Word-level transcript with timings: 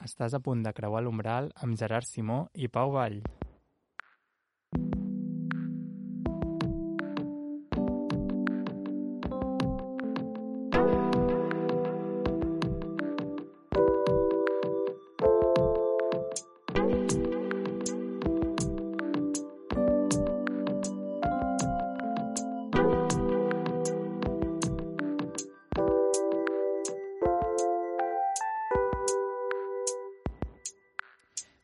Estàs 0.00 0.32
a 0.32 0.38
punt 0.40 0.62
de 0.64 0.70
creuar 0.72 1.02
l'umbral 1.04 1.50
amb 1.64 1.76
Gerard 1.76 2.08
Simó 2.08 2.40
i 2.56 2.72
Pau 2.72 2.94
Vall. 2.94 3.18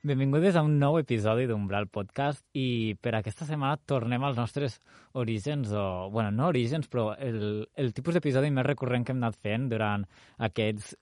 Benvingudes 0.07 0.55
a 0.55 0.61
un 0.63 0.77
nou 0.79 1.01
episodi 1.01 1.49
d'Umbral 1.51 1.89
Podcast 1.91 2.45
i 2.55 2.95
per 3.03 3.17
aquesta 3.17 3.43
setmana 3.49 3.75
tornem 3.91 4.23
als 4.23 4.37
nostres 4.39 4.77
orígens, 5.19 5.73
o, 5.75 6.07
bueno, 6.15 6.31
no 6.31 6.47
orígens, 6.53 6.87
però 6.87 7.09
el, 7.19 7.65
el 7.75 7.91
tipus 7.97 8.15
d'episodi 8.15 8.53
més 8.55 8.69
recurrent 8.69 9.03
que 9.03 9.11
hem 9.11 9.19
anat 9.19 9.41
fent 9.43 9.65
durant 9.73 10.05
aquests 10.49 10.93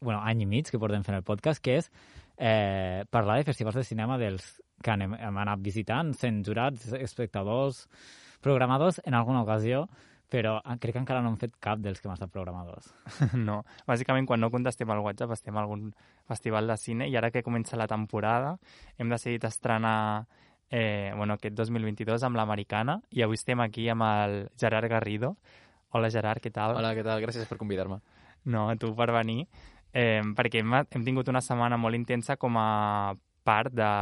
bueno, 0.00 0.22
any 0.22 0.46
i 0.46 0.48
mig 0.48 0.72
que 0.72 0.80
portem 0.80 1.04
fent 1.04 1.18
el 1.18 1.26
podcast, 1.28 1.60
que 1.60 1.76
és 1.82 1.90
eh, 2.38 3.04
parlar 3.12 3.36
de 3.36 3.44
festivals 3.50 3.76
de 3.82 3.84
cinema 3.84 4.16
dels 4.22 4.48
que 4.80 4.94
anem, 4.94 5.12
hem 5.12 5.42
anat 5.44 5.60
visitant, 5.60 6.14
sent 6.16 6.40
jurats, 6.48 6.88
espectadors, 6.96 7.84
programadors 8.40 9.02
en 9.04 9.20
alguna 9.20 9.44
ocasió, 9.44 9.84
però 10.28 10.56
ah, 10.64 10.76
crec 10.80 10.96
que 10.96 11.02
encara 11.02 11.22
no 11.22 11.32
hem 11.32 11.38
fet 11.40 11.56
cap 11.62 11.80
dels 11.82 12.00
que 12.00 12.08
hem 12.08 12.14
estat 12.14 12.32
programadors. 12.32 12.90
No, 13.48 13.62
bàsicament 13.86 14.26
quan 14.26 14.40
no 14.42 14.50
contestem 14.50 14.90
al 14.90 15.02
WhatsApp 15.04 15.34
estem 15.36 15.56
a 15.56 15.62
algun 15.62 15.90
festival 16.28 16.70
de 16.70 16.78
cine 16.80 17.08
i 17.10 17.16
ara 17.16 17.30
que 17.30 17.44
comença 17.46 17.78
la 17.78 17.88
temporada 17.90 18.56
hem 18.98 19.12
decidit 19.12 19.44
estrenar 19.44 20.26
eh, 20.70 21.12
bueno, 21.16 21.36
aquest 21.36 21.54
2022 21.54 22.24
amb 22.26 22.40
l'Americana 22.40 22.98
i 23.10 23.22
avui 23.22 23.38
estem 23.38 23.60
aquí 23.60 23.88
amb 23.88 24.06
el 24.08 24.38
Gerard 24.60 24.90
Garrido. 24.90 25.36
Hola 25.94 26.10
Gerard, 26.10 26.42
què 26.42 26.50
tal? 26.50 26.74
Hola, 26.80 26.94
què 26.96 27.04
tal? 27.06 27.22
Gràcies 27.22 27.46
per 27.46 27.60
convidar-me. 27.60 28.00
No, 28.50 28.68
a 28.68 28.76
tu 28.76 28.90
per 28.96 29.12
venir, 29.14 29.46
eh, 29.92 30.20
perquè 30.36 30.64
hem, 30.64 30.74
hem 30.82 31.04
tingut 31.06 31.30
una 31.30 31.44
setmana 31.44 31.78
molt 31.80 31.96
intensa 31.96 32.36
com 32.36 32.58
a 32.58 33.14
part 33.44 33.72
de, 33.72 33.92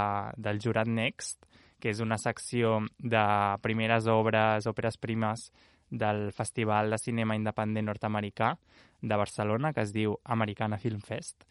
del 0.40 0.62
Jurat 0.62 0.88
Next, 0.88 1.44
que 1.82 1.90
és 1.90 2.00
una 2.00 2.16
secció 2.16 2.78
de 2.98 3.22
primeres 3.60 4.06
obres, 4.06 4.68
òperes 4.70 4.96
primes 5.02 5.50
del 5.92 6.30
Festival 6.32 6.90
de 6.90 6.98
Cinema 6.98 7.36
Independent 7.36 7.86
Nord-Americà 7.86 8.54
de 9.02 9.16
Barcelona, 9.20 9.72
que 9.76 9.84
es 9.84 9.92
diu 9.92 10.16
Americana 10.24 10.80
Film 10.80 11.04
Fest, 11.04 11.44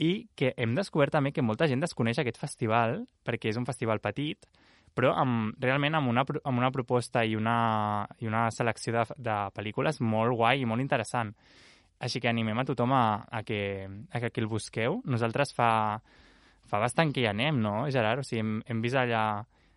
i 0.00 0.26
que 0.34 0.54
hem 0.56 0.74
descobert 0.74 1.12
també 1.14 1.30
que 1.30 1.44
molta 1.44 1.68
gent 1.70 1.84
desconeix 1.84 2.18
aquest 2.18 2.40
festival, 2.40 3.04
perquè 3.22 3.52
és 3.52 3.60
un 3.60 3.68
festival 3.68 4.00
petit, 4.02 4.48
però 4.94 5.12
amb, 5.18 5.54
realment 5.62 5.98
amb 5.98 6.10
una, 6.10 6.24
amb 6.24 6.58
una 6.58 6.70
proposta 6.74 7.24
i 7.26 7.34
una, 7.36 8.06
i 8.22 8.30
una 8.30 8.46
selecció 8.54 8.94
de, 8.94 9.04
de 9.18 9.38
pel·lícules 9.54 10.00
molt 10.00 10.36
guai 10.38 10.62
i 10.62 10.68
molt 10.70 10.82
interessant. 10.82 11.34
Així 12.04 12.20
que 12.20 12.30
animem 12.30 12.58
a 12.58 12.66
tothom 12.66 12.92
a, 12.94 13.24
a, 13.30 13.42
que, 13.46 13.88
a 14.10 14.20
que, 14.22 14.30
el 14.40 14.50
busqueu. 14.50 15.00
Nosaltres 15.06 15.54
fa, 15.54 15.70
fa 16.70 16.80
bastant 16.82 17.12
que 17.14 17.22
hi 17.22 17.28
anem, 17.30 17.60
no, 17.62 17.84
Gerard? 17.90 18.22
O 18.22 18.26
sigui, 18.26 18.42
hem, 18.42 18.56
hem 18.70 18.82
vist 18.84 18.98
allà 18.98 19.24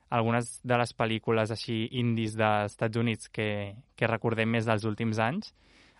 algunes 0.09 0.59
de 0.63 0.77
les 0.79 0.93
pel·lícules 0.95 1.51
així 1.51 1.85
indis 1.99 2.35
dels 2.39 2.73
Estats 2.73 2.99
Units 2.99 3.31
que, 3.33 3.75
que 3.95 4.09
recordem 4.09 4.49
més 4.49 4.67
dels 4.67 4.85
últims 4.87 5.19
anys. 5.19 5.53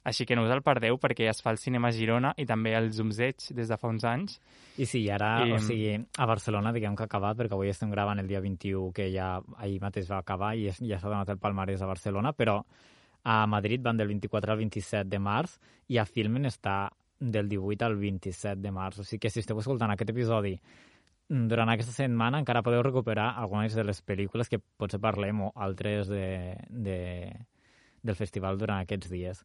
Així 0.08 0.24
que 0.24 0.38
no 0.40 0.46
us 0.46 0.52
el 0.56 0.64
perdeu 0.64 0.96
perquè 1.04 1.26
es 1.28 1.42
fa 1.44 1.52
el 1.52 1.60
cinema 1.60 1.90
a 1.90 1.96
Girona 1.96 2.32
i 2.40 2.46
també 2.48 2.72
el 2.78 2.94
Zumzeig 2.96 3.50
des 3.58 3.68
de 3.68 3.78
fa 3.78 3.90
uns 3.92 4.06
anys. 4.08 4.38
I 4.80 4.88
sí, 4.88 5.02
ara, 5.12 5.32
I... 5.44 5.52
o 5.52 5.60
sigui, 5.60 5.98
a 6.00 6.28
Barcelona 6.30 6.72
diguem 6.72 6.96
que 6.96 7.04
ha 7.04 7.10
acabat, 7.12 7.36
perquè 7.42 7.58
avui 7.58 7.74
estem 7.74 7.92
gravant 7.92 8.22
el 8.22 8.30
dia 8.30 8.40
21, 8.40 8.94
que 8.96 9.10
ja 9.12 9.34
ahir 9.58 9.82
mateix 9.84 10.08
va 10.08 10.22
acabar 10.24 10.54
i 10.56 10.70
ja 10.72 11.02
s'ha 11.02 11.12
donat 11.12 11.34
el 11.34 11.42
palmarès 11.44 11.84
a 11.84 11.92
Barcelona, 11.92 12.32
però 12.32 12.62
a 13.28 13.42
Madrid 13.52 13.84
van 13.84 14.00
del 14.00 14.08
24 14.08 14.54
al 14.54 14.62
27 14.64 15.10
de 15.12 15.20
març 15.20 15.58
i 15.92 16.00
a 16.00 16.08
Filmen 16.08 16.48
està 16.48 16.86
del 17.20 17.50
18 17.52 17.84
al 17.84 18.00
27 18.00 18.62
de 18.64 18.72
març. 18.72 19.02
O 19.02 19.04
sigui 19.04 19.26
que 19.26 19.34
si 19.34 19.44
esteu 19.44 19.60
escoltant 19.60 19.92
aquest 19.92 20.16
episodi 20.16 20.56
Mm, 20.56 20.87
durant 21.28 21.70
aquesta 21.70 21.92
setmana 21.92 22.40
encara 22.40 22.64
podeu 22.64 22.82
recuperar 22.86 23.34
algunes 23.36 23.76
de 23.76 23.84
les 23.84 24.00
pel·lícules 24.06 24.48
que 24.48 24.60
potser 24.60 25.00
parlem 25.04 25.42
o 25.48 25.52
altres 25.56 26.08
de, 26.08 26.56
de, 26.70 27.00
del 28.02 28.16
festival 28.16 28.60
durant 28.60 28.84
aquests 28.84 29.12
dies. 29.12 29.44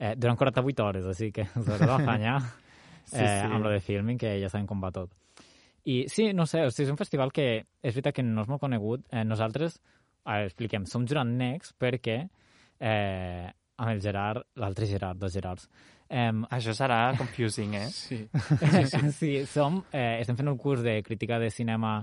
Eh, 0.00 0.14
durant 0.16 0.38
48 0.40 0.84
hores, 0.86 1.06
així 1.06 1.30
que 1.32 1.46
us 1.60 1.68
haureu 1.68 1.92
d'afanyar 1.92 2.40
sí, 2.42 3.22
eh, 3.22 3.26
sí. 3.26 3.46
amb 3.46 3.62
lo 3.64 3.70
de 3.70 3.80
filming, 3.84 4.18
que 4.18 4.34
ja 4.42 4.50
sabem 4.50 4.66
com 4.66 4.82
va 4.82 4.92
tot. 4.94 5.14
I 5.90 6.02
sí, 6.12 6.30
no 6.36 6.44
sé, 6.48 6.64
o 6.66 6.72
sigui, 6.72 6.88
és 6.88 6.92
un 6.92 7.00
festival 7.00 7.32
que 7.32 7.46
és 7.60 7.94
veritat 7.94 8.18
que 8.18 8.26
no 8.26 8.42
és 8.44 8.50
molt 8.50 8.62
conegut. 8.62 9.06
Eh, 9.12 9.24
nosaltres, 9.24 9.78
a 10.24 10.40
veure, 10.40 10.50
expliquem, 10.50 10.86
som 10.90 11.06
Jurant 11.08 11.30
Next 11.38 11.76
perquè 11.80 12.18
eh, 12.26 13.48
amb 13.80 13.94
el 13.94 14.02
Gerard, 14.04 14.44
l'altre 14.60 14.86
Gerard, 14.86 15.18
dos 15.18 15.32
Gerards, 15.32 15.70
Um, 16.10 16.40
Això 16.50 16.72
serà 16.74 17.12
confusing, 17.14 17.76
eh? 17.78 17.84
Sí. 17.94 18.16
sí, 18.26 18.80
sí. 18.90 19.10
sí 19.14 19.28
som, 19.46 19.76
eh, 19.94 20.18
estem 20.18 20.34
fent 20.40 20.50
un 20.50 20.56
curs 20.58 20.82
de 20.82 20.96
crítica 21.06 21.38
de 21.38 21.52
cinema 21.54 22.00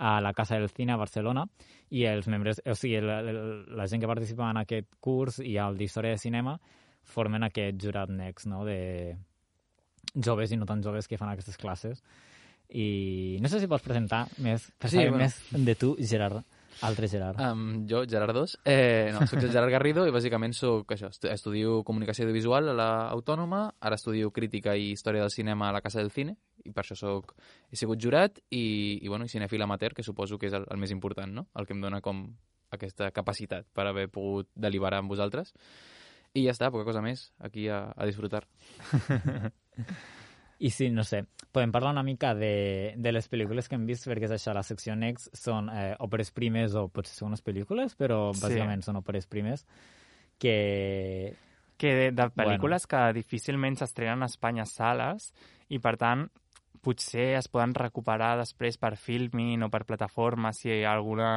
a 0.00 0.14
la 0.24 0.32
Casa 0.32 0.56
del 0.56 0.70
Cine 0.72 0.94
a 0.94 0.96
Barcelona 0.96 1.44
i 1.92 2.06
els 2.08 2.24
membres, 2.32 2.62
o 2.64 2.72
sigui, 2.72 3.02
la, 3.04 3.18
la, 3.20 3.34
la 3.76 3.86
gent 3.90 4.00
que 4.00 4.08
participa 4.08 4.48
en 4.48 4.62
aquest 4.62 4.88
curs 5.04 5.42
i 5.44 5.58
el 5.60 5.76
d'Història 5.76 6.14
de 6.16 6.22
Cinema 6.22 6.54
formen 7.04 7.44
aquest 7.44 7.76
jurat 7.84 8.08
next, 8.08 8.48
no?, 8.48 8.62
de 8.64 8.78
joves 10.16 10.54
i 10.54 10.56
no 10.56 10.64
tan 10.64 10.80
joves 10.80 11.06
que 11.06 11.20
fan 11.20 11.28
aquestes 11.28 11.60
classes. 11.60 12.00
I 12.72 13.36
no 13.44 13.50
sé 13.52 13.60
si 13.60 13.68
pots 13.68 13.84
presentar 13.84 14.22
més, 14.40 14.70
per 14.80 14.88
sí, 14.88 15.02
bueno. 15.02 15.20
més 15.20 15.36
de 15.52 15.76
tu, 15.76 15.92
Gerard. 16.00 16.40
Altre 16.82 17.08
Gerard. 17.08 17.40
Um, 17.44 17.86
jo, 17.88 18.04
Gerard 18.08 18.34
2. 18.34 18.58
Eh, 18.64 19.10
no, 19.12 19.26
soc 19.28 19.42
el 19.42 19.50
Gerard 19.52 19.72
Garrido 19.72 20.06
i 20.08 20.14
bàsicament 20.14 20.54
soc 20.56 20.94
això, 20.96 21.10
estudio 21.28 21.80
comunicació 21.84 22.24
audiovisual 22.24 22.72
a 22.72 22.76
l'Autònoma, 22.76 23.62
ara 23.80 23.98
estudio 24.00 24.30
crítica 24.32 24.76
i 24.76 24.92
història 24.94 25.26
del 25.26 25.34
cinema 25.34 25.68
a 25.68 25.74
la 25.76 25.82
Casa 25.84 26.00
del 26.00 26.12
Cine 26.14 26.36
i 26.64 26.72
per 26.72 26.84
això 26.84 26.96
soc, 26.96 27.34
he 27.70 27.76
sigut 27.76 28.00
jurat 28.00 28.40
i, 28.48 28.98
i, 29.00 29.08
bueno, 29.08 29.26
i 29.28 29.32
cinefil 29.32 29.62
amateur, 29.64 29.94
que 29.96 30.04
suposo 30.06 30.38
que 30.38 30.48
és 30.48 30.56
el, 30.56 30.64
el 30.70 30.80
més 30.80 30.92
important, 30.94 31.32
no? 31.32 31.48
el 31.56 31.68
que 31.68 31.76
em 31.76 31.84
dona 31.84 32.00
com 32.04 32.26
aquesta 32.70 33.10
capacitat 33.10 33.66
per 33.74 33.86
haver 33.88 34.08
pogut 34.12 34.48
deliberar 34.54 35.02
amb 35.02 35.12
vosaltres. 35.12 35.52
I 36.32 36.46
ja 36.46 36.54
està, 36.54 36.70
poca 36.70 36.86
cosa 36.86 37.02
més, 37.02 37.30
aquí 37.42 37.66
a, 37.68 37.88
a 37.96 38.06
disfrutar. 38.06 38.44
I 40.60 40.68
sí, 40.68 40.90
no 40.92 41.04
sé, 41.08 41.22
podem 41.52 41.72
parlar 41.72 41.94
una 41.94 42.02
mica 42.04 42.34
de, 42.36 42.92
de 43.00 43.12
les 43.12 43.30
pel·lícules 43.32 43.68
que 43.68 43.78
hem 43.78 43.86
vist, 43.88 44.04
perquè 44.10 44.28
és 44.28 44.34
això, 44.36 44.52
la 44.52 44.64
secció 44.66 44.92
Next 44.92 45.32
són 45.36 45.70
eh, 45.72 45.94
òperes 46.04 46.34
primes 46.36 46.76
o 46.76 46.84
potser 46.92 47.16
són 47.16 47.30
unes 47.32 47.40
pel·lícules, 47.46 47.96
però 47.96 48.26
bàsicament 48.34 48.84
sí. 48.84 48.90
són 48.90 49.00
òperes 49.00 49.30
primes 49.30 49.64
que... 50.38 51.32
Que 51.80 51.94
de, 51.96 52.08
de 52.12 52.26
pel·lícules 52.36 52.84
bueno. 52.84 52.90
que 52.92 53.16
difícilment 53.16 53.78
s'estrenen 53.80 54.20
a 54.20 54.28
Espanya 54.28 54.66
sales 54.68 55.30
i, 55.72 55.78
per 55.80 55.94
tant, 55.96 56.26
potser 56.84 57.38
es 57.38 57.48
poden 57.48 57.72
recuperar 57.72 58.34
després 58.40 58.76
per 58.76 58.98
filming 59.00 59.64
o 59.64 59.70
per 59.72 59.86
plataforma 59.88 60.52
si 60.52 60.68
hi 60.68 60.82
ha 60.84 60.92
alguna, 60.92 61.30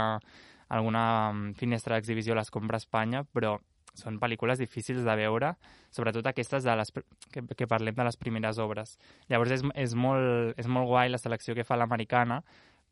alguna 0.67 1.05
mm, 1.31 1.53
finestra 1.59 1.95
d'exhibició 1.95 2.35
les 2.35 2.51
compra 2.51 2.75
a 2.75 2.83
Espanya, 2.83 3.23
però 3.23 3.55
són 3.93 4.19
pel·lícules 4.21 4.59
difícils 4.61 5.05
de 5.05 5.15
veure, 5.17 5.53
sobretot 5.93 6.27
aquestes 6.27 6.65
de 6.65 6.75
les, 6.79 6.91
que, 7.31 7.43
que 7.55 7.69
parlem 7.69 7.95
de 7.95 8.05
les 8.07 8.17
primeres 8.17 8.59
obres. 8.61 8.97
Llavors 9.29 9.53
és, 9.59 9.65
és, 9.85 9.93
molt, 9.93 10.57
és 10.59 10.67
molt 10.67 10.89
guai 10.89 11.11
la 11.13 11.21
selecció 11.21 11.55
que 11.55 11.65
fa 11.67 11.77
l'americana, 11.77 12.41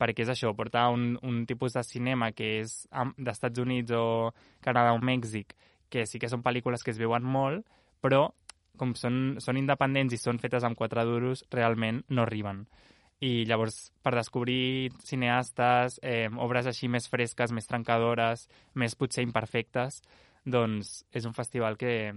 perquè 0.01 0.25
és 0.25 0.31
això, 0.33 0.53
portar 0.57 0.89
un, 0.93 1.15
un 1.25 1.43
tipus 1.49 1.77
de 1.77 1.83
cinema 1.85 2.31
que 2.33 2.61
és 2.61 2.85
d'Estats 3.17 3.61
Units 3.61 3.93
o 3.93 4.31
Canadà 4.65 4.95
o 4.97 5.01
Mèxic, 5.01 5.53
que 5.91 6.05
sí 6.07 6.21
que 6.21 6.29
són 6.31 6.45
pel·lícules 6.45 6.85
que 6.85 6.93
es 6.93 7.01
veuen 7.01 7.25
molt, 7.25 7.67
però 8.01 8.29
com 8.81 8.95
són, 8.97 9.37
són 9.43 9.59
independents 9.59 10.15
i 10.15 10.17
són 10.17 10.39
fetes 10.41 10.65
amb 10.65 10.79
quatre 10.79 11.03
duros, 11.05 11.43
realment 11.53 12.01
no 12.09 12.25
arriben. 12.25 12.65
I 13.21 13.43
llavors, 13.45 13.91
per 14.01 14.15
descobrir 14.15 14.89
cineastes, 15.05 15.99
eh, 16.01 16.25
obres 16.41 16.65
així 16.65 16.89
més 16.89 17.05
fresques, 17.11 17.53
més 17.53 17.69
trencadores, 17.69 18.47
més 18.73 18.97
potser 18.97 19.21
imperfectes, 19.27 20.01
doncs 20.45 21.01
és 21.11 21.25
un 21.25 21.35
festival 21.37 21.77
que, 21.77 22.13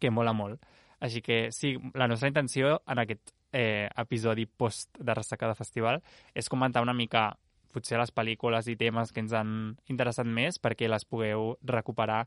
que 0.00 0.10
mola 0.10 0.32
molt. 0.32 0.62
Així 1.04 1.20
que 1.20 1.50
sí, 1.52 1.74
la 1.94 2.08
nostra 2.08 2.30
intenció 2.30 2.78
en 2.88 3.02
aquest 3.02 3.34
eh, 3.52 3.88
episodi 4.00 4.46
post 4.46 4.96
de 4.98 5.14
ressaca 5.14 5.48
de 5.50 5.58
festival 5.58 6.00
és 6.34 6.48
comentar 6.48 6.82
una 6.82 6.94
mica 6.96 7.32
potser 7.74 7.98
les 7.98 8.12
pel·lícules 8.14 8.68
i 8.70 8.76
temes 8.78 9.10
que 9.12 9.22
ens 9.24 9.34
han 9.34 9.74
interessat 9.90 10.28
més 10.30 10.60
perquè 10.62 10.88
les 10.88 11.04
pugueu 11.04 11.56
recuperar 11.66 12.24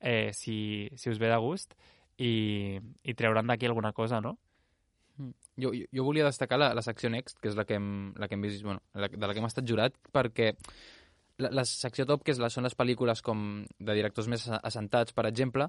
eh, 0.00 0.34
si, 0.34 0.90
si 0.98 1.10
us 1.10 1.20
ve 1.22 1.30
de 1.30 1.38
gust 1.42 1.74
i, 2.18 2.78
i 2.78 3.14
treure'n 3.14 3.46
d'aquí 3.46 3.70
alguna 3.70 3.92
cosa, 3.94 4.20
no? 4.20 4.36
Mm. 5.18 5.34
Jo, 5.58 5.72
jo, 5.74 5.86
jo 5.94 6.04
volia 6.06 6.26
destacar 6.26 6.58
la, 6.58 6.72
la 6.74 6.82
secció 6.86 7.10
Next, 7.10 7.38
que 7.42 7.50
és 7.50 7.58
la 7.58 7.64
que 7.66 7.78
hem, 7.78 8.12
la 8.18 8.28
que 8.28 8.36
hem 8.38 8.44
vist, 8.46 8.62
bueno, 8.66 8.82
la, 8.94 9.08
de 9.10 9.24
la 9.26 9.34
que 9.34 9.42
hem 9.42 9.48
estat 9.48 9.66
jurat, 9.66 9.94
perquè 10.14 10.52
la, 11.38 11.50
la 11.54 11.64
secció 11.68 12.06
top, 12.06 12.24
que 12.26 12.34
és 12.34 12.40
la, 12.42 12.50
són 12.52 12.66
les 12.66 12.76
pel·lícules 12.78 13.22
com 13.24 13.64
de 13.78 13.96
directors 13.96 14.28
més 14.30 14.44
assentats, 14.58 15.14
per 15.16 15.26
exemple, 15.28 15.68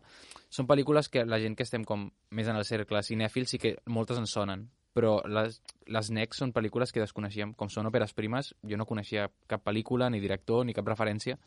són 0.50 0.68
pel·lícules 0.70 1.10
que 1.14 1.26
la 1.26 1.40
gent 1.42 1.56
que 1.58 1.66
estem 1.68 1.86
com 1.88 2.08
més 2.36 2.50
en 2.50 2.60
el 2.60 2.66
cercle 2.68 3.04
cinèfil 3.06 3.48
sí 3.50 3.62
que 3.62 3.76
moltes 3.88 4.20
en 4.22 4.28
sonen, 4.30 4.66
però 4.98 5.20
les, 5.30 5.60
les 5.88 6.12
Next 6.16 6.42
són 6.42 6.54
pel·lícules 6.56 6.92
que 6.92 7.04
desconeixíem. 7.04 7.54
Com 7.56 7.70
són 7.70 7.88
òperes 7.88 8.16
primes, 8.18 8.54
jo 8.66 8.80
no 8.80 8.88
coneixia 8.90 9.30
cap 9.48 9.64
pel·lícula, 9.66 10.10
ni 10.10 10.22
director, 10.24 10.66
ni 10.66 10.76
cap 10.76 10.90
referència. 10.90 11.38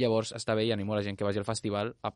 Llavors 0.00 0.34
està 0.34 0.56
bé 0.58 0.66
i 0.66 0.72
animo 0.74 0.96
la 0.96 1.04
gent 1.06 1.16
que 1.16 1.26
vagi 1.26 1.38
al 1.38 1.48
festival 1.48 1.94
a 2.02 2.10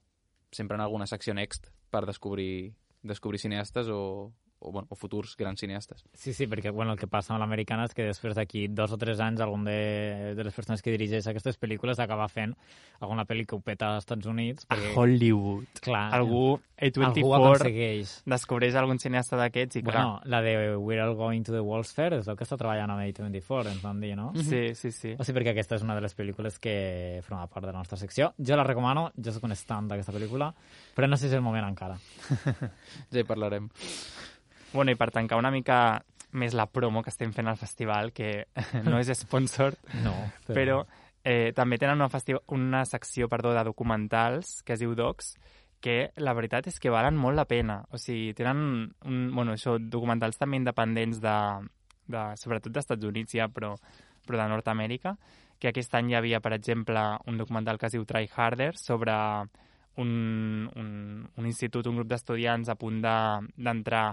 sempre 0.51 0.77
en 0.77 0.83
alguna 0.83 1.07
secció 1.07 1.35
Next 1.37 1.69
per 1.93 2.05
descobrir, 2.09 2.73
descobrir 3.03 3.39
cineastes 3.39 3.89
o, 3.93 4.33
o, 4.61 4.73
bueno, 4.73 4.89
o 4.91 4.97
futurs 4.97 5.37
grans 5.37 5.61
cineastes. 5.61 6.05
Sí, 6.13 6.33
sí, 6.35 6.47
perquè 6.51 6.71
bueno, 6.71 6.93
el 6.93 6.99
que 6.99 7.07
passa 7.07 7.35
amb 7.35 7.43
l'americana 7.43 7.87
és 7.87 7.95
que 7.95 8.07
després 8.07 8.35
d'aquí 8.37 8.67
dos 8.69 8.93
o 8.95 8.99
tres 8.99 9.21
anys 9.23 9.43
algun 9.45 9.65
de, 9.69 10.35
de 10.37 10.47
les 10.47 10.55
persones 10.55 10.83
que 10.83 10.93
dirigeix 10.95 11.29
aquestes 11.31 11.59
pel·lícules 11.61 12.01
acaba 12.03 12.27
fent 12.33 12.57
alguna 12.99 13.25
pel·li 13.29 13.47
que 13.47 13.57
ho 13.57 13.61
peta 13.63 13.93
als 13.95 14.07
Estats 14.07 14.27
Units. 14.27 14.67
Perquè, 14.69 14.93
a 14.93 14.99
Hollywood. 14.99 15.83
Clar. 15.85 16.09
Algú, 16.19 16.59
A24, 16.79 17.11
algú 17.13 17.35
aconsegueix. 17.39 18.15
descobreix 18.27 18.79
algun 18.79 18.99
cineasta 19.03 19.39
d'aquests 19.39 19.81
i 19.81 19.85
clar... 19.87 19.95
Bueno, 19.95 20.21
la 20.25 20.43
de 20.43 20.55
We're 20.77 21.03
All 21.05 21.15
Going 21.19 21.47
to 21.47 21.55
the 21.55 21.63
World's 21.63 21.95
Fair 21.95 22.19
és 22.19 22.31
el 22.31 22.39
que 22.39 22.47
està 22.47 22.59
treballant 22.59 22.95
amb 22.95 23.05
A24, 23.05 23.75
ens 23.75 23.85
van 23.85 24.03
dir, 24.03 24.15
no? 24.19 24.33
Sí, 24.35 24.75
sí, 24.79 24.91
sí. 24.95 25.15
O 25.15 25.27
sigui, 25.27 25.39
perquè 25.39 25.55
aquesta 25.55 25.79
és 25.79 25.87
una 25.87 25.95
de 25.99 26.03
les 26.05 26.17
pel·lícules 26.19 26.59
que 26.63 27.21
forma 27.27 27.47
part 27.47 27.67
de 27.67 27.73
la 27.73 27.79
nostra 27.79 27.99
secció. 28.01 28.33
Jo 28.39 28.59
la 28.59 28.67
recomano, 28.67 29.09
jo 29.15 29.35
soc 29.35 29.47
un 29.47 29.55
estant 29.55 29.91
d'aquesta 29.91 30.15
pel·lícula, 30.17 30.51
però 30.97 31.07
no 31.11 31.19
sé 31.19 31.29
si 31.29 31.35
és 31.35 31.39
el 31.39 31.47
moment 31.47 31.69
encara. 31.69 31.99
Ja 33.13 33.21
hi 33.23 33.27
parlarem. 33.27 33.69
Bueno, 34.73 34.91
i 34.93 34.97
per 34.97 35.11
tancar 35.11 35.39
una 35.39 35.51
mica 35.51 36.03
més 36.33 36.53
la 36.55 36.67
promo 36.69 37.03
que 37.03 37.09
estem 37.11 37.33
fent 37.33 37.49
al 37.49 37.57
festival, 37.57 38.13
que 38.13 38.47
no 38.85 38.99
és 39.01 39.09
sponsor, 39.17 39.77
No, 40.05 40.13
però 40.47 40.83
eh, 41.25 41.53
també 41.57 41.79
tenen 41.81 42.01
una, 42.03 42.11
una 42.53 42.85
secció 42.85 43.29
perdó, 43.29 43.55
de 43.57 43.65
documentals 43.65 44.63
que 44.63 44.75
es 44.77 44.81
diu 44.81 44.95
Docs, 44.95 45.37
que 45.81 46.11
la 46.19 46.35
veritat 46.35 46.67
és 46.67 46.79
que 46.83 46.91
valen 46.91 47.17
molt 47.17 47.39
la 47.39 47.47
pena. 47.47 47.85
O 47.95 47.99
sigui, 48.03 48.35
tenen 48.35 48.93
un, 49.07 49.19
bueno, 49.35 49.55
això, 49.55 49.79
documentals 49.79 50.37
també 50.37 50.59
independents 50.59 51.21
de, 51.23 51.37
de 52.11 52.25
sobretot 52.37 52.73
d'Estats 52.75 53.07
Units 53.07 53.37
ja, 53.39 53.47
però, 53.49 53.77
però 54.27 54.41
de 54.43 54.49
Nord-Amèrica, 54.51 55.15
que 55.59 55.71
aquest 55.71 55.95
any 55.95 56.13
hi 56.13 56.19
havia, 56.19 56.41
per 56.43 56.53
exemple, 56.55 57.01
un 57.27 57.39
documental 57.39 57.79
que 57.79 57.87
es 57.89 57.95
diu 57.95 58.05
Try 58.07 58.29
Harder 58.35 58.73
sobre 58.77 59.15
un, 59.99 60.11
un, 60.77 61.29
un 61.37 61.47
institut, 61.47 61.87
un 61.87 61.97
grup 61.99 62.11
d'estudiants 62.11 62.69
a 62.69 62.77
punt 62.79 63.01
de- 63.03 63.49
d'entrar 63.57 64.05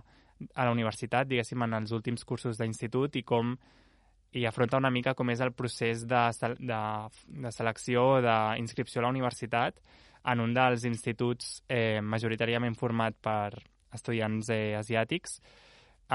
a 0.53 0.65
la 0.65 0.71
universitat, 0.73 1.27
diguéssim, 1.27 1.61
en 1.63 1.77
els 1.79 1.93
últims 1.95 2.25
cursos 2.27 2.59
d'institut 2.59 3.15
i 3.15 3.23
com 3.23 3.55
i 4.35 4.43
afronta 4.45 4.77
una 4.77 4.91
mica 4.91 5.13
com 5.15 5.29
és 5.31 5.39
el 5.39 5.53
procés 5.55 6.03
de, 6.11 6.23
de, 6.59 6.79
de 7.45 7.51
selecció 7.55 8.19
d'inscripció 8.23 8.99
a 8.99 9.05
la 9.05 9.13
universitat 9.13 9.79
en 10.31 10.41
un 10.43 10.55
dels 10.55 10.83
instituts 10.89 11.61
eh, 11.69 12.01
majoritàriament 12.03 12.75
format 12.75 13.15
per 13.15 13.55
estudiants 13.95 14.49
eh, 14.51 14.75
asiàtics 14.75 15.39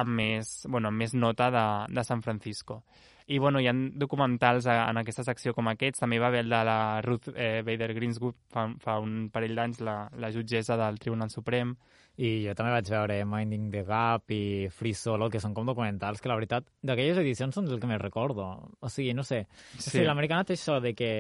amb 0.01 0.13
més, 0.21 0.51
bueno, 0.69 0.91
amb 0.91 1.01
més 1.01 1.15
nota 1.15 1.49
de, 1.51 1.65
de 1.95 2.05
San 2.07 2.21
Francisco. 2.23 2.83
I 3.31 3.39
bueno, 3.39 3.61
hi 3.63 3.69
ha 3.71 3.75
documentals 3.95 4.67
a, 4.67 4.89
en 4.91 4.99
aquesta 4.99 5.23
secció 5.23 5.53
com 5.55 5.69
aquests. 5.71 6.03
També 6.03 6.19
va 6.19 6.27
haver 6.33 6.41
el 6.43 6.51
de 6.51 6.63
la 6.67 6.79
Ruth 7.05 7.29
eh, 7.31 7.63
Bader 7.67 7.93
Ginsburg 7.95 8.35
fa, 8.51 8.65
fa 8.83 8.97
un 8.99 9.29
parell 9.31 9.55
d'anys, 9.55 9.79
la, 9.87 9.95
la 10.19 10.33
jutgessa 10.35 10.75
del 10.81 10.99
Tribunal 10.99 11.31
Suprem. 11.31 11.77
I 12.19 12.33
jo 12.43 12.57
també 12.59 12.73
vaig 12.75 12.91
veure 12.91 13.21
Minding 13.25 13.71
the 13.71 13.85
Gap 13.87 14.35
i 14.35 14.43
Free 14.75 14.99
Solo, 14.99 15.31
que 15.31 15.39
són 15.39 15.55
com 15.55 15.71
documentals 15.71 16.19
que 16.19 16.29
la 16.33 16.41
veritat 16.41 16.67
d'aquelles 16.83 17.23
edicions 17.23 17.55
són 17.55 17.71
el 17.71 17.79
que 17.79 17.89
més 17.89 18.03
recordo. 18.03 18.51
O 18.83 18.91
sigui, 18.91 19.15
no 19.15 19.23
sé. 19.23 19.45
Sí. 19.77 19.85
O 19.85 19.87
sigui, 19.87 20.09
l'americana 20.11 20.49
té 20.49 20.59
això 20.59 20.81
de 20.83 20.97
que 20.99 21.13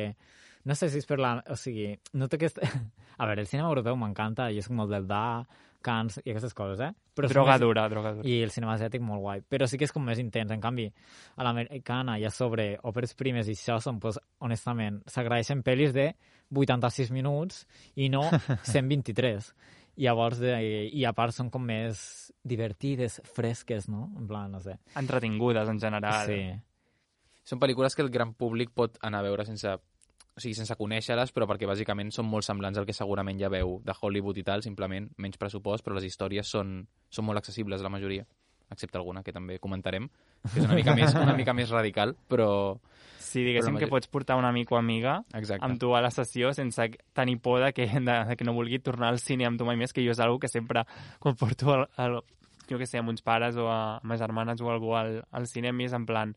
no 0.67 0.75
sé 0.75 0.91
si 0.91 0.99
és 0.99 1.07
per 1.07 1.21
la... 1.23 1.37
O 1.47 1.57
sigui, 1.57 1.93
noto 2.19 2.43
que... 2.43 2.51
Est... 2.51 2.59
A 3.21 3.27
veure, 3.29 3.45
el 3.45 3.49
cinema 3.49 3.69
europeu 3.69 3.95
m'encanta, 4.01 4.51
jo 4.51 4.63
soc 4.65 4.75
molt 4.75 4.91
del 4.91 5.07
Da, 5.07 5.45
Cans 5.83 6.19
i 6.25 6.31
aquestes 6.31 6.53
coses, 6.55 6.81
eh? 6.85 6.91
Però 7.17 7.29
droga 7.29 7.55
més- 7.55 7.61
dura, 7.63 7.89
droga 7.89 8.13
dura. 8.19 8.29
I 8.29 8.43
el 8.45 8.51
cinema 8.53 8.75
asiàtic 8.77 9.01
molt 9.01 9.21
guai. 9.23 9.41
Però 9.43 9.67
sí 9.67 9.79
que 9.79 9.85
és 9.89 9.93
com 9.93 10.05
més 10.05 10.19
intens. 10.21 10.51
En 10.53 10.61
canvi, 10.61 10.87
a 11.37 11.45
l'americana 11.45 12.19
i 12.21 12.25
a 12.25 12.31
sobre 12.31 12.75
òperes 12.83 13.15
primes 13.15 13.49
i 13.49 13.53
això 13.57 13.81
són, 13.81 13.99
pues, 14.01 14.19
honestament, 14.41 15.03
s'agraeixen 15.07 15.63
pel·lis 15.65 15.93
de 15.97 16.15
86 16.53 17.11
minuts 17.11 17.67
i 17.97 18.09
no 18.13 18.23
123. 18.65 19.55
I 19.97 20.05
llavors, 20.07 20.39
de, 20.41 20.55
i 20.93 21.05
a 21.05 21.13
part 21.13 21.33
són 21.35 21.51
com 21.51 21.63
més 21.67 22.33
divertides, 22.45 23.21
fresques, 23.35 23.89
no? 23.89 24.11
En 24.17 24.27
plan, 24.29 24.51
no 24.53 24.61
sé. 24.61 24.79
Entretingudes, 24.97 25.69
en 25.69 25.81
general. 25.81 26.27
Sí. 26.27 26.41
Són 27.45 27.59
pel·lícules 27.61 27.97
que 27.97 28.03
el 28.03 28.11
gran 28.11 28.33
públic 28.35 28.71
pot 28.73 28.97
anar 29.03 29.21
a 29.21 29.27
veure 29.27 29.45
sense 29.49 29.75
o 30.41 30.43
sigui, 30.43 30.57
sense 30.57 30.75
conèixer-les, 30.79 31.35
però 31.37 31.47
perquè 31.51 31.69
bàsicament 31.69 32.11
són 32.15 32.29
molt 32.31 32.47
semblants 32.47 32.81
al 32.81 32.87
que 32.89 32.97
segurament 32.97 33.39
ja 33.41 33.51
veu 33.53 33.77
de 33.85 33.95
Hollywood 33.95 34.41
i 34.41 34.45
tal, 34.47 34.65
simplement 34.65 35.11
menys 35.21 35.37
pressupost, 35.41 35.85
però 35.85 35.99
les 35.99 36.09
històries 36.09 36.49
són, 36.49 36.81
són 37.13 37.29
molt 37.29 37.43
accessibles, 37.43 37.85
la 37.85 37.93
majoria, 37.93 38.25
excepte 38.73 38.97
alguna 38.97 39.23
que 39.27 39.35
també 39.37 39.59
comentarem, 39.61 40.09
que 40.47 40.63
és 40.63 40.65
una 40.65 40.79
mica 40.79 40.97
més, 40.97 41.13
una 41.19 41.37
mica 41.37 41.55
més 41.57 41.71
radical, 41.75 42.17
però... 42.31 42.51
Sí, 43.21 43.45
diguéssim 43.47 43.77
Però 43.77 43.85
que 43.85 43.93
pots 43.93 44.09
portar 44.11 44.35
un 44.41 44.47
amic 44.49 44.73
o 44.73 44.79
amiga 44.79 45.21
Exacte. 45.39 45.63
amb 45.63 45.79
tu 45.79 45.93
a 45.95 46.01
la 46.03 46.09
sessió 46.11 46.49
sense 46.57 46.89
tenir 47.15 47.37
por 47.39 47.61
de 47.63 47.69
que, 47.77 47.85
de, 47.87 48.17
de 48.27 48.35
que 48.35 48.47
no 48.49 48.57
vulgui 48.57 48.81
tornar 48.83 49.13
al 49.13 49.21
cine 49.23 49.47
amb 49.47 49.61
tu 49.61 49.69
mai 49.69 49.79
més, 49.79 49.93
que 49.95 50.03
jo 50.03 50.11
és 50.17 50.23
algo 50.25 50.41
que 50.43 50.51
sempre, 50.51 50.83
quan 51.23 51.37
porto 51.39 51.77
el, 51.77 51.85
el, 52.03 52.17
jo 52.67 52.81
que 52.81 52.89
sé, 52.89 52.99
amb 52.99 53.13
uns 53.13 53.23
pares 53.23 53.61
o 53.61 53.69
a, 53.71 54.01
a 54.01 54.09
mes 54.09 54.19
germanes 54.19 54.65
o 54.65 54.73
algú 54.73 54.97
al, 54.99 55.21
al 55.31 55.47
cine, 55.47 55.71
mi 55.71 55.87
és 55.87 55.95
en 55.95 56.09
plan, 56.09 56.35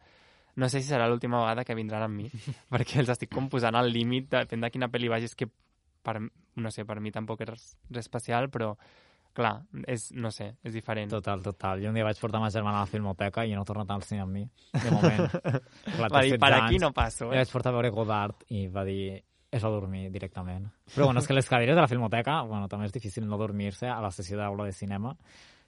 no 0.55 0.69
sé 0.69 0.81
si 0.81 0.89
serà 0.89 1.07
l'última 1.09 1.39
vegada 1.41 1.63
que 1.65 1.75
vindran 1.75 2.03
amb 2.05 2.15
mi, 2.21 2.27
perquè 2.73 2.99
els 3.01 3.09
estic 3.09 3.31
com 3.33 3.47
posant 3.49 3.75
al 3.75 3.91
límit, 3.91 4.29
depèn 4.29 4.61
de 4.61 4.69
quina 4.73 4.89
pel·li 4.91 5.09
vagis, 5.09 5.33
que 5.35 5.47
per, 6.03 6.19
no 6.19 6.71
sé, 6.71 6.83
per 6.85 6.99
mi 6.99 7.11
tampoc 7.11 7.41
és 7.41 7.49
res, 7.49 7.65
res 7.89 8.05
especial, 8.05 8.49
però 8.51 8.73
clar, 9.33 9.63
és, 9.89 10.11
no 10.13 10.29
sé, 10.29 10.51
és 10.61 10.73
diferent. 10.75 11.09
Total, 11.09 11.41
total. 11.41 11.79
Jo 11.81 11.89
un 11.89 11.95
dia 11.97 12.03
vaig 12.05 12.19
portar 12.21 12.37
ma 12.43 12.51
germana 12.53 12.83
a 12.83 12.85
la 12.85 12.91
filmoteca 12.91 13.45
i 13.49 13.55
no 13.55 13.63
ha 13.63 13.65
tornat 13.65 13.89
al 13.95 14.03
cine 14.05 14.21
amb 14.21 14.35
mi, 14.35 14.43
de 14.75 14.91
moment. 14.93 15.25
Clar, 15.95 16.09
Va 16.13 16.21
dir, 16.21 16.35
16 16.35 16.39
per 16.43 16.51
aquí 16.53 16.75
anys. 16.75 16.81
no 16.85 16.91
passo, 16.93 17.31
I 17.31 17.39
eh? 17.39 17.39
vaig 17.41 17.53
portar 17.55 17.71
a 17.73 17.77
veure 17.79 17.89
Godard 17.95 18.43
i 18.53 18.67
va 18.69 18.83
dir 18.85 19.15
és 19.53 19.63
a 19.65 19.69
dormir 19.73 20.07
directament. 20.13 20.67
Però 20.93 21.05
bueno, 21.09 21.21
és 21.21 21.27
que 21.29 21.33
les 21.33 21.49
cadires 21.49 21.73
de 21.77 21.81
la 21.81 21.89
filmoteca, 21.89 22.41
bueno, 22.45 22.67
també 22.69 22.85
és 22.89 22.93
difícil 22.93 23.25
no 23.29 23.37
dormir-se 23.41 23.89
a 23.89 23.99
la 24.01 24.09
sessió 24.13 24.37
d'aula 24.37 24.65
de 24.69 24.73
cinema, 24.73 25.15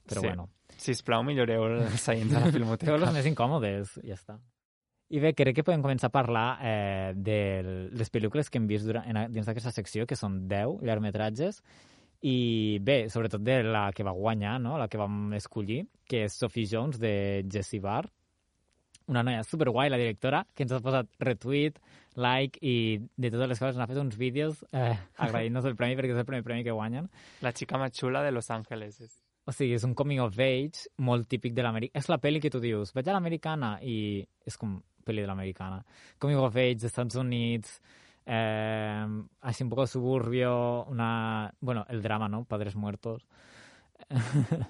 però 0.06 0.22
Sí. 0.22 0.28
bueno. 0.28 0.50
Sisplau, 0.78 1.24
milloreu 1.24 1.66
els 1.70 2.02
seients 2.02 2.34
a 2.36 2.40
la 2.42 2.46
Feu 2.52 2.60
filmoteca. 2.60 2.98
les 2.98 3.14
més 3.14 3.26
incòmodes, 3.30 3.98
i 4.04 4.10
ja 4.10 4.18
està. 4.18 4.38
I 5.14 5.22
bé, 5.22 5.36
crec 5.38 5.60
que 5.60 5.66
podem 5.66 5.84
començar 5.86 6.10
a 6.10 6.16
parlar 6.16 6.46
eh, 6.66 7.12
de 7.14 7.40
les 7.94 8.10
pel·lícules 8.10 8.50
que 8.50 8.58
hem 8.58 8.66
vist 8.70 8.88
durant, 8.90 9.06
en, 9.06 9.28
dins 9.34 9.46
d'aquesta 9.46 9.74
secció, 9.76 10.08
que 10.10 10.18
són 10.18 10.48
10 10.50 10.82
llargmetratges, 10.88 11.62
i 12.26 12.80
bé, 12.82 13.04
sobretot 13.14 13.44
de 13.46 13.60
la 13.68 13.92
que 13.94 14.06
va 14.08 14.16
guanyar, 14.18 14.58
no? 14.64 14.80
la 14.82 14.88
que 14.90 14.98
vam 14.98 15.36
escollir, 15.38 15.84
que 16.10 16.24
és 16.26 16.38
Sophie 16.42 16.66
Jones, 16.72 16.98
de 16.98 17.46
Jessie 17.52 17.84
Barr, 17.84 18.10
una 19.08 19.22
noia 19.22 19.44
superguai, 19.46 19.92
la 19.94 20.00
directora, 20.02 20.42
que 20.56 20.66
ens 20.66 20.74
ha 20.74 20.82
posat 20.82 21.12
retweet, 21.22 21.78
like 22.18 22.58
i 22.66 22.98
de 22.98 23.30
totes 23.30 23.52
les 23.52 23.62
coses, 23.62 23.76
ens 23.76 23.84
ha 23.84 23.90
fet 23.92 24.02
uns 24.02 24.18
vídeos 24.18 24.64
eh, 24.72 24.96
agraint-nos 25.28 25.68
el 25.70 25.78
premi 25.78 26.00
perquè 26.00 26.16
és 26.16 26.24
el 26.24 26.26
primer 26.26 26.46
premi 26.48 26.66
que 26.66 26.74
guanyen. 26.74 27.12
La 27.46 27.54
xica 27.54 27.78
més 27.82 27.94
xula 27.94 28.24
de 28.26 28.34
Los 28.34 28.50
Ángeles. 28.50 28.98
És... 29.06 29.14
O 29.46 29.54
sigui, 29.54 29.76
és 29.78 29.86
un 29.86 29.94
coming 29.94 30.24
of 30.24 30.40
age 30.42 30.90
molt 30.98 31.30
típic 31.30 31.54
de 31.54 31.62
l'Amèrica. 31.62 31.94
És 32.02 32.10
la 32.10 32.18
pel·li 32.18 32.42
que 32.42 32.50
tu 32.50 32.64
dius, 32.64 32.96
vaig 32.98 33.12
a 33.12 33.20
l'americana 33.20 33.76
i 33.86 34.26
és 34.48 34.58
com 34.58 34.80
pel·li 35.06 35.24
de 35.24 35.30
l'americana. 35.30 35.84
Coming 36.20 36.42
of 36.42 36.58
age, 36.58 36.90
Estats 36.90 37.16
Units, 37.22 37.80
eh, 38.26 39.06
així 39.42 39.64
un 39.64 39.70
poco 39.70 39.88
suburbio, 39.88 40.86
una... 40.92 41.54
Bueno, 41.62 41.86
el 41.90 42.02
drama, 42.02 42.30
no? 42.30 42.44
Padres 42.46 42.76
muertos. 42.76 43.28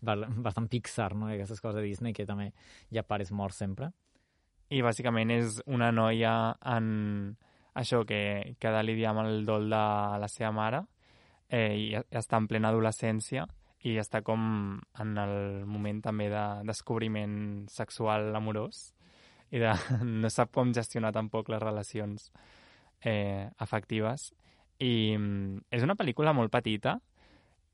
Bastant 0.00 0.68
Pixar, 0.68 1.14
no? 1.16 1.28
Aquestes 1.28 1.60
coses 1.60 1.80
de 1.80 1.86
Disney 1.88 2.12
que 2.12 2.28
també 2.28 2.52
hi 2.90 3.00
ha 3.00 3.06
pares 3.08 3.32
morts 3.32 3.62
sempre. 3.64 3.90
I 4.72 4.80
bàsicament 4.84 5.32
és 5.34 5.60
una 5.66 5.90
noia 5.92 6.54
en 6.76 7.36
això 7.74 8.04
que, 8.08 8.54
que 8.58 8.68
ha 8.68 8.76
de 8.76 8.84
lidiar 8.84 9.12
amb 9.12 9.26
el 9.26 9.44
dol 9.48 9.68
de 9.72 9.82
la 10.20 10.28
seva 10.28 10.52
mare 10.52 10.82
eh, 11.48 11.72
i 11.76 11.86
està 11.96 12.40
en 12.40 12.48
plena 12.48 12.70
adolescència 12.72 13.46
i 13.88 13.96
està 13.98 14.22
com 14.22 14.42
en 15.02 15.14
el 15.18 15.64
moment 15.66 16.00
també 16.04 16.28
de 16.30 16.44
descobriment 16.68 17.64
sexual 17.72 18.30
amorós 18.36 18.92
i 19.52 19.60
de, 19.62 19.72
no 20.24 20.30
sap 20.32 20.52
com 20.54 20.72
gestionar 20.74 21.12
tampoc 21.14 21.52
les 21.52 21.62
relacions 21.62 22.30
eh, 23.04 23.48
afectives 23.60 24.30
i 24.82 25.14
mm, 25.16 25.68
és 25.76 25.84
una 25.86 25.96
pel·lícula 25.98 26.34
molt 26.36 26.52
petita 26.52 26.98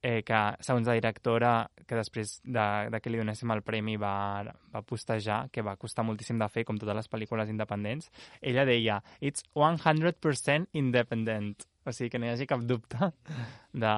eh, 0.02 0.22
que, 0.22 0.40
segons 0.64 0.86
la 0.86 0.96
directora, 0.98 1.52
que 1.86 1.96
després 1.98 2.38
de, 2.44 2.66
de 2.92 3.00
que 3.02 3.10
li 3.10 3.20
donéssim 3.20 3.50
el 3.54 3.64
premi 3.66 3.96
va, 4.00 4.44
va 4.74 4.82
postejar, 4.86 5.46
que 5.54 5.64
va 5.64 5.76
costar 5.80 6.04
moltíssim 6.06 6.38
de 6.38 6.48
fer, 6.52 6.64
com 6.68 6.78
totes 6.78 6.98
les 6.98 7.10
pel·lícules 7.10 7.50
independents, 7.50 8.10
ella 8.40 8.66
deia, 8.68 9.00
it's 9.20 9.46
100% 9.56 10.68
independent. 10.78 11.66
O 11.84 11.94
sigui, 11.94 12.12
que 12.12 12.20
no 12.20 12.28
hi 12.28 12.34
hagi 12.34 12.46
cap 12.50 12.62
dubte 12.68 13.10
de 13.84 13.94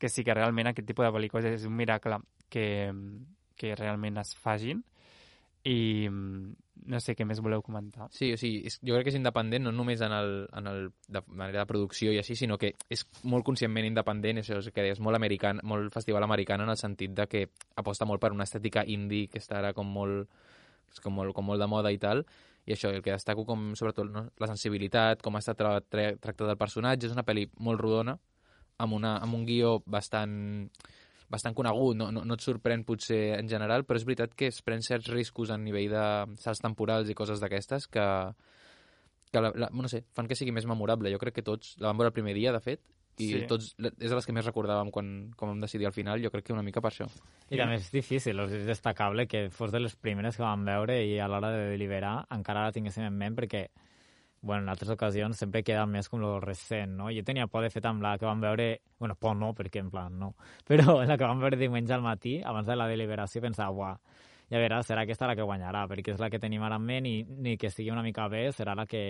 que 0.00 0.08
sí 0.08 0.24
que 0.24 0.36
realment 0.36 0.70
aquest 0.70 0.86
tipus 0.88 1.06
de 1.06 1.14
pel·lícules 1.16 1.50
és 1.50 1.66
un 1.68 1.76
miracle 1.76 2.20
que, 2.52 2.68
que 3.56 3.74
realment 3.76 4.20
es 4.22 4.32
fagin 4.36 4.80
i 5.68 6.08
no 6.86 7.00
sé 7.02 7.14
què 7.16 7.26
més 7.28 7.40
voleu 7.42 7.62
comentar. 7.62 8.08
Sí, 8.14 8.30
o 8.34 8.38
sigui, 8.40 8.62
és, 8.68 8.78
jo 8.86 8.94
crec 8.94 9.08
que 9.08 9.12
és 9.12 9.18
independent 9.18 9.66
no 9.66 9.72
només 9.74 10.02
en 10.04 10.14
el, 10.16 10.30
en 10.56 10.70
el, 10.70 10.88
de 11.08 11.22
manera 11.28 11.62
de 11.62 11.70
producció 11.70 12.12
i 12.14 12.20
així, 12.20 12.36
sinó 12.38 12.58
que 12.60 12.72
és 12.92 13.04
molt 13.28 13.46
conscientment 13.46 13.88
independent, 13.88 14.40
això 14.42 14.60
és 14.60 14.70
que 14.74 14.86
és 14.90 15.02
molt 15.02 15.18
american, 15.18 15.62
molt 15.66 15.92
festival 15.94 16.26
americà 16.26 16.58
en 16.58 16.68
el 16.68 16.78
sentit 16.80 17.14
de 17.16 17.26
que 17.30 17.44
aposta 17.80 18.08
molt 18.08 18.22
per 18.22 18.32
una 18.36 18.48
estètica 18.48 18.86
indie 18.86 19.28
que 19.32 19.42
està 19.42 19.58
ara 19.60 19.74
com 19.76 19.90
molt, 19.90 20.30
és 20.90 21.02
com 21.04 21.14
molt, 21.14 21.34
com 21.36 21.46
molt 21.46 21.62
de 21.62 21.68
moda 21.70 21.92
i 21.92 22.00
tal, 22.02 22.24
i 22.66 22.74
això, 22.74 22.90
el 22.92 23.02
que 23.02 23.14
destaco 23.14 23.44
com, 23.48 23.70
sobretot, 23.78 24.10
no? 24.12 24.26
la 24.38 24.48
sensibilitat, 24.50 25.22
com 25.24 25.38
està 25.38 25.56
tra 25.58 25.78
tra 25.80 26.10
tractat 26.20 26.48
el 26.48 26.58
personatge, 26.60 27.08
és 27.08 27.16
una 27.16 27.24
pel·li 27.26 27.46
molt 27.58 27.80
rodona, 27.80 28.16
amb, 28.80 28.96
una, 28.96 29.16
amb 29.20 29.36
un 29.36 29.46
guió 29.48 29.78
bastant 29.86 30.34
bastant 31.30 31.54
conegut, 31.54 31.96
no, 31.96 32.10
no, 32.10 32.24
no 32.26 32.36
et 32.36 32.42
sorprèn 32.44 32.82
potser 32.84 33.38
en 33.38 33.48
general, 33.48 33.84
però 33.86 34.00
és 34.00 34.06
veritat 34.08 34.34
que 34.34 34.48
es 34.50 34.60
pren 34.66 34.82
certs 34.82 35.10
riscos 35.12 35.50
a 35.50 35.58
nivell 35.58 35.92
de 35.92 36.04
salts 36.42 36.62
temporals 36.64 37.10
i 37.10 37.14
coses 37.14 37.40
d'aquestes 37.42 37.86
que, 37.86 38.06
que 39.30 39.42
la, 39.44 39.52
la, 39.54 39.68
no 39.72 39.88
sé, 39.88 40.02
fan 40.16 40.26
que 40.26 40.38
sigui 40.38 40.52
més 40.52 40.66
memorable. 40.66 41.12
Jo 41.12 41.20
crec 41.22 41.38
que 41.38 41.46
tots 41.46 41.76
la 41.78 41.92
vam 41.92 42.02
veure 42.02 42.10
el 42.10 42.16
primer 42.16 42.34
dia, 42.34 42.52
de 42.52 42.60
fet, 42.64 42.82
i 43.20 43.28
Sí. 43.28 43.40
tots, 43.46 43.74
és 43.78 44.08
de 44.10 44.16
les 44.16 44.26
que 44.26 44.32
més 44.32 44.46
recordàvem 44.46 44.90
quan, 44.90 45.30
quan 45.36 45.52
vam 45.52 45.60
decidir 45.60 45.86
al 45.86 45.92
final, 45.92 46.22
jo 46.24 46.30
crec 46.32 46.46
que 46.46 46.54
una 46.54 46.64
mica 46.64 46.80
per 46.80 46.90
això. 46.90 47.06
I 47.50 47.58
també 47.60 47.76
és 47.76 47.90
difícil, 47.92 48.38
o 48.40 48.48
sigui, 48.48 48.62
és 48.62 48.66
destacable 48.70 49.26
que 49.28 49.50
fos 49.50 49.70
de 49.74 49.80
les 49.80 49.94
primeres 49.94 50.38
que 50.38 50.42
vam 50.42 50.64
veure 50.64 50.96
i 51.04 51.18
a 51.20 51.28
l'hora 51.28 51.50
de 51.52 51.68
deliberar 51.74 52.24
encara 52.30 52.64
la 52.64 52.72
tinguéssim 52.72 53.04
en 53.04 53.18
ment 53.18 53.36
perquè 53.36 53.66
bueno, 54.42 54.62
en 54.62 54.68
altres 54.72 54.90
ocasions 54.90 55.36
sempre 55.36 55.62
queda 55.62 55.84
més 55.86 56.08
com 56.08 56.20
lo 56.22 56.38
recent, 56.40 56.94
no? 56.96 57.10
Jo 57.12 57.24
tenia 57.26 57.46
por 57.46 57.64
de 57.64 57.70
fet 57.70 57.84
amb 57.86 58.02
la 58.02 58.16
que 58.18 58.26
vam 58.26 58.40
veure... 58.40 58.70
Bueno, 59.00 59.14
por 59.16 59.36
no, 59.36 59.52
perquè 59.56 59.82
en 59.82 59.90
plan 59.92 60.16
no. 60.18 60.34
Però 60.68 61.00
la 61.04 61.18
que 61.18 61.28
vam 61.28 61.40
veure 61.40 61.60
diumenge 61.60 61.94
al 61.94 62.04
matí, 62.04 62.38
abans 62.40 62.68
de 62.68 62.76
la 62.76 62.88
deliberació, 62.88 63.42
pensava, 63.44 63.70
uah, 63.76 63.94
ja 64.50 64.58
veràs, 64.58 64.88
serà 64.88 65.04
aquesta 65.04 65.28
la 65.30 65.36
que 65.38 65.46
guanyarà, 65.46 65.86
perquè 65.88 66.14
és 66.14 66.20
la 66.20 66.28
que 66.30 66.40
tenim 66.42 66.62
ara 66.66 66.80
en 66.80 66.86
ment 66.86 67.06
i 67.06 67.20
ni 67.22 67.56
que 67.56 67.68
estigui 67.70 67.92
una 67.94 68.02
mica 68.02 68.26
bé 68.28 68.48
serà 68.52 68.74
la 68.74 68.86
que 68.90 69.02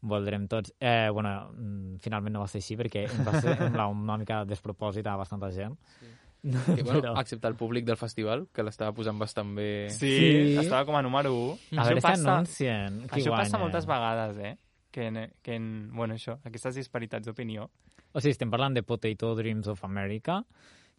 voldrem 0.00 0.46
tots. 0.48 0.72
Eh, 0.78 1.10
bueno, 1.12 1.50
mm, 1.50 1.96
finalment 2.04 2.36
no 2.36 2.44
va 2.44 2.48
ser 2.48 2.60
així 2.62 2.76
perquè 2.78 3.08
va 3.26 3.40
ser 3.40 3.56
una 3.74 4.16
mica 4.16 4.44
despropòsit 4.48 5.06
a 5.06 5.16
bastanta 5.16 5.50
gent. 5.50 5.76
Sí. 5.98 6.12
Que, 6.76 6.82
bueno, 6.82 7.14
excepte 7.20 7.48
el 7.48 7.54
públic 7.54 7.84
del 7.84 7.96
festival, 8.00 8.46
que 8.52 8.62
l'estava 8.62 8.92
posant 8.96 9.18
bastant 9.20 9.54
bé. 9.54 9.90
Sí, 9.90 10.08
Sí. 10.16 10.56
estava 10.62 10.84
com 10.88 10.96
a 10.96 11.02
número 11.02 11.34
1. 11.34 11.78
A 11.78 11.84
veure 11.84 12.00
si 12.00 12.06
anuncien 12.08 13.00
qui 13.08 13.20
això 13.20 13.28
guanya. 13.34 13.44
passa 13.44 13.58
moltes 13.58 13.86
vegades, 13.86 14.38
eh? 14.38 14.56
Que, 14.90 15.06
en, 15.06 15.18
que 15.42 15.54
en, 15.54 15.90
bueno, 15.94 16.14
això, 16.14 16.38
aquestes 16.44 16.74
disparitats 16.74 17.26
d'opinió. 17.28 17.68
O 18.12 18.20
sigui, 18.20 18.32
estem 18.32 18.50
parlant 18.50 18.74
de 18.74 18.82
Potato 18.82 19.34
Dreams 19.36 19.68
of 19.68 19.84
America, 19.84 20.40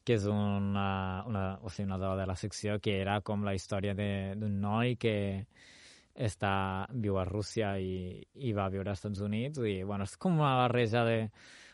que 0.06 0.14
és 0.16 0.24
una, 0.26 1.24
una, 1.28 1.58
o 1.62 1.70
sigui, 1.70 1.88
una 1.92 1.98
de 2.16 2.26
la 2.26 2.36
secció 2.36 2.80
que 2.80 3.02
era 3.02 3.20
com 3.22 3.44
la 3.44 3.54
història 3.54 3.94
de- 3.94 4.36
d'un 4.40 4.62
noi 4.62 4.96
que 4.96 5.46
està, 6.16 6.86
viu 6.92 7.18
a 7.20 7.26
Rússia 7.26 7.78
i, 7.80 8.22
i 8.36 8.52
va 8.54 8.70
viure 8.70 8.90
als 8.92 9.00
Estats 9.00 9.22
Units 9.24 9.60
i 9.64 9.82
bueno, 9.84 10.04
és 10.04 10.16
com 10.18 10.40
una 10.40 10.56
barreja 10.66 11.04
de 11.08 11.20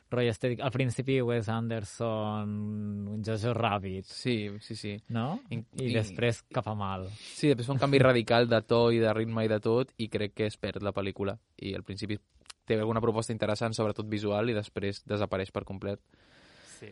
rotllo 0.10 0.32
estètic. 0.32 0.62
Al 0.64 0.72
principi 0.72 1.20
Wes 1.22 1.50
Anderson, 1.50 3.22
Jojo 3.26 3.54
Rabbit, 3.54 4.06
Sí, 4.06 4.50
sí, 4.62 4.76
sí. 4.76 5.02
no? 5.10 5.40
I- 5.50 5.56
I, 5.56 5.86
i- 5.90 5.94
després 5.94 6.44
cap 6.54 6.68
a 6.68 6.76
mal. 6.76 7.08
Sí, 7.12 7.48
després 7.50 7.68
fa 7.68 7.74
un 7.74 7.80
canvi 7.80 8.00
radical 8.00 8.48
de 8.48 8.62
to 8.62 8.92
i 8.92 9.00
de 9.00 9.14
ritme 9.14 9.46
i 9.46 9.48
de 9.52 9.60
tot, 9.60 9.92
i 9.98 10.08
crec 10.10 10.34
que 10.34 10.46
es 10.48 10.58
perd 10.58 10.82
la 10.84 10.94
pel·lícula. 10.94 11.38
I 11.58 11.74
al 11.76 11.84
principi 11.84 12.18
té 12.66 12.76
alguna 12.80 13.02
proposta 13.02 13.32
interessant, 13.34 13.74
sobretot 13.74 14.08
visual, 14.10 14.50
i 14.50 14.54
després 14.54 15.04
desapareix 15.06 15.52
per 15.52 15.64
complet. 15.64 16.00
Sí. 16.80 16.90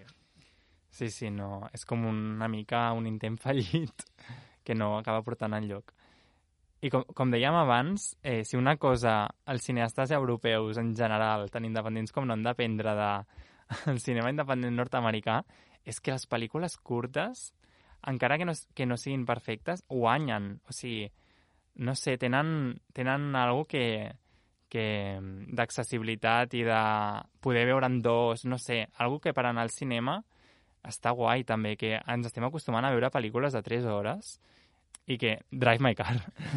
Sí, 0.89 1.09
sí, 1.09 1.29
no. 1.29 1.67
És 1.73 1.83
com 1.85 2.05
una 2.05 2.47
mica 2.47 2.91
un 2.93 3.05
intent 3.07 3.37
fallit 3.37 3.91
que 4.63 4.73
no 4.75 4.97
acaba 4.97 5.21
portant 5.23 5.53
enlloc. 5.53 5.91
I 6.83 6.91
com, 6.91 7.05
com 7.15 7.31
dèiem 7.31 7.55
abans, 7.55 8.11
eh, 8.21 8.43
si 8.43 8.57
una 8.59 8.75
cosa 8.77 9.23
els 9.47 9.63
cineastes 9.63 10.11
europeus 10.11 10.77
en 10.77 10.93
general, 10.95 11.47
tan 11.49 11.65
independents 11.65 12.11
com 12.11 12.27
no 12.27 12.35
han 12.35 12.43
d'aprendre 12.43 12.95
de, 12.97 13.11
el 13.91 13.99
cinema 13.99 14.31
independent 14.33 14.75
nord-americà, 14.75 15.39
és 15.85 16.01
que 16.01 16.13
les 16.13 16.27
pel·lícules 16.29 16.77
curtes, 16.83 17.51
encara 18.09 18.37
que 18.37 18.45
no, 18.45 18.53
que 18.73 18.85
no 18.85 18.97
siguin 18.97 19.25
perfectes, 19.25 19.83
guanyen. 19.89 20.55
O 20.69 20.75
sigui, 20.75 21.07
no 21.85 21.95
sé, 21.95 22.17
tenen, 22.17 22.75
tenen 22.93 23.35
algo 23.35 23.65
que, 23.69 23.85
que 24.69 24.85
d'accessibilitat 25.57 26.53
i 26.57 26.63
de 26.67 26.81
poder 27.41 27.65
veure 27.69 27.89
en 27.89 28.01
dos, 28.01 28.45
no 28.45 28.59
sé, 28.61 28.85
algo 28.97 29.19
que 29.21 29.33
per 29.33 29.47
anar 29.47 29.65
al 29.65 29.73
cinema 29.73 30.19
està 30.85 31.13
guai 31.17 31.43
també, 31.47 31.75
que 31.77 31.95
ens 31.97 32.29
estem 32.29 32.45
acostumant 32.45 32.85
a 32.85 32.91
veure 32.93 33.13
pel·lícules 33.13 33.55
de 33.55 33.63
3 33.65 33.87
hores 33.89 34.35
i 35.07 35.17
que 35.17 35.39
Drive 35.51 35.79
My 35.79 35.93
Car, 35.95 36.15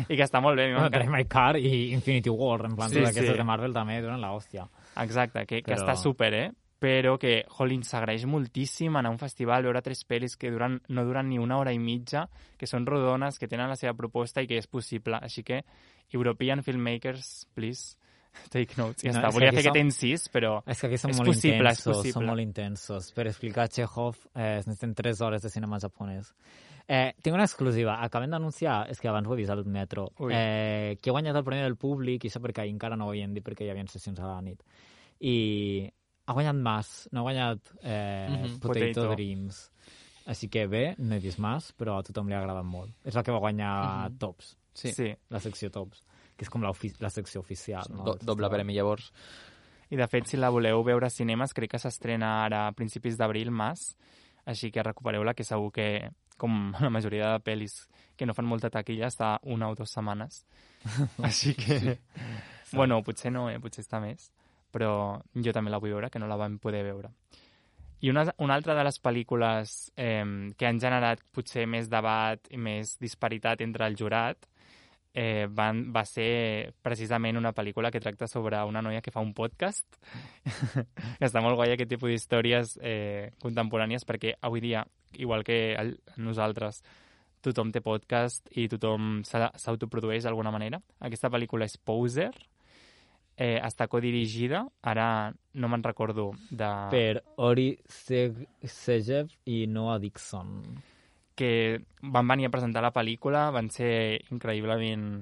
i 0.09 0.16
que 0.16 0.23
està 0.25 0.40
molt 0.40 0.57
bé. 0.57 0.68
m'encanta. 0.73 0.99
Drive 0.99 1.12
My 1.12 1.25
Car 1.26 1.57
i 1.59 1.92
Infinity 1.92 2.30
War, 2.30 2.64
en 2.66 2.76
plan, 2.76 2.88
Sí, 2.90 2.99
aquestes 2.99 3.33
sí. 3.33 3.37
de 3.37 3.45
Marvel 3.45 3.73
també 3.75 4.00
donen 4.00 4.21
la 4.21 4.33
hòstia. 4.33 4.68
Exacte, 4.97 5.45
que, 5.47 5.62
que 5.62 5.73
Però- 5.75 5.83
està 5.83 5.97
súper, 5.97 6.33
eh? 6.35 6.50
Però 6.80 7.18
que, 7.18 7.45
jolín, 7.50 7.83
s'agraeix 7.83 8.25
moltíssim 8.25 8.95
anar 8.97 9.09
a 9.11 9.12
un 9.12 9.18
festival, 9.18 9.64
veure 9.64 9.83
tres 9.83 10.04
pel·lis 10.07 10.37
que 10.38 10.49
duran, 10.50 10.80
no 10.88 11.04
duran 11.04 11.28
ni 11.28 11.37
una 11.37 11.59
hora 11.59 11.73
i 11.73 11.78
mitja, 11.78 12.28
que 12.57 12.68
són 12.71 12.87
rodones, 12.87 13.37
que 13.40 13.49
tenen 13.49 13.68
la 13.68 13.75
seva 13.75 13.95
proposta 13.95 14.40
i 14.40 14.47
que 14.47 14.59
és 14.59 14.68
possible. 14.68 15.18
Així 15.21 15.42
que, 15.42 15.64
European 16.12 16.62
filmmakers, 16.62 17.49
please, 17.52 17.97
take 18.52 18.76
notes. 18.78 19.02
Ja 19.02 19.11
No, 19.11 19.18
està, 19.18 19.26
és 19.28 19.35
que 19.35 19.40
volia 19.40 19.50
fer 19.52 19.62
som- 19.64 19.73
aquest 19.73 19.85
incís, 19.85 20.28
però 20.30 20.62
És 20.66 20.80
que 20.80 20.87
aquí 20.87 20.99
són 20.99 21.11
És 21.11 21.16
molt 21.18 21.28
possible, 21.33 21.57
és 21.57 21.61
intensos, 21.61 21.97
possible. 21.97 22.12
són 22.12 22.26
molt 22.26 22.40
intensos. 22.40 23.12
Per 23.12 23.26
explicar 23.26 23.68
Chekhov 23.68 24.16
eh, 24.37 24.59
es 24.61 24.66
necessiten 24.68 24.95
3 24.95 25.21
hores 25.21 25.42
de 25.42 25.50
cinema 25.50 25.80
japonès. 25.80 26.33
Eh, 26.90 27.12
tinc 27.21 27.35
una 27.37 27.45
exclusiva. 27.45 27.99
Acabem 28.02 28.30
d'anunciar, 28.33 28.87
és 28.88 28.99
que 28.99 29.09
abans 29.11 29.28
ho 29.28 29.35
he 29.35 29.37
vist 29.37 29.50
al 29.52 29.64
metro, 29.68 30.07
Ui. 30.25 30.33
eh, 30.35 30.97
que 31.02 31.11
ha 31.11 31.12
guanyat 31.12 31.37
el 31.37 31.45
Premi 31.45 31.61
del 31.62 31.76
Públic, 31.76 32.25
i 32.25 32.28
això 32.30 32.40
perquè 32.40 32.64
encara 32.66 32.97
no 32.97 33.04
ho 33.07 33.11
havien 33.11 33.35
dit 33.35 33.45
perquè 33.45 33.66
hi 33.66 33.71
havia 33.71 33.85
sessions 33.87 34.18
a 34.21 34.26
la 34.26 34.40
nit. 34.40 34.62
I 35.21 35.92
ha 36.26 36.33
guanyat 36.33 36.54
Mas, 36.57 37.09
no 37.12 37.21
ha 37.21 37.23
guanyat 37.28 37.61
eh, 37.83 38.28
Mhm, 38.30 38.59
Potato, 38.61 38.87
Potato. 38.87 39.11
Dreams. 39.14 39.71
Així 40.28 40.49
que 40.49 40.66
bé, 40.66 40.95
no 40.99 41.14
he 41.14 41.18
vist 41.18 41.38
Mas, 41.38 41.73
però 41.76 41.99
a 41.99 42.02
tothom 42.02 42.28
li 42.28 42.35
ha 42.35 42.38
agradat 42.40 42.64
molt. 42.64 42.90
És 43.04 43.14
la 43.14 43.23
que 43.23 43.33
va 43.33 43.38
guanyar 43.38 44.11
Mhm. 44.11 44.18
Tops, 44.18 44.57
Sí, 44.75 44.92
sí. 44.92 45.14
la 45.30 45.40
secció 45.40 45.71
Tops, 45.71 46.02
que 46.37 46.45
és 46.45 46.50
com 46.50 46.62
la, 46.62 46.71
ofi- 46.71 46.95
la 47.00 47.11
secció 47.11 47.40
oficial. 47.40 47.85
No? 47.90 48.04
Do 48.04 48.14
doble 48.23 48.49
premi 48.49 48.75
llavors. 48.75 49.12
I 49.90 49.97
de 49.97 50.07
fet, 50.07 50.26
si 50.26 50.37
la 50.37 50.50
voleu 50.50 50.83
veure 50.85 51.07
a 51.07 51.11
cinemes, 51.11 51.52
crec 51.54 51.71
que 51.73 51.78
s'estrena 51.78 52.45
ara 52.45 52.66
a 52.68 52.73
principis 52.73 53.16
d'abril, 53.16 53.50
mas, 53.50 53.97
així 54.47 54.71
que 54.71 54.83
recupereu-la, 54.83 55.33
que 55.35 55.45
segur 55.45 55.73
que, 55.73 56.11
com 56.40 56.73
la 56.85 56.92
majoria 56.95 57.35
de 57.35 57.45
pel·lis 57.45 57.80
que 58.16 58.26
no 58.26 58.35
fan 58.35 58.49
molta 58.49 58.71
taquilla, 58.71 59.11
està 59.11 59.37
una 59.47 59.68
o 59.71 59.76
dues 59.78 59.92
setmanes. 59.95 60.45
així 61.28 61.54
que, 61.59 61.99
bueno, 62.78 63.02
potser 63.07 63.33
no, 63.35 63.49
eh? 63.50 63.59
potser 63.62 63.85
està 63.85 64.00
més, 64.02 64.30
però 64.75 65.18
jo 65.35 65.54
també 65.54 65.73
la 65.75 65.83
vull 65.83 65.95
veure, 65.97 66.11
que 66.11 66.23
no 66.23 66.30
la 66.30 66.38
vam 66.40 66.59
poder 66.62 66.85
veure. 66.87 67.12
I 68.00 68.12
una, 68.12 68.28
una 68.38 68.54
altra 68.54 68.76
de 68.78 68.85
les 68.87 69.00
pel·lícules 69.02 69.73
eh, 69.99 70.23
que 70.54 70.66
han 70.68 70.78
generat 70.78 71.23
potser 71.35 71.66
més 71.66 71.88
debat 71.90 72.38
i 72.54 72.61
més 72.62 72.95
disparitat 73.02 73.64
entre 73.66 73.88
el 73.90 73.99
jurat 73.99 74.47
eh, 75.18 75.49
van, 75.50 75.80
va 75.90 76.04
ser 76.07 76.75
precisament 76.83 77.40
una 77.40 77.50
pel·lícula 77.57 77.90
que 77.90 78.00
tracta 78.00 78.28
sobre 78.30 78.61
una 78.64 78.83
noia 78.83 79.00
que 79.02 79.11
fa 79.11 79.25
un 79.25 79.33
podcast. 79.35 79.99
està 81.18 81.42
molt 81.42 81.59
guai 81.59 81.75
aquest 81.75 81.90
tipus 81.90 82.12
d'històries 82.12 82.76
eh, 82.78 83.35
contemporànies 83.42 84.07
perquè 84.07 84.37
avui 84.47 84.62
dia, 84.62 84.85
igual 85.15 85.45
que 85.45 85.75
el, 85.75 85.97
nosaltres, 86.17 86.83
tothom 87.41 87.71
té 87.73 87.81
podcast 87.81 88.49
i 88.59 88.67
tothom 88.69 89.23
s'autoprodueix 89.25 90.27
d'alguna 90.27 90.53
manera. 90.55 90.81
Aquesta 91.00 91.31
pel·lícula 91.31 91.69
és 91.69 91.79
Poser, 91.79 92.33
eh, 93.38 93.59
està 93.62 93.87
codirigida, 93.87 94.65
ara 94.83 95.33
no 95.55 95.71
me'n 95.71 95.85
recordo 95.87 96.33
de... 96.50 96.71
Per 96.91 97.23
Ori 97.47 97.71
Seg 97.87 98.43
Segev 98.65 99.31
i 99.47 99.67
Noah 99.71 99.99
Dixon. 100.03 100.55
que 101.38 101.79
van 102.03 102.27
venir 102.27 102.49
a 102.49 102.50
presentar 102.50 102.83
la 102.83 102.91
pel·lícula, 102.91 103.53
van 103.55 103.69
ser 103.71 104.19
increïblement 104.35 105.21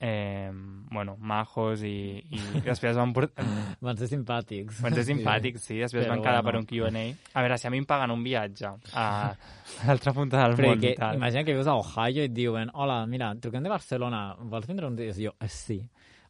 eh, 0.00 0.50
bueno, 0.90 1.16
majos 1.20 1.82
i, 1.82 2.22
i 2.30 2.60
després 2.64 2.96
van, 2.96 3.12
portar, 3.12 3.44
Van 3.84 3.96
ser 3.98 4.08
simpàtics. 4.10 4.80
van 4.82 4.94
ser 4.94 5.04
simpàtics, 5.08 5.60
sí, 5.68 5.76
després 5.78 6.04
Però 6.06 6.14
van 6.16 6.22
quedar 6.22 6.42
bueno. 6.42 6.64
per 6.66 6.78
un 6.82 6.90
Q&A. 6.92 7.04
A 7.34 7.42
veure, 7.44 7.58
si 7.58 7.66
a 7.66 7.70
mi 7.70 7.78
em 7.82 7.86
paguen 7.86 8.10
un 8.14 8.22
viatge 8.22 8.66
a, 8.66 8.76
a 8.94 9.36
l'altra 9.86 10.12
punta 10.16 10.42
del 10.46 10.56
món 10.56 10.78
Perquè 10.78 10.92
i 10.94 10.98
tal. 10.98 11.16
imagina 11.20 11.44
que 11.44 11.54
vius 11.54 11.66
a 11.70 11.74
Ohio 11.78 12.22
i 12.22 12.28
et 12.30 12.34
diuen 12.34 12.70
hola, 12.74 13.04
mira, 13.06 13.32
truquem 13.40 13.62
de 13.62 13.70
Barcelona, 13.74 14.22
vols 14.40 14.66
vindre 14.70 14.86
un 14.86 14.96
dia? 14.96 15.12
I 15.14 15.28
jo, 15.28 15.34
eh, 15.40 15.48
sí. 15.48 15.80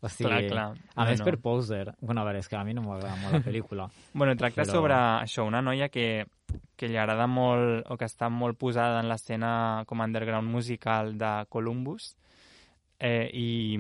O 0.01 0.07
sigui, 0.09 0.29
Clar, 0.31 0.45
clar. 0.47 0.67
A 0.95 1.05
més, 1.09 1.19
Bueno. 1.19 1.25
per 1.25 1.39
Poser... 1.43 1.93
Bueno, 2.01 2.21
a 2.21 2.25
veure, 2.29 2.39
és 2.39 2.47
que 2.49 2.55
a 2.55 2.63
mi 2.63 2.71
no 2.73 2.85
m'agrada 2.85 3.17
molt 3.19 3.35
la 3.35 3.41
pel·lícula. 3.43 3.89
Bueno, 4.15 4.37
tracta 4.39 4.63
Però- 4.63 4.71
sobre 4.77 4.95
això, 4.95 5.43
una 5.49 5.59
noia 5.61 5.89
que, 5.91 6.25
que 6.79 6.87
li 6.87 6.97
agrada 6.97 7.27
molt, 7.27 7.83
o 7.91 7.97
que 7.99 8.07
està 8.07 8.29
molt 8.31 8.57
posada 8.61 9.01
en 9.03 9.09
l'escena 9.11 9.83
com 9.91 9.99
a 10.01 10.07
underground 10.07 10.47
musical 10.55 11.17
de 11.19 11.33
Columbus, 11.51 12.13
eh, 12.99 13.29
i, 13.33 13.79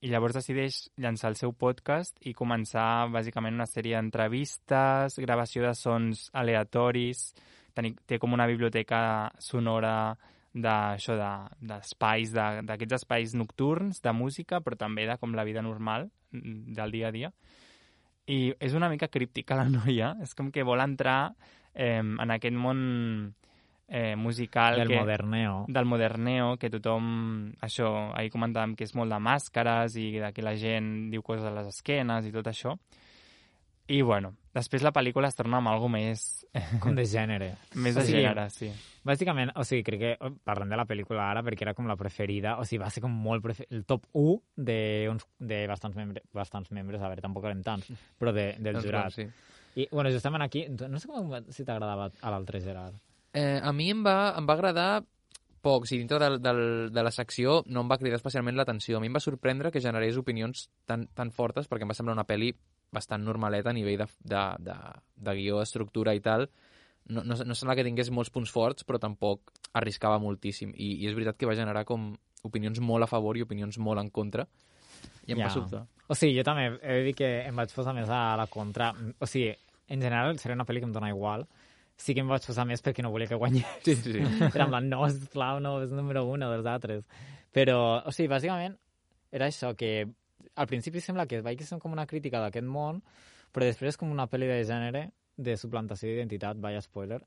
i 0.00 0.10
llavors 0.12 0.36
decideix 0.38 0.84
llançar 1.00 1.30
el 1.32 1.36
seu 1.40 1.52
podcast 1.52 2.18
i 2.26 2.34
començar 2.34 3.08
bàsicament 3.12 3.54
una 3.58 3.66
sèrie 3.66 3.96
d'entrevistes, 3.98 5.18
gravació 5.18 5.64
de 5.66 5.74
sons 5.78 6.28
aleatoris, 6.32 7.32
teni, 7.74 7.94
té 8.06 8.18
com 8.22 8.32
una 8.32 8.46
biblioteca 8.46 9.30
sonora 9.42 10.14
d'això, 10.54 11.16
de- 11.18 11.66
d'espais, 11.66 12.30
de, 12.30 12.46
d'aquests 12.62 13.00
espais 13.00 13.34
nocturns, 13.34 13.98
de 14.02 14.12
música, 14.14 14.60
però 14.62 14.78
també 14.78 15.06
de 15.08 15.16
com 15.18 15.34
la 15.34 15.42
vida 15.44 15.62
normal 15.62 16.08
mm, 16.30 16.74
del 16.78 16.94
dia 16.94 17.08
a 17.08 17.14
dia. 17.14 17.32
I 18.30 18.54
és 18.62 18.72
una 18.78 18.88
mica 18.88 19.08
críptica 19.10 19.58
la 19.58 19.66
noia, 19.78 20.14
és 20.22 20.34
com 20.38 20.52
que 20.54 20.62
vol 20.62 20.80
entrar 20.80 21.34
eh, 21.74 21.98
en 21.98 22.30
aquest 22.30 22.54
món 22.54 23.34
eh, 23.94 24.16
musical 24.18 24.74
Del 24.80 24.88
que, 24.90 24.98
moderneo. 24.98 25.64
del 25.70 25.86
moderneo, 25.86 26.56
que 26.58 26.70
tothom, 26.72 27.52
això, 27.62 28.10
ahir 28.18 28.32
comentàvem 28.34 28.74
que 28.74 28.82
és 28.88 28.94
molt 28.98 29.12
de 29.14 29.20
màscares 29.22 29.94
i 30.02 30.08
de 30.18 30.32
que 30.34 30.42
la 30.42 30.56
gent 30.58 31.12
diu 31.14 31.22
coses 31.22 31.46
a 31.46 31.54
les 31.54 31.70
esquenes 31.70 32.26
i 32.26 32.32
tot 32.34 32.50
això. 32.50 32.74
I, 33.86 34.00
bueno, 34.00 34.30
després 34.56 34.80
la 34.82 34.94
pel·lícula 34.96 35.28
es 35.28 35.36
torna 35.36 35.58
amb 35.60 35.68
alguna 35.68 35.98
més, 36.00 36.22
Com 36.82 36.94
de 36.96 37.04
gènere. 37.04 37.50
més 37.76 37.94
O 37.94 38.00
de 38.00 38.06
sigui, 38.08 38.22
gènere, 38.22 38.48
sí. 38.50 38.70
Bàsicament, 39.04 39.52
o 39.60 39.64
sigui, 39.68 39.82
crec 39.84 40.00
que 40.00 40.12
oh, 40.24 40.30
parlem 40.42 40.70
de 40.72 40.78
la 40.80 40.86
pel·lícula 40.88 41.26
ara 41.28 41.42
perquè 41.44 41.66
era 41.68 41.74
com 41.76 41.86
la 41.86 41.96
preferida, 42.00 42.56
o 42.58 42.64
sigui, 42.64 42.80
va 42.82 42.88
ser 42.90 43.02
com 43.04 43.12
molt 43.12 43.44
prefer... 43.44 43.66
el 43.70 43.84
top 43.84 44.06
1 44.16 44.38
de, 44.56 44.78
uns, 45.12 45.26
de 45.38 45.66
bastants, 45.68 45.98
membre, 46.00 46.22
bastants 46.32 46.72
membres, 46.72 47.02
a 47.04 47.10
veure, 47.12 47.22
tampoc 47.22 47.44
eren 47.50 47.60
tants, 47.62 47.90
però 48.18 48.32
de, 48.32 48.54
del 48.58 48.78
Doncs, 48.80 48.86
jurat. 48.88 49.12
bueno, 49.14 49.34
sí. 49.34 49.50
I, 49.76 49.88
bueno, 49.90 50.10
justament 50.14 50.42
aquí, 50.46 50.64
no 50.70 50.98
sé 51.02 51.10
com, 51.10 51.30
si 51.52 51.66
t'agradava 51.68 52.08
a 52.22 52.32
l'altre 52.32 52.62
Gerard. 52.64 52.96
Eh, 53.34 53.60
a 53.62 53.72
mi 53.74 53.90
em 53.90 54.04
va, 54.06 54.34
em 54.38 54.46
va 54.46 54.54
agradar 54.54 55.04
poc. 55.64 55.88
Si 55.88 55.98
dintre 55.98 56.20
del, 56.22 56.38
del, 56.44 56.60
de 56.94 57.02
la 57.02 57.10
secció 57.10 57.62
no 57.66 57.82
em 57.82 57.90
va 57.90 57.98
cridar 57.98 58.20
especialment 58.20 58.56
l'atenció. 58.56 58.98
A 58.98 59.02
mi 59.02 59.08
em 59.10 59.16
va 59.16 59.22
sorprendre 59.24 59.72
que 59.74 59.82
generés 59.82 60.18
opinions 60.20 60.68
tan, 60.86 61.08
tan 61.16 61.32
fortes 61.34 61.66
perquè 61.70 61.86
em 61.86 61.90
va 61.90 61.96
semblar 61.98 62.14
una 62.18 62.26
pel·li 62.28 62.52
bastant 62.94 63.24
normaleta 63.26 63.72
a 63.72 63.74
nivell 63.74 64.04
de, 64.04 64.06
de, 64.22 64.44
de, 64.68 64.76
de 65.26 65.34
guió, 65.40 65.58
estructura 65.64 66.14
i 66.14 66.22
tal. 66.22 66.46
No, 67.10 67.24
no, 67.26 67.34
no 67.36 67.56
sembla 67.58 67.74
que 67.76 67.84
tingués 67.84 68.12
molts 68.14 68.30
punts 68.32 68.52
forts, 68.54 68.84
però 68.86 69.00
tampoc 69.02 69.50
arriscava 69.76 70.20
moltíssim. 70.22 70.70
I, 70.76 70.92
I 71.02 71.08
és 71.10 71.16
veritat 71.16 71.36
que 71.40 71.48
va 71.48 71.56
generar 71.58 71.82
com 71.88 72.12
opinions 72.44 72.78
molt 72.80 73.04
a 73.04 73.10
favor 73.10 73.36
i 73.36 73.42
opinions 73.44 73.80
molt 73.82 74.00
en 74.00 74.12
contra. 74.14 74.46
I 75.26 75.32
em 75.34 75.40
Ja. 75.40 75.48
va 75.48 75.52
sobtar. 75.52 75.82
O 76.06 76.14
sigui, 76.14 76.36
jo 76.36 76.44
també 76.44 76.68
he 76.70 77.00
de 77.00 77.04
dir 77.08 77.14
que 77.16 77.28
em 77.48 77.56
vaig 77.56 77.72
posar 77.74 77.96
més 77.96 78.08
a 78.08 78.36
la 78.36 78.46
contra. 78.46 78.92
O 79.18 79.26
sigui, 79.26 79.50
en 79.88 80.00
general 80.00 80.38
seria 80.38 80.54
una 80.54 80.64
pel·li 80.68 80.80
que 80.80 80.86
em 80.88 80.92
dona 80.92 81.10
igual. 81.10 81.48
Sí 81.96 82.14
que 82.14 82.24
em 82.24 82.30
vaig 82.30 82.46
posar 82.46 82.66
més 82.66 82.82
perquè 82.82 83.04
no 83.04 83.12
volia 83.14 83.30
que 83.30 83.38
guanyés. 83.38 83.78
Sí, 83.86 83.94
sí, 83.94 84.16
sí. 84.16 84.22
Era 84.50 84.66
en 84.66 84.72
plan, 84.72 84.88
no, 84.90 85.04
sisplau, 85.10 85.60
no, 85.62 85.76
és 85.84 85.94
número 85.94 86.24
uno 86.26 86.50
dels 86.50 86.66
altres. 86.66 87.04
Però, 87.54 87.78
o 88.02 88.14
sigui, 88.14 88.32
bàsicament, 88.32 88.74
era 89.34 89.46
això, 89.50 89.72
que 89.78 89.92
al 90.54 90.70
principi 90.70 91.02
sembla 91.02 91.28
que 91.30 91.42
vaig 91.42 91.60
que 91.60 91.68
són 91.68 91.82
com 91.82 91.94
una 91.94 92.06
crítica 92.10 92.42
d'aquest 92.42 92.66
món, 92.66 93.00
però 93.54 93.66
després 93.66 93.94
és 93.94 94.00
com 94.00 94.10
una 94.10 94.26
pel·li 94.30 94.50
de 94.50 94.64
gènere 94.66 95.04
de 95.36 95.56
suplantació 95.58 96.10
d'identitat, 96.10 96.58
vaya 96.62 96.80
spoiler. 96.82 97.18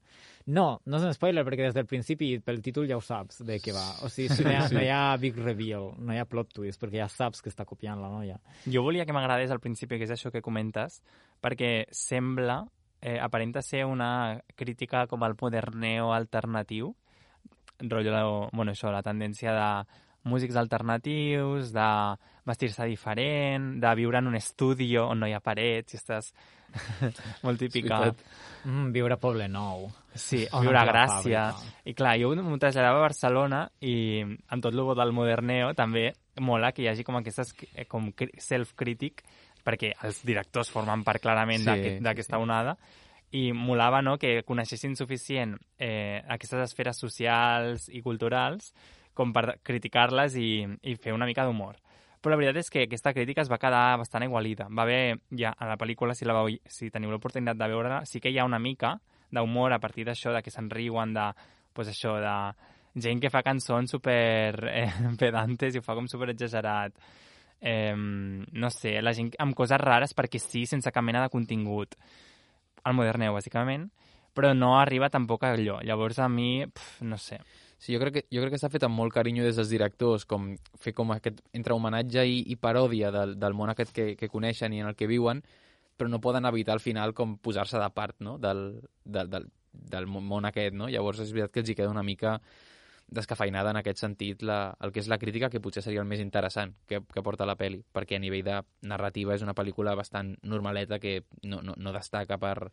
No, 0.47 0.79
no 0.85 0.99
és 0.99 1.03
un 1.03 1.15
spoiler, 1.15 1.43
perquè 1.43 1.65
des 1.67 1.75
del 1.75 1.87
principi, 1.89 2.29
pel 2.43 2.61
títol 2.63 2.87
ja 2.87 2.95
ho 2.99 3.03
saps 3.03 3.41
de 3.47 3.57
què 3.63 3.73
va. 3.75 3.83
O 4.05 4.11
sigui, 4.11 4.29
si 4.31 4.45
no, 4.45 4.53
hi 4.53 4.55
ha, 4.55 4.67
no 4.71 4.83
hi 4.83 4.91
ha 4.93 5.01
big 5.19 5.39
reveal, 5.43 5.89
no 5.99 6.15
hi 6.15 6.21
ha 6.21 6.27
plot 6.29 6.53
twist, 6.55 6.79
perquè 6.79 7.01
ja 7.01 7.09
saps 7.11 7.43
que 7.43 7.51
està 7.51 7.67
copiant 7.67 7.99
la 7.99 8.11
noia. 8.13 8.39
Jo 8.63 8.85
volia 8.85 9.05
que 9.05 9.15
m'agradés 9.15 9.51
al 9.51 9.63
principi, 9.63 9.99
que 9.99 10.07
és 10.07 10.15
això 10.15 10.31
que 10.31 10.43
comentes, 10.45 11.01
perquè 11.43 11.71
sembla, 11.91 12.61
eh, 13.07 13.19
aparenta 13.21 13.61
ser 13.61 13.85
una 13.85 14.41
crítica 14.55 15.05
com 15.07 15.23
al 15.23 15.37
moderneo 15.39 16.11
alternatiu, 16.13 16.91
rotllo, 17.79 18.49
bueno, 18.51 18.73
això, 18.73 18.91
la 18.91 19.03
tendència 19.05 19.53
de 19.55 19.69
músics 20.27 20.57
alternatius, 20.59 21.71
de 21.71 21.87
vestir-se 22.47 22.83
diferent, 22.89 23.77
de 23.79 23.95
viure 23.95 24.19
en 24.19 24.27
un 24.27 24.35
estudi 24.35 24.89
on 24.99 25.23
no 25.23 25.29
hi 25.29 25.35
ha 25.37 25.39
parets, 25.39 25.95
i 25.95 26.01
estàs 26.01 26.33
molt 27.45 27.63
típica. 27.63 28.01
Mm, 28.65 28.91
viure 28.91 29.15
a 29.15 29.21
Poble 29.23 29.47
Nou. 29.47 29.87
Sí, 30.11 30.43
On 30.51 30.65
viure 30.65 30.81
a 30.81 30.85
Gràcia. 30.89 31.47
I 31.87 31.95
clar, 31.95 32.17
jo 32.19 32.33
m'ho 32.35 32.59
traslladava 32.59 32.99
a 32.99 33.07
Barcelona 33.07 33.63
i 33.79 34.19
amb 34.25 34.63
tot 34.63 34.73
el 34.73 34.83
del 34.99 35.15
moderneo 35.15 35.71
també 35.79 36.09
mola 36.43 36.73
que 36.73 36.83
hi 36.83 36.91
hagi 36.91 37.07
com 37.07 37.15
aquestes 37.21 37.55
eh, 37.73 37.85
com 37.87 38.11
self-crític 38.43 39.23
perquè 39.67 39.91
els 40.07 40.21
directors 40.25 40.71
formen 40.71 41.03
part 41.03 41.19
clarament 41.21 41.59
Sí, 41.65 41.67
d'aquest- 41.67 41.97
sí, 41.99 42.03
d'aquesta 42.05 42.37
sí. 42.37 42.41
onada 42.43 42.77
i 43.35 43.49
molava 43.51 43.99
no, 44.01 44.13
que 44.17 44.37
coneixessin 44.47 44.95
suficient 44.95 45.57
eh, 45.77 46.21
aquestes 46.31 46.61
esferes 46.69 46.97
socials 47.03 47.89
i 47.91 47.99
culturals 48.01 48.71
com 49.13 49.33
per 49.35 49.57
criticar-les 49.65 50.37
i, 50.39 50.63
i 50.87 50.95
fer 50.95 51.11
una 51.11 51.25
mica 51.27 51.43
d'humor. 51.43 51.75
Però 52.21 52.31
la 52.31 52.37
veritat 52.39 52.61
és 52.63 52.69
que 52.71 52.85
aquesta 52.87 53.11
crítica 53.13 53.41
es 53.43 53.49
va 53.51 53.59
quedar 53.59 53.97
bastant 53.99 54.23
igualida. 54.25 54.69
Va 54.71 54.83
haver, 54.87 55.19
ja 55.37 55.51
a 55.57 55.67
la 55.69 55.75
pel·lícula, 55.77 56.15
si, 56.15 56.25
la 56.25 56.33
veu, 56.37 56.55
si 56.65 56.89
teniu 56.93 57.11
l'oportunitat 57.11 57.57
de 57.59 57.67
veure-la, 57.69 57.99
sí 58.05 58.21
que 58.23 58.31
hi 58.31 58.39
ha 58.39 58.45
una 58.47 58.59
mica 58.59 58.95
d'humor 59.29 59.73
a 59.75 59.79
partir 59.83 60.05
d'això, 60.07 60.31
de 60.33 60.41
que 60.41 60.51
se'n 60.53 60.69
riuen, 60.71 61.13
de, 61.13 61.27
pues 61.73 61.91
això, 61.91 62.15
de 62.23 63.01
gent 63.03 63.19
que 63.21 63.29
fa 63.29 63.43
cançons 63.45 63.91
super 63.91 64.55
eh, 64.71 64.87
pedantes 65.19 65.75
i 65.75 65.81
ho 65.81 65.85
fa 65.85 65.93
com 65.99 66.07
super 66.07 66.29
exagerat. 66.33 66.93
Eh, 67.61 67.95
no 67.95 68.69
sé, 68.69 68.97
la 69.01 69.13
gent 69.17 69.31
amb 69.41 69.55
coses 69.57 69.81
rares 69.81 70.13
perquè 70.17 70.39
sí, 70.41 70.65
sense 70.69 70.91
cap 70.93 71.05
mena 71.05 71.23
de 71.23 71.33
contingut. 71.33 71.95
El 72.85 72.95
moderneu, 72.95 73.35
bàsicament, 73.35 73.89
però 74.37 74.53
no 74.53 74.77
arriba 74.79 75.09
tampoc 75.09 75.43
a 75.43 75.53
allò. 75.55 75.79
Llavors, 75.83 76.19
a 76.19 76.29
mi, 76.29 76.65
pf, 76.67 77.01
no 77.03 77.17
sé. 77.17 77.41
Sí, 77.77 77.93
jo 77.93 77.99
crec 78.01 78.13
que, 78.13 78.23
jo 78.33 78.41
crec 78.41 78.55
que 78.55 78.57
està 78.57 78.71
fet 78.73 78.85
amb 78.87 78.97
molt 78.97 79.13
carinyo 79.13 79.43
des 79.45 79.57
dels 79.59 79.69
directors, 79.69 80.25
com 80.25 80.49
fer 80.81 80.95
com 80.97 81.13
aquest 81.13 81.43
entre 81.57 81.75
homenatge 81.77 82.23
i, 82.25 82.39
i 82.53 82.57
paròdia 82.57 83.11
del, 83.13 83.35
del 83.37 83.57
món 83.57 83.69
aquest 83.69 83.93
que, 83.93 84.07
que 84.17 84.29
coneixen 84.33 84.73
i 84.73 84.81
en 84.81 84.89
el 84.89 84.97
que 84.97 85.09
viuen, 85.09 85.43
però 85.97 86.09
no 86.09 86.21
poden 86.21 86.45
evitar 86.49 86.73
al 86.73 86.81
final 86.81 87.13
com 87.17 87.35
posar-se 87.37 87.77
de 87.81 87.89
part 87.93 88.17
no? 88.21 88.37
del, 88.41 88.63
del, 89.05 89.29
del, 89.29 89.45
del 89.93 90.09
món 90.09 90.49
aquest, 90.49 90.73
no? 90.77 90.89
Llavors 90.89 91.21
és 91.21 91.33
veritat 91.33 91.53
que 91.53 91.63
els 91.63 91.69
hi 91.69 91.77
queda 91.77 91.93
una 91.93 92.05
mica 92.05 92.39
descafeinada 93.07 93.71
en 93.71 93.79
aquest 93.79 94.01
sentit 94.03 94.43
la, 94.43 94.75
el 94.83 94.91
que 94.91 94.99
és 94.99 95.07
la 95.07 95.17
crítica, 95.17 95.49
que 95.49 95.61
potser 95.63 95.83
seria 95.83 96.03
el 96.03 96.09
més 96.09 96.19
interessant 96.19 96.73
que, 96.87 96.99
que 97.01 97.23
porta 97.23 97.47
la 97.47 97.55
peli, 97.55 97.79
perquè 97.93 98.17
a 98.17 98.23
nivell 98.23 98.43
de 98.45 98.59
narrativa 98.89 99.35
és 99.35 99.45
una 99.45 99.55
pel·lícula 99.55 99.95
bastant 99.95 100.35
normaleta 100.43 100.99
que 100.99 101.21
no, 101.43 101.61
no, 101.63 101.75
no 101.77 101.95
destaca 101.95 102.37
per, 102.41 102.71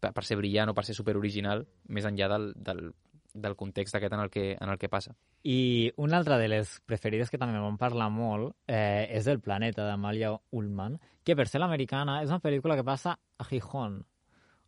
per, 0.00 0.12
per 0.14 0.24
ser 0.26 0.38
brillant 0.38 0.70
o 0.70 0.74
per 0.76 0.86
ser 0.86 0.94
superoriginal, 0.94 1.66
més 1.90 2.06
enllà 2.06 2.30
del, 2.30 2.52
del, 2.56 2.92
del 3.34 3.56
context 3.56 3.98
aquest 3.98 4.14
en 4.14 4.22
el 4.22 4.30
que, 4.30 4.52
en 4.54 4.70
el 4.70 4.78
que 4.78 4.88
passa. 4.88 5.16
I 5.42 5.90
una 5.96 6.18
altra 6.18 6.38
de 6.38 6.48
les 6.48 6.78
preferides 6.86 7.30
que 7.30 7.40
també 7.40 7.58
vam 7.58 7.78
parlar 7.80 8.10
molt 8.12 8.54
eh, 8.66 9.08
és 9.10 9.26
El 9.30 9.40
planeta, 9.42 9.86
d'Amalia 9.88 10.34
Ullman, 10.50 10.98
que 11.24 11.36
per 11.36 11.48
ser 11.48 11.62
l'americana 11.62 12.20
és 12.22 12.30
una 12.30 12.42
pel·lícula 12.42 12.78
que 12.78 12.86
passa 12.86 13.16
a 13.18 13.48
Gijón. 13.48 14.02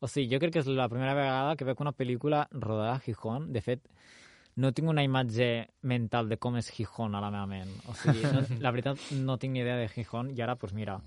O 0.03 0.09
sigui, 0.11 0.33
jo 0.35 0.41
crec 0.43 0.57
que 0.57 0.63
és 0.65 0.71
la 0.75 0.89
primera 0.91 1.15
vegada 1.15 1.55
que 1.57 1.67
veig 1.69 1.81
una 1.81 1.95
pel·lícula 1.95 2.49
rodada 2.51 2.97
a 2.97 3.03
Gijón. 3.05 3.53
De 3.55 3.63
fet, 3.63 3.87
no 4.57 4.73
tinc 4.77 4.89
una 4.91 5.05
imatge 5.05 5.49
mental 5.89 6.29
de 6.29 6.37
com 6.37 6.57
és 6.61 6.69
Gijón 6.75 7.15
a 7.17 7.23
la 7.25 7.31
meva 7.33 7.47
ment. 7.49 7.71
O 7.89 7.95
sigui, 7.97 8.25
no, 8.29 8.43
la 8.65 8.73
veritat, 8.75 9.01
no 9.17 9.39
tinc 9.41 9.55
ni 9.55 9.63
idea 9.65 9.79
de 9.81 9.89
Gijón 9.89 10.33
i 10.33 10.41
ara, 10.41 10.55
doncs 10.55 10.61
pues 10.67 10.75
mira... 10.77 11.01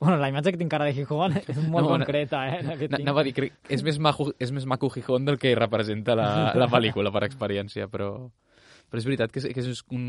Bueno, 0.00 0.16
la 0.18 0.26
imatge 0.28 0.50
que 0.52 0.58
tinc 0.58 0.72
ara 0.74 0.88
de 0.88 0.94
Gijón 0.94 1.36
és 1.38 1.56
molt 1.56 1.70
No, 1.70 1.80
no, 1.80 1.82
no, 1.82 1.90
concreta, 1.98 2.44
eh? 2.50 2.62
La 2.66 2.78
que 2.78 2.88
tinc. 2.88 3.00
Anava 3.00 3.22
a 3.22 3.26
dir, 3.26 3.34
crec, 3.34 3.58
és 3.72 3.82
més, 3.86 3.98
maco, 4.02 4.28
és 4.42 4.50
més 4.52 4.66
maco 4.68 4.90
Gijón 4.92 5.26
del 5.26 5.38
que 5.42 5.54
representa 5.58 6.16
la, 6.18 6.30
la 6.58 6.70
pel·lícula 6.70 7.12
per 7.14 7.24
experiència, 7.26 7.86
però, 7.90 8.10
però 8.90 9.02
és 9.02 9.06
veritat 9.08 9.34
que 9.34 9.42
és, 9.42 9.50
que 9.54 9.62
és 9.64 9.84
un, 9.94 10.08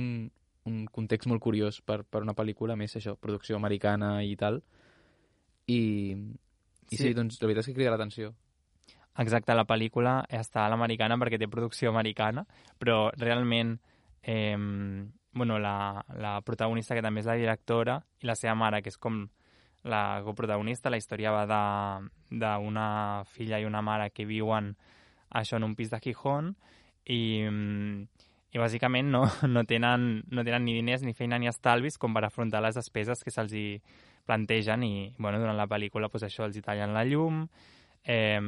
un 0.69 0.81
context 0.93 1.29
molt 1.31 1.41
curiós 1.41 1.79
per, 1.85 2.01
per 2.03 2.23
una 2.25 2.35
pel·lícula, 2.37 2.77
més 2.77 2.97
això, 2.97 3.15
producció 3.21 3.57
americana 3.61 4.17
i 4.25 4.33
tal. 4.37 4.61
I, 5.65 5.77
i 5.77 6.97
sí. 6.97 6.97
Sí. 6.97 7.03
sí, 7.07 7.13
doncs 7.17 7.39
la 7.41 7.49
veritat 7.49 7.65
és 7.65 7.71
que 7.71 7.77
crida 7.77 7.93
l'atenció. 7.93 8.33
Exacte, 9.17 9.55
la 9.55 9.63
pel·lícula 9.67 10.17
està 10.27 10.65
a 10.65 10.71
l'americana 10.71 11.15
perquè 11.21 11.39
té 11.39 11.47
producció 11.47 11.91
americana, 11.91 12.43
però 12.77 13.11
realment 13.15 13.77
eh, 14.21 14.57
bueno, 15.35 15.59
la, 15.59 16.03
la 16.15 16.41
protagonista, 16.41 16.95
que 16.95 17.03
també 17.03 17.21
és 17.21 17.29
la 17.29 17.39
directora, 17.39 17.99
i 18.23 18.27
la 18.27 18.35
seva 18.39 18.55
mare, 18.55 18.81
que 18.81 18.91
és 18.91 18.97
com 18.97 19.25
la 19.85 20.21
coprotagonista, 20.25 20.89
la 20.89 20.97
història 20.97 21.31
va 21.35 21.45
d'una 22.31 22.87
filla 23.29 23.59
i 23.59 23.67
una 23.67 23.83
mare 23.85 24.09
que 24.09 24.25
viuen 24.25 24.73
això 25.29 25.59
en 25.59 25.67
un 25.67 25.75
pis 25.75 25.91
de 25.91 25.99
Gijón 26.01 26.55
i, 27.05 27.45
i 27.45 28.61
bàsicament 28.63 29.11
no, 29.11 29.25
no, 29.55 29.63
tenen, 29.67 30.23
no 30.31 30.47
tenen 30.47 30.65
ni 30.65 30.73
diners, 30.79 31.03
ni 31.05 31.13
feina, 31.13 31.37
ni 31.37 31.51
estalvis 31.51 31.99
com 32.01 32.15
per 32.15 32.23
afrontar 32.25 32.63
les 32.65 32.79
despeses 32.79 33.21
que 33.23 33.33
se'ls 33.35 33.53
plantegen 34.25 34.87
i 34.87 35.13
bueno, 35.19 35.37
durant 35.37 35.59
la 35.59 35.69
pel·lícula 35.69 36.09
pues, 36.09 36.25
això 36.25 36.47
els 36.47 36.57
hi 36.57 36.63
tallen 36.65 36.95
la 36.95 37.05
llum, 37.05 37.43
eh, 38.07 38.41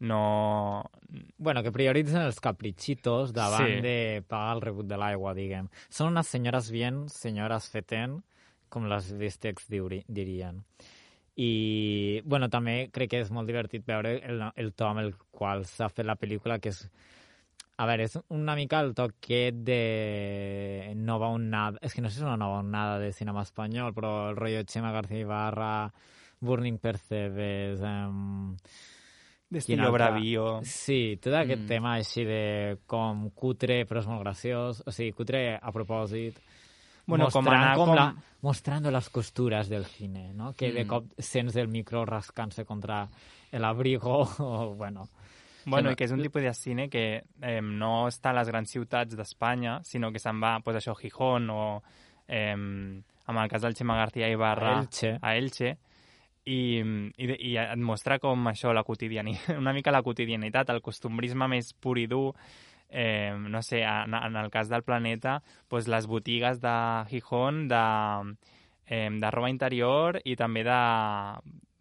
no... 0.00 0.90
Bueno, 1.38 1.62
que 1.62 1.72
prioritzen 1.72 2.22
els 2.26 2.40
caprichitos 2.40 3.32
davant 3.32 3.78
Sí. 3.78 3.80
de 3.80 4.24
pagar 4.28 4.56
el 4.56 4.62
rebut 4.62 4.86
de 4.86 4.98
l'aigua, 5.00 5.34
diguem. 5.34 5.68
Són 5.88 6.12
unes 6.12 6.28
senyores 6.28 6.70
bien, 6.70 7.08
senyores 7.08 7.70
feten, 7.72 8.22
com 8.68 8.88
les 8.90 9.12
bistecs 9.16 9.68
dirien. 9.70 10.64
I, 11.36 12.22
bueno, 12.24 12.48
també 12.48 12.88
crec 12.92 13.10
que 13.12 13.20
és 13.20 13.30
molt 13.30 13.46
divertit 13.48 13.84
veure 13.86 14.16
el, 14.24 14.40
el 14.56 14.72
to 14.72 14.86
amb 14.88 15.02
el 15.04 15.14
qual 15.30 15.66
s'ha 15.68 15.88
fet 15.92 16.06
la 16.08 16.16
pel·lícula, 16.16 16.58
que 16.58 16.72
és 16.72 16.86
a 17.76 17.84
veure, 17.84 18.06
és 18.08 18.14
una 18.32 18.54
mica 18.56 18.80
el 18.80 18.94
toquet 18.96 19.58
de 19.66 20.94
nova 20.96 21.28
onada, 21.28 21.78
és 21.84 21.92
que 21.92 22.00
no 22.00 22.08
sé 22.08 22.16
si 22.16 22.22
és 22.22 22.26
una 22.26 22.38
nova 22.40 22.62
onada 22.64 22.98
de 22.98 23.12
cinema 23.12 23.42
espanyol, 23.44 23.92
però 23.92 24.30
el 24.30 24.36
rotllo 24.36 24.62
Chema 24.64 24.92
García 24.92 25.20
Ibarra, 25.20 25.92
Burning 26.40 26.78
Percebes... 26.78 27.80
Um, 27.84 28.56
D'estilo 29.48 29.92
bravío. 29.94 30.60
Sí, 30.66 31.18
tot 31.22 31.36
aquest 31.38 31.62
mm. 31.62 31.68
tema 31.70 31.94
així 32.00 32.24
de 32.26 32.78
com 32.90 33.28
cutre 33.30 33.84
però 33.86 34.02
és 34.02 34.08
molt 34.10 34.24
graciós, 34.24 34.82
o 34.82 34.94
sigui, 34.94 35.14
cutre 35.14 35.42
a 35.54 35.72
propòsit, 35.74 36.40
bueno, 37.06 37.28
mostrant, 37.28 37.44
com 37.46 37.52
anar 37.54 37.76
com... 37.78 37.92
La, 37.94 38.06
mostrando 38.42 38.90
las 38.90 39.08
costuras 39.08 39.68
del 39.68 39.86
cine, 39.86 40.32
no? 40.34 40.52
Que 40.52 40.72
mm. 40.72 40.74
de 40.74 40.86
cop 40.90 41.06
sents 41.18 41.56
el 41.62 41.70
micro 41.70 42.04
rascant-se 42.04 42.66
contra 42.66 43.04
l'abrigo, 43.52 44.24
o 44.38 44.74
bueno... 44.74 45.08
Bueno, 45.66 45.90
i 45.90 45.98
que 45.98 46.06
és 46.06 46.12
un 46.14 46.20
tipus 46.22 46.44
de 46.44 46.52
cine 46.54 46.84
que 46.86 47.24
eh, 47.42 47.58
no 47.58 48.06
està 48.06 48.30
a 48.30 48.36
les 48.36 48.46
grans 48.46 48.70
ciutats 48.70 49.16
d'Espanya, 49.18 49.80
sinó 49.82 50.12
que 50.14 50.22
se'n 50.22 50.38
va, 50.38 50.60
pues, 50.62 50.76
això, 50.78 50.94
a 50.94 51.00
Gijón 51.00 51.50
o, 51.50 51.82
eh, 52.28 52.52
en 52.54 53.40
el 53.42 53.50
cas 53.50 53.66
del 53.66 53.74
Xema 53.74 53.96
García 53.98 54.28
Ibarra, 54.30 54.76
a 54.76 54.84
Elche, 54.84 55.18
a 55.18 55.34
Elche 55.34 55.72
i, 56.46 56.80
i, 57.18 57.26
i 57.50 57.56
et 57.60 57.82
mostra 57.82 58.20
com 58.22 58.46
això, 58.48 58.72
la 58.74 58.84
quotidianitat, 58.86 59.58
una 59.62 59.74
mica 59.76 59.94
la 59.94 60.04
quotidianitat, 60.06 60.70
el 60.72 60.82
costumbrisme 60.84 61.48
més 61.50 61.72
pur 61.74 61.98
i 61.98 62.06
dur, 62.10 62.30
eh, 62.88 63.34
no 63.36 63.62
sé, 63.66 63.82
en, 63.82 64.14
en 64.14 64.36
el 64.38 64.50
cas 64.54 64.70
del 64.70 64.86
planeta, 64.86 65.42
pues, 65.68 65.88
les 65.88 66.06
botigues 66.06 66.62
de 66.62 66.76
Gijón, 67.10 67.66
de, 67.68 68.36
eh, 68.86 69.10
de 69.10 69.30
roba 69.34 69.50
interior 69.50 70.20
i 70.24 70.36
també 70.38 70.62
de, 70.66 70.80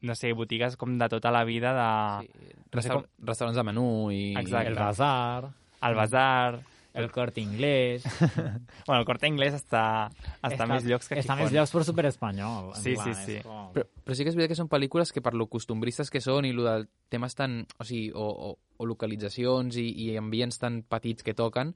no 0.06 0.16
sé, 0.18 0.34
botigues 0.34 0.78
com 0.78 0.98
de 0.98 1.10
tota 1.10 1.32
la 1.32 1.44
vida 1.46 1.74
de... 1.78 1.90
Sí, 2.26 2.56
no 2.74 2.82
sé 2.82 2.94
com... 2.94 3.06
restaurants 3.22 3.62
de 3.62 3.68
menú 3.70 3.90
i... 4.12 4.24
Exacte. 4.38 4.74
El 4.74 4.80
bazar. 4.82 5.52
El 5.86 5.96
bazar. 5.96 6.64
El 6.96 7.12
Corte 7.12 7.42
Inglés. 7.42 8.06
bueno, 8.88 9.00
el 9.02 9.06
Corte 9.06 9.28
Inglés 9.28 9.54
està, 9.58 10.08
està, 10.40 10.54
està 10.54 10.68
més 10.70 10.88
llocs 10.88 11.12
que 11.12 11.20
Està 11.20 11.36
més 11.40 11.52
llocs 11.54 11.74
per 11.76 11.84
superespanyol. 11.88 12.72
Sí, 12.80 12.96
sí, 13.02 13.14
sí. 13.26 13.38
Com... 13.44 13.70
Però, 13.76 13.86
però 14.06 14.18
sí 14.18 14.26
que 14.26 14.32
és 14.32 14.40
veritat 14.40 14.56
que 14.56 14.62
són 14.62 14.72
pel·lícules 14.72 15.12
que 15.12 15.24
per 15.26 15.36
lo 15.36 15.50
costumbristes 15.52 16.12
que 16.14 16.24
són 16.24 16.48
i 16.48 16.54
lo 16.56 16.68
del 16.68 16.90
temes 17.14 17.36
tan... 17.38 17.62
O 17.80 17.88
sigui, 17.88 18.10
o, 18.16 18.26
o, 18.26 18.56
o 18.56 18.90
localitzacions 18.90 19.78
i, 19.82 19.90
i 20.08 20.10
ambients 20.20 20.60
tan 20.62 20.82
petits 20.88 21.26
que 21.26 21.36
toquen, 21.38 21.76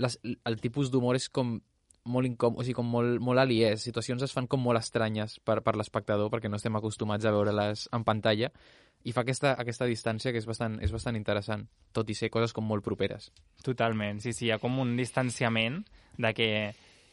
les, 0.00 0.18
el 0.24 0.60
tipus 0.60 0.92
d'humor 0.92 1.20
és 1.20 1.28
com 1.32 1.58
molt 2.06 2.28
incòmode, 2.28 2.62
o 2.62 2.64
sigui, 2.64 2.76
com 2.78 2.88
molt, 2.88 3.20
molt 3.22 3.42
aliès. 3.42 3.82
Situacions 3.82 4.22
es 4.24 4.34
fan 4.34 4.48
com 4.50 4.62
molt 4.62 4.80
estranyes 4.80 5.38
per, 5.44 5.58
per 5.66 5.76
l'espectador, 5.78 6.30
perquè 6.32 6.50
no 6.50 6.60
estem 6.60 6.76
acostumats 6.78 7.26
a 7.26 7.34
veure-les 7.34 7.88
en 7.96 8.06
pantalla, 8.06 8.52
i 9.06 9.14
fa 9.14 9.22
aquesta, 9.22 9.54
aquesta 9.54 9.86
distància 9.86 10.32
que 10.34 10.40
és 10.42 10.46
bastant, 10.48 10.80
és 10.82 10.90
bastant 10.90 11.16
interessant, 11.18 11.62
tot 11.94 12.08
i 12.10 12.16
ser 12.18 12.30
coses 12.34 12.54
com 12.56 12.66
molt 12.66 12.82
properes. 12.84 13.30
Totalment, 13.62 14.18
sí, 14.24 14.32
sí, 14.34 14.48
hi 14.48 14.54
ha 14.54 14.58
com 14.62 14.80
un 14.82 14.96
distanciament 14.98 15.78
de 16.18 16.32
que, 16.34 16.48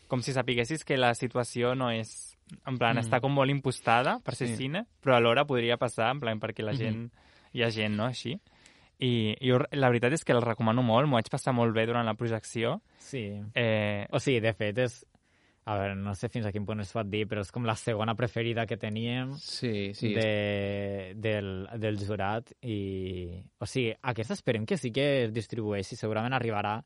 com 0.10 0.24
si 0.26 0.34
sapiguessis 0.34 0.86
que 0.88 0.98
la 0.98 1.14
situació 1.18 1.76
no 1.78 1.92
és... 1.94 2.32
En 2.68 2.76
plan, 2.78 2.98
mm. 2.98 3.06
està 3.06 3.18
com 3.24 3.34
molt 3.34 3.50
impostada 3.50 4.18
per 4.26 4.36
ser 4.38 4.50
sí. 4.52 4.58
cine, 4.66 4.84
però 5.02 5.16
alhora 5.16 5.46
podria 5.50 5.78
passar, 5.82 6.12
en 6.14 6.20
plan, 6.22 6.42
perquè 6.42 6.66
la 6.66 6.76
gent... 6.78 6.98
Mm 6.98 7.06
-hmm. 7.06 7.30
Hi 7.54 7.62
ha 7.62 7.70
gent, 7.70 7.94
no?, 7.94 8.06
així. 8.06 8.40
I 8.98 9.36
jo, 9.42 9.60
la 9.72 9.90
veritat 9.90 10.14
és 10.14 10.24
que 10.24 10.34
el 10.34 10.42
recomano 10.42 10.82
molt, 10.82 11.08
m'ho 11.08 11.20
vaig 11.20 11.30
passar 11.30 11.54
molt 11.54 11.74
bé 11.76 11.86
durant 11.86 12.06
la 12.06 12.16
projecció. 12.16 12.82
Sí. 12.98 13.40
Eh... 13.54 14.08
O 14.10 14.20
sigui, 14.20 14.40
de 14.40 14.54
fet, 14.54 14.78
és... 14.78 15.06
A 15.64 15.78
veure, 15.80 15.96
no 15.96 16.12
sé 16.20 16.28
fins 16.28 16.46
a 16.46 16.52
quin 16.52 16.66
punt 16.68 16.84
es 16.84 16.92
pot 16.92 17.08
dir, 17.08 17.24
però 17.32 17.40
és 17.46 17.52
com 17.56 17.64
la 17.64 17.78
segona 17.80 18.18
preferida 18.20 18.66
que 18.68 18.76
teníem 18.76 19.32
sí, 19.40 19.94
sí. 19.96 20.12
De, 20.18 21.14
del, 21.16 21.50
del 21.80 22.00
jurat. 22.04 22.52
I, 22.68 23.40
o 23.64 23.70
sigui, 23.70 23.94
aquesta 24.12 24.36
esperem 24.36 24.68
que 24.68 24.78
sí 24.80 24.92
que 24.92 25.08
es 25.24 25.34
distribueixi. 25.36 25.96
Segurament 25.96 26.36
arribarà 26.36 26.82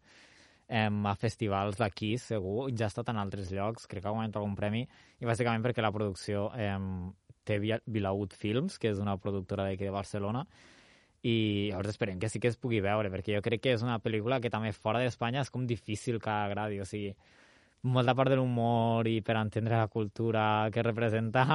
a 0.67 1.15
festivals 1.15 1.79
d'aquí, 1.79 2.17
segur. 2.21 2.67
Ja 2.75 2.85
ha 2.85 2.93
estat 2.93 3.09
en 3.09 3.21
altres 3.21 3.49
llocs, 3.55 3.87
crec 3.87 4.03
que 4.03 4.11
ha 4.11 4.13
guanyat 4.13 4.37
algun 4.37 4.53
premi. 4.59 4.83
I 5.17 5.25
bàsicament 5.25 5.65
perquè 5.65 5.81
la 5.81 5.93
producció 5.95 6.51
eh, 6.53 6.75
té 7.47 7.57
Vilaut 7.63 8.35
Films, 8.35 8.77
que 8.77 8.91
és 8.91 8.99
una 9.01 9.17
productora 9.17 9.65
d'aquí 9.65 9.87
de 9.87 9.95
Barcelona, 9.95 10.43
i 11.25 11.69
llavors 11.71 11.95
esperem 11.95 12.19
que 12.19 12.29
sí 12.29 12.39
que 12.39 12.51
es 12.51 12.59
pugui 12.59 12.81
veure, 12.83 13.09
perquè 13.09 13.39
jo 13.39 13.41
crec 13.41 13.63
que 13.63 13.73
és 13.73 13.83
una 13.83 13.97
pel·lícula 14.03 14.41
que 14.43 14.51
també 14.53 14.73
fora 14.75 15.01
d'Espanya 15.01 15.41
és 15.41 15.49
com 15.49 15.65
difícil 15.65 16.19
que 16.21 16.29
agradi, 16.29 16.79
o 16.83 16.85
sigui, 16.85 17.15
molta 17.83 18.15
part 18.17 18.31
de 18.33 18.37
l'humor 18.39 19.07
i 19.07 19.19
per 19.21 19.37
entendre 19.37 19.77
la 19.77 19.87
cultura 19.87 20.43
que 20.73 20.83
representa, 20.83 21.45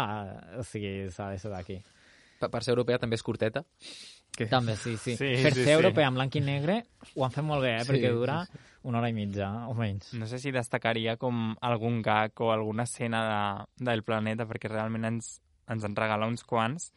o 0.58 0.64
sigui, 0.66 1.10
s'ha 1.10 1.30
de 1.32 1.38
ser 1.38 1.52
d'aquí. 1.52 1.78
Per, 2.40 2.50
per 2.50 2.62
ser 2.62 2.74
europea 2.74 3.00
també 3.02 3.18
és 3.18 3.24
curteta? 3.26 3.64
Que... 4.32 4.46
També, 4.48 4.78
sí, 4.80 4.96
sí. 4.96 5.12
sí 5.18 5.28
per 5.44 5.52
sí, 5.52 5.60
ser 5.60 5.74
sí. 5.74 5.76
europea 5.76 6.08
amb 6.08 6.16
blanc 6.16 6.36
i 6.38 6.40
negre 6.40 6.78
ho 7.12 7.24
han 7.26 7.34
fet 7.34 7.44
molt 7.44 7.60
bé, 7.66 7.74
eh? 7.82 7.84
perquè 7.84 8.08
sí, 8.08 8.16
dura 8.16 8.38
sí, 8.46 8.56
sí. 8.56 8.70
una 8.88 9.02
hora 9.02 9.10
i 9.12 9.16
mitja, 9.16 9.50
o 9.68 9.74
menys. 9.76 10.14
No 10.16 10.28
sé 10.30 10.40
si 10.40 10.54
destacaria 10.54 11.18
com 11.20 11.52
algun 11.60 12.00
gag 12.06 12.40
o 12.40 12.48
alguna 12.54 12.86
escena 12.88 13.20
de, 13.28 13.84
del 13.90 14.04
planeta, 14.08 14.48
perquè 14.48 14.72
realment 14.72 15.04
ens, 15.10 15.34
ens 15.68 15.84
en 15.84 15.96
regala 15.98 16.30
uns 16.30 16.46
quants, 16.48 16.88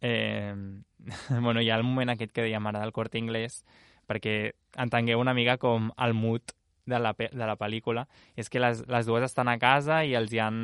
eh, 0.00 0.54
bueno, 1.42 1.60
hi 1.60 1.70
ha 1.70 1.80
el 1.80 1.86
moment 1.88 2.14
aquest 2.14 2.32
que 2.36 2.46
dèiem 2.46 2.70
ara 2.70 2.84
del 2.84 2.94
Corte 2.94 3.18
Inglés, 3.18 3.64
perquè 4.06 4.52
entengueu 4.78 5.18
una 5.22 5.34
mica 5.34 5.58
com 5.58 5.90
el 5.98 6.14
mood 6.14 6.54
de 6.90 7.00
la, 7.00 7.14
de 7.16 7.46
la 7.46 7.56
pel·lícula. 7.56 8.06
És 8.36 8.50
que 8.50 8.62
les, 8.62 8.84
les 8.90 9.08
dues 9.08 9.24
estan 9.26 9.48
a 9.48 9.56
casa 9.62 10.02
i 10.04 10.16
els 10.18 10.34
hi 10.34 10.42
han, 10.42 10.60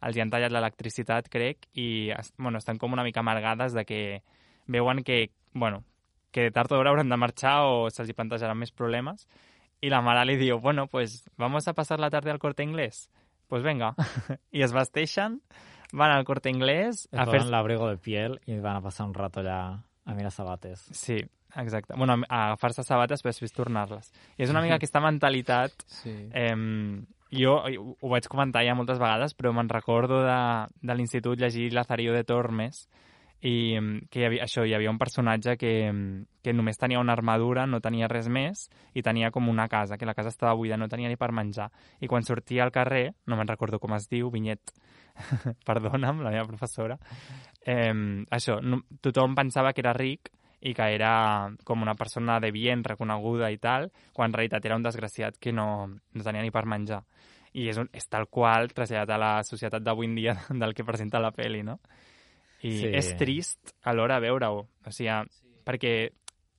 els 0.00 0.16
hi 0.16 0.24
han 0.24 0.32
tallat 0.32 0.54
l'electricitat, 0.54 1.28
crec, 1.32 1.68
i 1.74 2.10
bueno, 2.38 2.62
estan 2.62 2.78
com 2.78 2.96
una 2.96 3.04
mica 3.06 3.24
amargades 3.24 3.76
de 3.76 3.84
que 3.84 4.00
veuen 4.70 5.04
que, 5.04 5.30
bueno, 5.52 5.84
que 6.30 6.50
tard 6.54 6.72
o 6.72 6.78
d'hora 6.78 6.94
hauran 6.94 7.10
de 7.10 7.18
marxar 7.18 7.60
o 7.66 7.88
se'ls 7.90 8.10
hi 8.10 8.16
plantejaran 8.16 8.58
més 8.58 8.72
problemes. 8.72 9.26
I 9.80 9.90
la 9.90 10.02
mare 10.04 10.26
li 10.28 10.36
diu, 10.38 10.60
bueno, 10.60 10.86
pues 10.86 11.24
vamos 11.40 11.66
a 11.66 11.74
pasar 11.74 11.98
la 12.00 12.10
tarde 12.10 12.30
al 12.30 12.38
Corte 12.38 12.62
Inglés. 12.62 13.08
Pues 13.48 13.64
venga. 13.64 13.94
I 14.56 14.62
es 14.62 14.72
vesteixen 14.76 15.40
van 15.92 16.10
al 16.10 16.24
Corte 16.24 16.50
Inglés 16.50 17.08
a 17.12 17.26
fer... 17.26 17.42
l'abrigo 17.50 17.88
de 17.88 17.98
piel 17.98 18.38
i 18.46 18.58
van 18.60 18.78
a 18.78 18.84
passar 18.84 19.06
un 19.08 19.14
rato 19.14 19.40
allà 19.42 19.60
a 20.04 20.14
mirar 20.14 20.32
sabates. 20.32 20.86
Sí, 20.96 21.20
exacte. 21.56 21.94
Bueno, 21.96 22.20
a 22.28 22.46
agafar-se 22.46 22.84
sabates 22.86 23.22
per 23.22 23.32
després 23.32 23.54
tornar-les. 23.56 24.12
I 24.38 24.44
és 24.46 24.52
una 24.52 24.62
mica 24.62 24.78
aquesta 24.80 25.02
mentalitat... 25.04 25.86
Sí. 26.00 26.14
Eh, 26.32 26.54
jo 27.30 27.52
ho 27.62 28.08
vaig 28.10 28.26
comentar 28.26 28.64
ja 28.66 28.74
moltes 28.74 28.98
vegades, 28.98 29.36
però 29.38 29.52
me'n 29.54 29.68
recordo 29.70 30.18
de, 30.24 30.40
de 30.82 30.96
l'institut 30.98 31.38
llegir 31.38 31.68
Lazarillo 31.72 32.10
de 32.16 32.24
Tormes, 32.26 32.88
i 33.40 33.78
que 34.12 34.20
hi 34.20 34.24
havia, 34.26 34.44
això, 34.44 34.66
hi 34.68 34.74
havia 34.76 34.90
un 34.92 34.98
personatge 35.00 35.54
que, 35.56 35.72
que 36.44 36.52
només 36.52 36.76
tenia 36.76 37.00
una 37.00 37.14
armadura, 37.16 37.64
no 37.66 37.80
tenia 37.80 38.08
res 38.10 38.28
més, 38.28 38.66
i 38.92 39.02
tenia 39.02 39.30
com 39.32 39.48
una 39.48 39.68
casa, 39.68 39.96
que 39.96 40.08
la 40.08 40.14
casa 40.14 40.28
estava 40.28 40.52
buida, 40.58 40.76
no 40.76 40.90
tenia 40.92 41.08
ni 41.08 41.16
per 41.16 41.30
menjar. 41.32 41.70
I 42.00 42.10
quan 42.10 42.26
sortia 42.26 42.66
al 42.66 42.74
carrer, 42.74 43.14
no 43.26 43.38
me'n 43.38 43.48
recordo 43.48 43.80
com 43.80 43.94
es 43.96 44.10
diu, 44.10 44.28
Vinyet, 44.30 44.74
perdona'm, 45.68 46.20
la 46.26 46.34
meva 46.34 46.44
professora, 46.50 46.98
eh, 47.64 47.94
això, 48.30 48.60
no, 48.60 48.82
tothom 49.00 49.38
pensava 49.38 49.72
que 49.72 49.84
era 49.86 49.96
ric 49.96 50.34
i 50.60 50.74
que 50.76 50.86
era 50.94 51.50
com 51.64 51.82
una 51.82 51.94
persona 51.96 52.38
de 52.40 52.50
bien, 52.52 52.84
reconeguda 52.84 53.50
i 53.50 53.58
tal, 53.58 53.88
quan 54.12 54.30
en 54.30 54.36
realitat 54.36 54.66
era 54.68 54.76
un 54.76 54.84
desgraciat 54.84 55.38
que 55.40 55.52
no, 55.52 55.88
no 55.88 56.24
tenia 56.26 56.44
ni 56.44 56.52
per 56.52 56.66
menjar. 56.68 57.00
I 57.56 57.66
és, 57.72 57.80
un, 57.80 57.88
és 57.96 58.06
tal 58.06 58.28
qual 58.30 58.70
traslladat 58.74 59.16
a 59.16 59.18
la 59.18 59.32
societat 59.46 59.82
d'avui 59.82 60.10
en 60.10 60.14
dia 60.18 60.36
del 60.62 60.76
que 60.76 60.86
presenta 60.86 61.22
la 61.22 61.32
pel·li, 61.34 61.64
no? 61.66 61.80
I 62.60 62.74
sí. 62.76 62.90
és 62.92 63.14
trist 63.16 63.72
alhora 63.88 64.20
veure-ho. 64.20 64.66
O 64.84 64.92
sigui, 64.92 65.16
sí. 65.32 65.54
perquè 65.64 65.94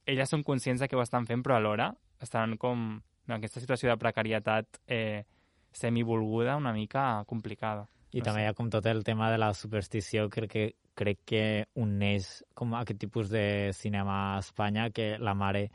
elles 0.10 0.34
són 0.34 0.44
conscients 0.44 0.82
de 0.82 0.90
que 0.90 0.98
ho 0.98 1.04
estan 1.06 1.28
fent, 1.30 1.46
però 1.46 1.60
alhora 1.60 1.92
estan 2.22 2.58
com 2.58 2.98
en 3.28 3.38
aquesta 3.38 3.62
situació 3.62 3.92
de 3.92 4.00
precarietat 4.02 4.82
eh, 4.88 5.24
semivolguda 5.72 6.58
una 6.58 6.74
mica 6.74 7.24
complicada. 7.30 7.88
I 8.12 8.20
no 8.20 8.26
també 8.26 8.42
sé. 8.42 8.46
hi 8.46 8.50
ha 8.50 8.58
com 8.58 8.70
tot 8.74 8.86
el 8.92 9.06
tema 9.08 9.30
de 9.32 9.38
la 9.40 9.54
superstició, 9.56 10.28
crec 10.30 10.52
que, 10.52 10.66
crec 10.97 11.23
que 11.25 11.43
uneix 11.80 12.30
com 12.58 12.75
aquest 12.77 12.99
tipus 13.01 13.32
de 13.32 13.71
cinema 13.75 14.36
a 14.36 14.39
Espanya, 14.39 14.89
que 14.91 15.15
la 15.19 15.34
mare 15.38 15.67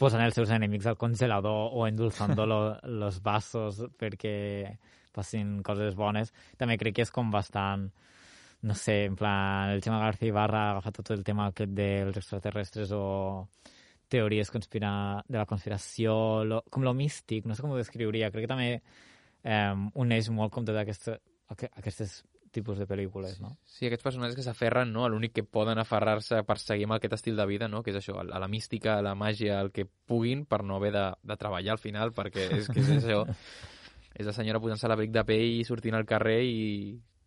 posant 0.00 0.22
els 0.24 0.36
seus 0.36 0.52
enemics 0.54 0.88
al 0.88 0.98
congelador 1.00 1.76
o 1.76 1.86
endulçant 1.88 2.36
lo, 2.50 2.60
los 3.02 3.20
vasos 3.22 3.82
perquè 4.00 4.34
passin 5.14 5.60
coses 5.62 5.94
bones. 5.94 6.32
També 6.58 6.78
crec 6.80 6.98
que 6.98 7.06
és 7.06 7.14
com 7.14 7.30
bastant 7.30 7.90
no 8.64 8.74
sé, 8.74 9.04
en 9.04 9.16
plan, 9.16 9.68
el 9.74 9.82
Gemma 9.84 9.98
García 10.00 10.30
Ibarra 10.30 10.60
ha 10.62 10.70
agafat 10.72 11.02
tot 11.02 11.10
el 11.12 11.24
tema 11.24 11.50
aquest 11.50 11.74
dels 11.76 12.16
extraterrestres 12.16 12.94
o 12.96 13.04
teories 14.08 14.50
conspira... 14.50 15.22
de 15.28 15.36
la 15.36 15.44
conspiració, 15.44 16.14
lo... 16.48 16.62
com 16.72 16.86
lo 16.86 16.94
místic, 16.96 17.44
no 17.44 17.54
sé 17.54 17.64
com 17.64 17.74
ho 17.74 17.80
descriuria. 17.80 18.30
Crec 18.32 18.46
que 18.46 18.52
també 18.54 18.70
eh, 18.78 19.74
uneix 20.00 20.30
molt 20.32 20.54
com 20.54 20.64
tot 20.64 20.80
aquesta, 20.80 21.18
aquestes 21.52 22.22
tipus 22.54 22.78
de 22.80 22.86
pel·lícules, 22.88 23.40
no? 23.42 23.54
Sí, 23.66 23.86
aquests 23.88 24.06
personatges 24.06 24.38
que 24.38 24.46
s'aferren 24.46 24.92
no, 24.94 25.04
a 25.04 25.10
l'únic 25.12 25.34
que 25.36 25.44
poden 25.44 25.80
aferrar-se 25.82 26.42
per 26.46 26.58
seguir 26.62 26.88
amb 26.88 26.96
aquest 26.98 27.18
estil 27.18 27.38
de 27.40 27.46
vida, 27.50 27.68
no? 27.68 27.82
que 27.82 27.92
és 27.92 28.00
això, 28.00 28.20
a 28.22 28.40
la 28.40 28.50
mística, 28.50 28.98
a 28.98 29.04
la 29.04 29.14
màgia, 29.18 29.60
el 29.60 29.72
que 29.74 29.86
puguin 29.86 30.46
per 30.46 30.62
no 30.64 30.78
haver 30.78 30.94
de, 30.94 31.06
de 31.22 31.38
treballar 31.40 31.76
al 31.76 31.82
final, 31.82 32.14
perquè 32.16 32.48
és 32.60 32.70
que 32.70 32.84
és 32.84 32.92
això... 33.00 33.24
és 34.14 34.28
la 34.28 34.32
senyora 34.36 34.60
posant-se 34.62 34.86
l'abric 34.86 35.10
de 35.10 35.24
pell 35.26 35.56
i 35.58 35.64
sortint 35.66 35.96
al 35.98 36.06
carrer 36.06 36.38
i 36.46 36.60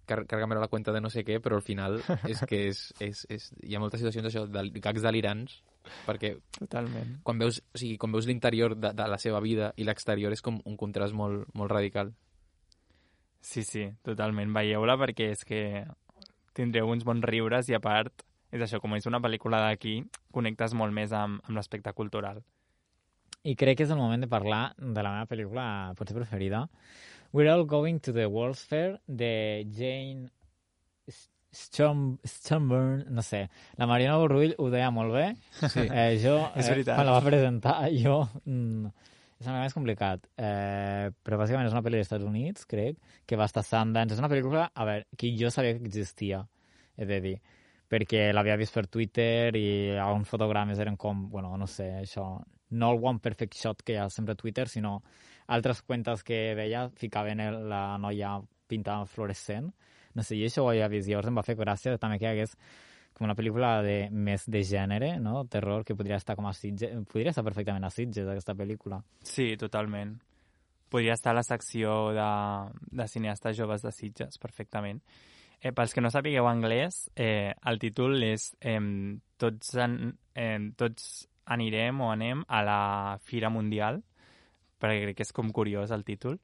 car 0.08 0.24
carregant 0.26 0.56
la 0.56 0.70
cuenta 0.72 0.94
de 0.96 1.02
no 1.04 1.12
sé 1.12 1.24
què, 1.28 1.42
però 1.44 1.60
al 1.60 1.66
final 1.66 2.00
és 2.32 2.42
que 2.48 2.62
és, 2.70 2.80
és, 3.04 3.26
és, 3.30 3.50
hi 3.68 3.76
ha 3.76 3.82
moltes 3.84 4.00
situacions 4.02 4.30
això, 4.30 4.46
de 4.48 4.64
gags 4.80 5.04
delirants, 5.04 5.60
perquè 6.08 6.38
Totalment. 6.58 7.18
quan 7.28 7.44
veus, 7.44 7.60
o 7.76 7.82
sigui, 7.82 7.98
quan 8.00 8.16
veus 8.16 8.28
l'interior 8.30 8.78
de, 8.80 8.94
de 8.96 9.10
la 9.12 9.20
seva 9.22 9.44
vida 9.44 9.74
i 9.76 9.88
l'exterior 9.88 10.34
és 10.34 10.44
com 10.44 10.62
un 10.66 10.80
contrast 10.80 11.16
molt, 11.18 11.46
molt 11.54 11.74
radical. 11.76 12.14
Sí, 13.48 13.64
sí, 13.64 13.86
totalment. 14.04 14.52
Veieu-la 14.56 14.98
perquè 15.00 15.30
és 15.32 15.44
que 15.48 15.62
tindreu 16.58 16.90
uns 16.92 17.06
bons 17.08 17.24
riures 17.24 17.70
i 17.72 17.76
a 17.78 17.80
part, 17.84 18.26
és 18.52 18.64
això, 18.64 18.82
com 18.84 18.96
és 18.98 19.08
una 19.08 19.22
pel·lícula 19.24 19.62
d'aquí, 19.64 20.02
connectes 20.36 20.76
molt 20.76 20.96
més 20.96 21.14
amb, 21.16 21.40
amb 21.48 21.56
l'aspecte 21.60 21.94
cultural. 21.96 22.42
I 23.48 23.54
crec 23.56 23.80
que 23.80 23.86
és 23.88 23.94
el 23.94 24.02
moment 24.02 24.24
de 24.24 24.28
parlar 24.28 24.74
de 24.78 25.04
la 25.06 25.14
meva 25.14 25.30
pel·lícula 25.30 25.68
potser 25.96 26.18
preferida. 26.18 26.66
We're 27.32 27.52
All 27.54 27.64
Going 27.70 28.02
to 28.08 28.12
the 28.16 28.26
World's 28.28 28.66
Fair, 28.68 28.98
de 29.08 29.64
Jane 29.78 30.28
Strom, 31.58 32.18
Stromburn, 32.28 33.06
no 33.10 33.24
sé. 33.24 33.46
La 33.80 33.88
Mariana 33.88 34.18
Borrull 34.20 34.56
ho 34.60 34.68
deia 34.74 34.90
molt 34.92 35.14
bé. 35.16 35.28
Sí. 35.64 35.86
Eh, 35.88 36.18
jo, 36.22 36.36
És 36.60 36.68
eh, 36.68 36.72
veritat. 36.74 36.98
quan 36.98 37.08
la 37.08 37.16
va 37.16 37.24
presentar, 37.26 37.78
jo... 37.96 38.26
Mm, 38.44 38.92
és 39.38 39.46
una 39.46 39.58
mica 39.58 39.68
més 39.68 39.76
complicat, 39.78 40.26
eh, 40.42 41.12
però 41.24 41.38
bàsicament 41.38 41.70
és 41.70 41.76
una 41.76 41.84
pel·li 41.86 42.00
dels 42.00 42.08
Estats 42.08 42.26
Units, 42.26 42.66
crec, 42.70 42.98
que 43.30 43.38
va 43.38 43.46
estar 43.46 43.64
Sundance. 43.66 44.16
És 44.16 44.22
una 44.22 44.30
pel·lícula, 44.32 44.66
a 44.74 44.88
veure, 44.90 45.06
que 45.18 45.30
jo 45.38 45.52
sabia 45.54 45.76
que 45.78 45.86
existia, 45.86 46.42
he 46.98 47.06
de 47.06 47.20
dir, 47.22 47.36
perquè 47.88 48.32
l'havia 48.34 48.58
vist 48.58 48.74
per 48.74 48.88
Twitter 48.92 49.54
i 49.56 49.68
alguns 49.94 50.30
fotogrames 50.30 50.82
eren 50.82 50.98
com, 50.98 51.28
bueno, 51.30 51.54
no 51.58 51.68
sé, 51.70 51.92
això, 52.02 52.26
no 52.70 52.92
el 52.92 53.04
one 53.04 53.22
perfect 53.24 53.56
shot 53.56 53.84
que 53.86 53.94
hi 53.94 54.02
ha 54.02 54.10
sempre 54.10 54.34
a 54.34 54.40
Twitter, 54.42 54.68
sinó 54.68 55.02
altres 55.48 55.82
cuentes 55.82 56.24
que 56.28 56.56
veia 56.58 56.88
ficaven 56.98 57.46
la 57.70 57.84
noia 58.02 58.40
pintada 58.68 59.06
fluorescent. 59.06 59.70
No 60.18 60.26
sé, 60.26 60.36
i 60.36 60.48
això 60.48 60.66
ho 60.66 60.72
havia 60.72 60.90
vist. 60.92 61.08
Llavors 61.08 61.30
em 61.30 61.38
va 61.38 61.46
fer 61.46 61.56
gràcia 61.56 61.94
també 62.02 62.18
que 62.18 62.26
hi 62.26 62.34
hagués 62.34 62.58
com 63.18 63.26
una 63.26 63.36
pel·lícula 63.36 63.82
de, 63.82 63.96
més 64.14 64.46
de 64.46 64.62
gènere, 64.62 65.16
no? 65.18 65.42
Terror, 65.50 65.84
que 65.86 65.96
podria 65.98 66.20
estar 66.22 66.36
com 66.38 66.46
a 66.46 66.54
Sitges. 66.54 66.94
Podria 67.10 67.34
estar 67.34 67.44
perfectament 67.46 67.88
a 67.88 67.90
Sitges, 67.90 68.28
aquesta 68.30 68.54
pel·lícula. 68.58 69.00
Sí, 69.26 69.56
totalment. 69.58 70.14
Podria 70.94 71.16
estar 71.18 71.34
a 71.34 71.40
la 71.40 71.44
secció 71.44 72.12
de, 72.16 72.28
de 73.02 73.08
cineastes 73.10 73.58
joves 73.58 73.82
de 73.82 73.92
Sitges, 73.92 74.38
perfectament. 74.38 75.02
Eh, 75.58 75.72
pels 75.74 75.96
que 75.96 76.04
no 76.06 76.12
sapigueu 76.14 76.46
anglès, 76.46 77.08
eh, 77.18 77.56
el 77.66 77.82
títol 77.82 78.22
és 78.28 78.52
eh, 78.62 78.78
tots, 79.42 79.74
en, 79.82 79.98
eh, 80.38 80.60
tots 80.78 81.26
anirem 81.58 82.04
o 82.06 82.12
anem 82.14 82.44
a 82.48 82.62
la 82.68 82.82
Fira 83.26 83.50
Mundial, 83.50 84.04
perquè 84.78 85.08
crec 85.08 85.18
que 85.18 85.26
és 85.26 85.34
com 85.34 85.50
curiós 85.50 85.90
el 85.96 86.06
títol. 86.06 86.38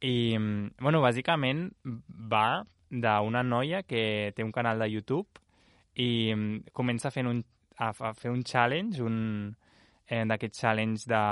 I, 0.00 0.34
mm, 0.34 0.82
bueno, 0.82 1.04
bàsicament 1.04 1.68
va 1.84 2.64
d'una 2.90 3.44
noia 3.46 3.84
que 3.86 4.32
té 4.34 4.42
un 4.42 4.50
canal 4.50 4.82
de 4.82 4.90
YouTube 4.90 5.28
i 6.00 6.10
mm, 6.34 6.72
comença 6.76 7.12
fent 7.12 7.28
un, 7.28 7.42
a, 7.76 7.90
a 7.92 8.12
fer 8.16 8.32
un 8.32 8.42
challenge, 8.46 9.02
un, 9.04 9.18
eh, 10.08 10.24
d'aquests 10.26 10.64
challenge 10.64 11.08
de, 11.10 11.22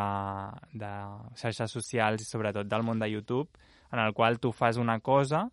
de 0.81 0.92
xarxes 1.40 1.74
socials 1.74 2.22
i 2.22 2.28
sobretot 2.28 2.68
del 2.68 2.87
món 2.87 3.00
de 3.00 3.11
YouTube, 3.11 3.48
en 3.92 4.02
el 4.04 4.14
qual 4.14 4.38
tu 4.38 4.52
fas 4.52 4.76
una 4.76 4.98
cosa 5.00 5.46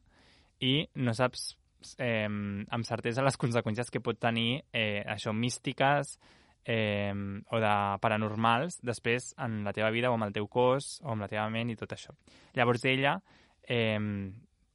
i 0.64 0.78
no 0.96 1.14
saps 1.16 1.54
eh, 2.00 2.28
amb 2.28 2.88
certesa 2.88 3.24
les 3.26 3.38
conseqüències 3.40 3.92
que 3.92 4.04
pot 4.04 4.20
tenir 4.20 4.64
eh, 4.74 5.04
això, 5.08 5.34
místiques 5.34 6.18
eh, 6.66 7.14
o 7.14 7.62
de 7.62 7.76
paranormals 8.02 8.82
després 8.84 9.34
en 9.42 9.64
la 9.66 9.74
teva 9.76 9.92
vida 9.96 10.12
o 10.12 10.18
amb 10.18 10.28
el 10.28 10.36
teu 10.36 10.50
cos 10.52 11.00
o 11.04 11.14
amb 11.14 11.26
la 11.26 11.32
teva 11.32 11.48
ment 11.54 11.72
i 11.72 11.78
tot 11.80 11.96
això. 11.96 12.16
Llavors 12.58 12.86
ella, 12.90 13.20
eh, 13.68 14.00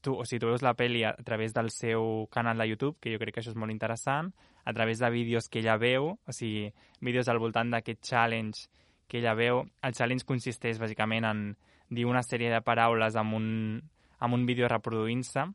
tu, 0.03 0.15
o 0.17 0.25
sigui, 0.25 0.41
tu 0.43 0.51
veus 0.51 0.65
la 0.65 0.75
pel·li 0.77 1.05
a 1.07 1.15
través 1.27 1.55
del 1.57 1.71
seu 1.75 2.27
canal 2.33 2.59
de 2.59 2.69
YouTube, 2.71 2.99
que 3.01 3.13
jo 3.13 3.21
crec 3.21 3.37
que 3.37 3.43
això 3.45 3.53
és 3.53 3.59
molt 3.59 3.73
interessant, 3.73 4.33
a 4.65 4.73
través 4.77 4.99
de 4.99 5.11
vídeos 5.11 5.49
que 5.49 5.61
ella 5.61 5.77
veu, 5.81 6.15
o 6.15 6.33
sigui, 6.37 6.71
vídeos 7.01 7.29
al 7.29 7.41
voltant 7.43 7.73
d'aquest 7.73 8.03
challenge 8.05 8.69
que 9.09 9.19
ella 9.19 9.35
veu. 9.35 9.65
El 9.83 9.97
challenge 9.97 10.27
consisteix 10.27 10.79
bàsicament 10.79 11.27
en 11.27 11.47
dir 11.91 12.07
una 12.07 12.23
sèrie 12.23 12.53
de 12.53 12.61
paraules 12.63 13.17
amb 13.19 13.35
un, 13.35 13.49
amb 14.19 14.37
un 14.37 14.47
vídeo 14.47 14.69
reproduint-se. 14.71 15.49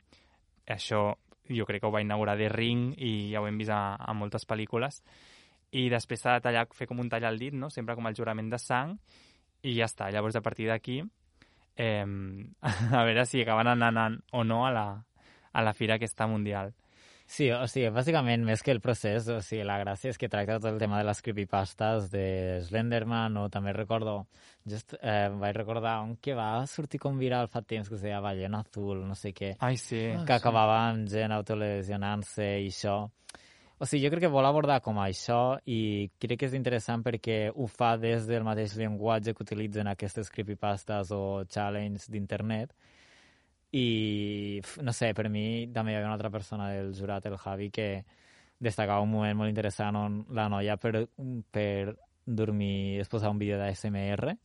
Això 0.68 1.06
jo 1.48 1.66
crec 1.70 1.82
que 1.82 1.88
ho 1.88 1.94
va 1.94 2.02
inaugurar 2.04 2.38
The 2.38 2.50
Ring 2.50 2.94
i 2.98 3.32
ja 3.32 3.42
ho 3.42 3.48
hem 3.48 3.58
vist 3.62 3.72
a, 3.72 3.96
a 3.96 4.14
moltes 4.18 4.48
pel·lícules. 4.50 5.02
I 5.76 5.88
després 5.92 6.22
s'ha 6.22 6.38
de 6.38 6.46
tallar, 6.46 6.68
fer 6.74 6.88
com 6.90 7.00
un 7.02 7.10
tall 7.10 7.26
al 7.28 7.40
dit, 7.40 7.54
no? 7.54 7.70
sempre 7.70 7.96
com 7.96 8.08
el 8.08 8.18
jurament 8.18 8.50
de 8.52 8.60
sang, 8.62 8.96
i 9.66 9.76
ja 9.78 9.88
està. 9.90 10.10
Llavors, 10.14 10.38
a 10.38 10.44
partir 10.46 10.70
d'aquí, 10.70 11.02
eh, 11.76 12.06
a 13.00 13.04
veure 13.04 13.26
si 13.26 13.44
acaben 13.44 13.72
anant 13.76 14.20
o 14.32 14.44
no 14.44 14.66
a 14.66 14.72
la, 14.72 14.88
a 15.52 15.64
la 15.64 15.74
fira 15.74 15.96
aquesta 15.96 16.28
mundial. 16.28 16.74
Sí, 17.26 17.48
o 17.50 17.66
sigui, 17.66 17.88
bàsicament, 17.90 18.44
més 18.46 18.62
que 18.62 18.70
el 18.70 18.80
procés, 18.86 19.26
o 19.34 19.40
sigui, 19.42 19.64
la 19.66 19.80
gràcia 19.82 20.12
és 20.14 20.20
que 20.22 20.30
tracta 20.30 20.60
tot 20.60 20.68
el 20.70 20.78
tema 20.78 21.00
de 21.00 21.08
les 21.08 21.22
creepypastes 21.26 22.12
de 22.14 22.26
Slenderman, 22.68 23.40
o 23.42 23.48
també 23.50 23.74
recordo, 23.74 24.28
just 24.70 24.94
eh, 25.00 25.32
vaig 25.34 25.56
recordar 25.58 25.96
un 26.06 26.16
que 26.22 26.36
va 26.38 26.52
sortir 26.70 27.02
com 27.02 27.18
viral 27.18 27.50
fa 27.50 27.64
temps, 27.66 27.90
que 27.90 27.98
es 27.98 28.06
deia 28.06 28.22
Ballena 28.22 28.62
Azul, 28.62 29.02
no 29.10 29.18
sé 29.18 29.34
què, 29.34 29.56
Ai, 29.58 29.82
sí. 29.82 30.04
que 30.22 30.38
acabava 30.38 30.78
amb 30.92 31.10
gent 31.10 31.34
autolesionant-se 31.34 32.52
i 32.62 32.70
això. 32.70 33.00
O 33.78 33.86
sigui, 33.86 34.06
jo 34.06 34.12
crec 34.14 34.24
que 34.24 34.32
vol 34.32 34.48
abordar 34.48 34.80
com 34.84 35.02
això 35.04 35.58
i 35.68 36.08
crec 36.22 36.40
que 36.40 36.48
és 36.48 36.56
interessant 36.56 37.04
perquè 37.04 37.50
ho 37.52 37.68
fa 37.68 37.96
des 38.00 38.28
del 38.30 38.46
mateix 38.48 38.78
llenguatge 38.80 39.34
que 39.36 39.44
utilitzen 39.44 39.90
aquestes 39.92 40.32
creepypastes 40.32 41.12
o 41.12 41.44
challenge 41.52 42.08
d'internet 42.12 42.72
i, 43.76 44.62
no 44.80 44.94
sé, 44.96 45.12
per 45.14 45.28
mi 45.28 45.68
també 45.76 45.92
hi 45.92 45.98
havia 45.98 46.08
una 46.08 46.16
altra 46.16 46.32
persona 46.32 46.70
del 46.72 46.94
jurat, 46.96 47.26
el 47.28 47.36
Javi, 47.36 47.70
que 47.76 47.90
destacava 48.64 49.04
un 49.04 49.12
moment 49.12 49.36
molt 49.42 49.52
interessant 49.52 50.00
on 50.00 50.22
la 50.32 50.48
noia 50.48 50.78
per, 50.80 51.10
per 51.52 51.98
dormir 52.26 53.02
es 53.02 53.12
posava 53.12 53.36
un 53.36 53.42
vídeo 53.44 53.60
d'ASMR 53.60 54.38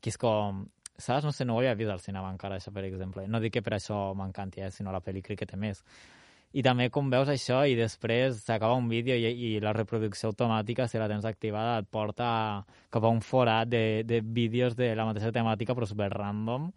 que 0.00 0.12
és 0.12 0.16
com, 0.20 0.64
saps? 0.96 1.24
No 1.24 1.32
sé, 1.32 1.44
no 1.44 1.56
ho 1.56 1.60
havia 1.60 1.76
vist 1.76 1.92
al 1.92 2.00
cinema 2.00 2.32
encara, 2.32 2.58
això, 2.60 2.72
per 2.72 2.84
exemple. 2.84 3.24
No 3.28 3.40
dic 3.40 3.54
que 3.56 3.62
per 3.64 3.76
això 3.76 4.12
m'encanti, 4.16 4.60
eh? 4.60 4.70
sinó 4.72 4.92
la 4.92 5.00
pel·li 5.04 5.22
crec 5.24 5.40
que 5.42 5.48
té 5.48 5.56
més. 5.60 5.80
I 6.54 6.62
també 6.62 6.86
com 6.94 7.08
veus 7.10 7.30
això 7.32 7.64
i 7.66 7.74
després 7.74 8.38
s'acaba 8.44 8.76
un 8.78 8.86
vídeo 8.86 9.16
i, 9.18 9.26
i 9.26 9.48
la 9.62 9.72
reproducció 9.74 10.30
automàtica, 10.30 10.86
si 10.86 11.00
la 11.02 11.08
tens 11.10 11.26
activada, 11.26 11.80
et 11.82 11.88
porta 11.90 12.28
cap 12.94 13.02
a 13.02 13.10
un 13.10 13.18
forat 13.26 13.68
de, 13.68 14.04
de 14.06 14.20
vídeos 14.22 14.76
de 14.78 14.92
la 14.94 15.08
mateixa 15.08 15.32
temàtica 15.34 15.74
però 15.74 15.88
super 15.90 16.12
random. 16.14 16.70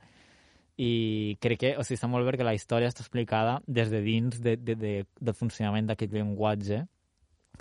I 0.82 1.38
crec 1.42 1.62
que 1.62 1.72
o 1.78 1.86
sigui, 1.86 1.98
està 1.98 2.10
molt 2.10 2.26
bé 2.26 2.36
que 2.38 2.46
la 2.46 2.56
història 2.58 2.90
està 2.90 3.06
explicada 3.06 3.60
des 3.68 3.94
de 3.94 4.02
dins 4.06 4.42
de, 4.42 4.58
de, 4.58 4.76
de, 4.78 4.94
del 5.22 5.38
funcionament 5.38 5.90
d'aquest 5.90 6.14
llenguatge 6.14 6.84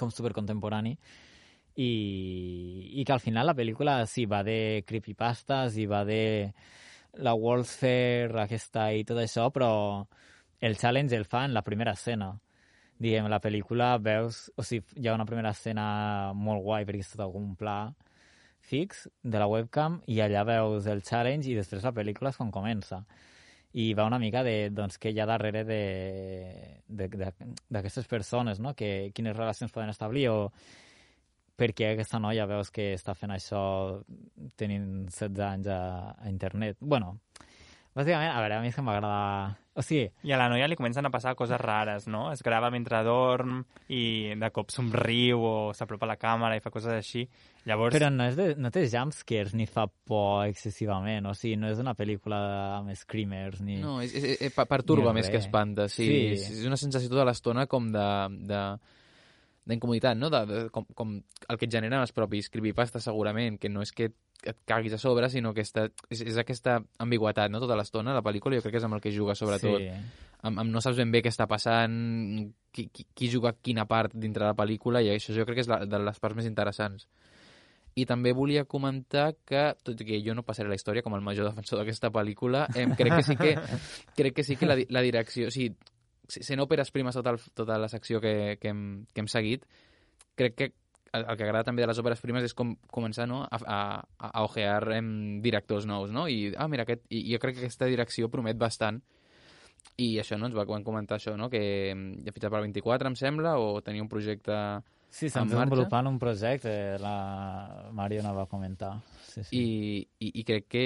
com 0.00 0.12
supercontemporani. 0.12 0.96
I, 1.76 1.92
i 2.96 3.04
que 3.04 3.12
al 3.12 3.20
final 3.20 3.50
la 3.50 3.56
pel·lícula 3.56 3.98
sí, 4.08 4.24
va 4.24 4.40
de 4.44 4.84
creepypastes 4.88 5.76
i 5.76 5.84
va 5.84 6.06
de 6.08 6.22
la 7.20 7.36
World's 7.36 7.76
Fair 7.76 8.32
aquesta 8.40 8.88
i 8.96 9.04
tot 9.04 9.20
això, 9.20 9.50
però 9.52 10.06
el 10.60 10.76
challenge 10.76 11.16
el 11.16 11.24
fa 11.24 11.44
en 11.44 11.54
la 11.54 11.62
primera 11.62 11.92
escena. 11.92 12.32
Diguem, 12.98 13.28
la 13.28 13.40
pel·lícula 13.44 13.96
veus... 14.00 14.46
O 14.56 14.64
sigui, 14.64 14.86
hi 14.96 15.08
ha 15.08 15.14
una 15.14 15.26
primera 15.28 15.52
escena 15.52 16.32
molt 16.34 16.62
guai 16.64 16.86
perquè 16.88 17.04
és 17.04 17.12
tot 17.12 17.34
un 17.36 17.54
pla 17.58 17.92
fix 18.66 19.06
de 19.22 19.38
la 19.38 19.46
webcam 19.46 20.00
i 20.10 20.20
allà 20.24 20.42
veus 20.48 20.86
el 20.90 21.02
challenge 21.06 21.50
i 21.50 21.56
després 21.58 21.84
la 21.86 21.94
pel·lícula 21.94 22.32
és 22.32 22.40
quan 22.40 22.50
comença. 22.54 23.02
I 23.76 23.92
va 23.94 24.06
una 24.08 24.18
mica 24.18 24.42
de 24.46 24.70
doncs, 24.72 24.96
què 24.98 25.12
hi 25.12 25.20
ha 25.20 25.28
darrere 25.28 25.62
d'aquestes 26.88 28.08
persones, 28.08 28.60
no? 28.60 28.72
que, 28.74 29.10
quines 29.14 29.36
relacions 29.36 29.72
poden 29.74 29.92
establir 29.92 30.30
o 30.32 30.50
per 31.56 31.72
què 31.76 31.92
aquesta 31.92 32.20
noia 32.20 32.46
veus 32.48 32.70
que 32.72 32.94
està 32.94 33.14
fent 33.16 33.32
això 33.32 33.60
tenint 34.60 35.06
16 35.08 35.44
anys 35.44 35.68
a, 35.72 35.80
a 36.16 36.28
internet. 36.32 36.76
bueno, 36.80 37.18
bàsicament, 37.94 38.32
a 38.32 38.40
veure, 38.40 38.56
a 38.56 38.64
mi 38.64 38.72
és 38.72 38.76
que 38.76 38.84
m'agrada... 38.84 39.65
O 39.76 39.82
sigui, 39.84 40.06
I 40.24 40.32
a 40.32 40.38
la 40.40 40.46
noia 40.48 40.64
li 40.70 40.76
comencen 40.78 41.04
a 41.04 41.10
passar 41.12 41.34
coses 41.36 41.60
rares, 41.60 42.06
no? 42.08 42.30
Es 42.32 42.40
grava 42.44 42.70
mentre 42.72 43.02
dorm 43.04 43.58
i 43.92 44.32
de 44.40 44.48
cop 44.54 44.72
somriu 44.72 45.42
o 45.44 45.54
s'apropa 45.76 46.06
a 46.08 46.10
la 46.14 46.16
càmera 46.16 46.56
i 46.56 46.62
fa 46.64 46.72
coses 46.72 46.94
així. 46.94 47.26
Llavors, 47.68 47.92
Però 47.92 48.08
no, 48.08 48.24
és 48.24 48.38
de, 48.38 48.46
no 48.56 48.70
té 48.72 48.86
jumpscares 48.88 49.52
ni 49.58 49.66
fa 49.68 49.84
por 50.08 50.46
excessivament, 50.48 51.28
o 51.28 51.34
sigui, 51.36 51.58
no 51.60 51.68
és 51.68 51.82
una 51.82 51.92
pel·lícula 51.98 52.38
amb 52.78 52.94
screamers 52.96 53.60
ni... 53.66 53.76
No, 53.82 53.98
és, 54.00 54.16
és, 54.16 54.46
és, 54.48 54.56
perturba 54.56 55.12
més 55.12 55.28
que 55.28 55.42
espanta, 55.42 55.90
sí. 55.92 56.06
Sí. 56.08 56.22
És, 56.38 56.46
és 56.62 56.68
una 56.70 56.80
sensació 56.80 57.12
tota 57.12 57.28
l'estona 57.28 57.68
com 57.68 57.92
de... 57.92 58.06
de 58.48 58.62
d'incomoditat, 59.66 60.14
no? 60.14 60.28
De, 60.30 60.40
de, 60.46 60.58
com, 60.70 60.84
com 60.94 61.16
el 61.18 61.58
que 61.58 61.66
et 61.66 61.72
generen 61.74 61.98
els 61.98 62.12
propis 62.14 62.46
creepypasta, 62.54 63.00
segurament, 63.02 63.56
que 63.58 63.66
no 63.66 63.82
és 63.82 63.90
que 63.90 64.12
et 64.44 64.58
caguis 64.68 64.94
a 64.96 64.98
sobre, 65.00 65.28
sinó 65.32 65.52
que 65.54 65.64
està, 65.64 65.86
és, 66.10 66.20
és 66.20 66.38
aquesta 66.40 66.78
ambigüetat, 67.02 67.50
no?, 67.52 67.60
tota 67.62 67.76
l'estona, 67.78 68.14
la 68.16 68.24
pel·lícula, 68.26 68.58
jo 68.58 68.64
crec 68.64 68.76
que 68.76 68.82
és 68.82 68.86
amb 68.88 68.98
el 68.98 69.02
que 69.04 69.12
juga, 69.14 69.36
sobretot. 69.38 69.80
Sí. 69.80 69.88
Amb, 70.46 70.60
amb 70.62 70.72
no 70.72 70.82
saps 70.84 70.98
ben 71.00 71.10
bé 71.14 71.22
què 71.24 71.32
està 71.32 71.48
passant, 71.50 71.96
qui, 72.74 72.88
qui, 72.92 73.06
qui 73.16 73.30
juga 73.32 73.54
quina 73.56 73.86
part 73.88 74.14
dintre 74.14 74.44
de 74.44 74.50
la 74.50 74.58
pel·lícula, 74.58 75.02
i 75.02 75.10
això 75.14 75.34
jo 75.36 75.46
crec 75.48 75.60
que 75.60 75.66
és 75.66 75.72
la, 75.72 75.80
de 75.88 76.02
les 76.02 76.22
parts 76.22 76.38
més 76.38 76.48
interessants. 76.48 77.08
I 77.96 78.04
també 78.04 78.34
volia 78.36 78.66
comentar 78.68 79.30
que, 79.48 79.70
tot 79.82 80.00
i 80.04 80.06
que 80.06 80.20
jo 80.20 80.34
no 80.36 80.44
passaré 80.44 80.68
la 80.68 80.76
història 80.76 81.02
com 81.02 81.16
el 81.16 81.24
major 81.24 81.48
defensor 81.48 81.80
d'aquesta 81.80 82.12
pel·lícula, 82.12 82.66
eh, 82.76 82.84
crec 82.98 83.14
que 83.16 83.24
sí 83.24 83.36
que, 83.40 83.54
crec 84.18 84.36
que, 84.36 84.44
sí 84.44 84.58
que 84.60 84.68
la, 84.68 84.76
la 84.92 85.04
direcció... 85.06 85.48
O 85.48 85.54
sigui, 85.54 85.72
sent 86.26 86.58
òperes 86.58 86.90
primes 86.90 87.14
tota, 87.14 87.32
el, 87.36 87.40
tota 87.54 87.76
la 87.78 87.88
secció 87.88 88.20
que, 88.20 88.58
que, 88.60 88.72
hem, 88.74 88.82
que 89.14 89.22
hem 89.22 89.28
seguit, 89.30 89.66
crec 90.36 90.56
que 90.58 90.72
el, 91.16 91.26
el 91.26 91.36
que 91.38 91.46
agrada 91.46 91.66
també 91.66 91.84
de 91.84 91.90
les 91.90 92.00
òperes 92.02 92.22
primes 92.22 92.46
és 92.46 92.54
com 92.56 92.74
començar 92.92 93.26
no, 93.28 93.42
a, 93.44 93.58
a, 93.58 94.30
a 94.30 94.44
ojear 94.46 94.80
em, 94.96 95.10
directors 95.44 95.88
nous, 95.88 96.12
no? 96.14 96.26
I, 96.28 96.52
ah, 96.56 96.68
mira, 96.70 96.86
aquest, 96.86 97.06
i 97.10 97.24
jo 97.32 97.40
crec 97.42 97.58
que 97.58 97.64
aquesta 97.66 97.88
direcció 97.90 98.30
promet 98.32 98.58
bastant 98.60 99.00
i 100.02 100.16
això, 100.20 100.36
no? 100.38 100.50
Ens 100.50 100.56
van 100.58 100.84
comentar 100.84 101.20
això, 101.20 101.36
no? 101.40 101.48
Que 101.52 101.62
ja 102.24 102.34
fitxat 102.34 102.52
per 102.52 102.62
24, 102.66 103.10
em 103.12 103.16
sembla, 103.18 103.56
o 103.62 103.80
tenia 103.84 104.04
un 104.04 104.12
projecte 104.12 104.56
Sí, 105.16 105.30
estan 105.30 105.48
desenvolupant 105.48 106.10
un 106.10 106.18
projecte, 106.20 106.98
la 107.00 107.88
Mariona 107.96 108.34
va 108.36 108.44
comentar. 108.50 108.98
Sí, 109.24 109.44
sí. 109.44 109.56
I, 109.56 110.00
i, 110.20 110.32
I 110.42 110.44
crec 110.44 110.66
que, 110.68 110.82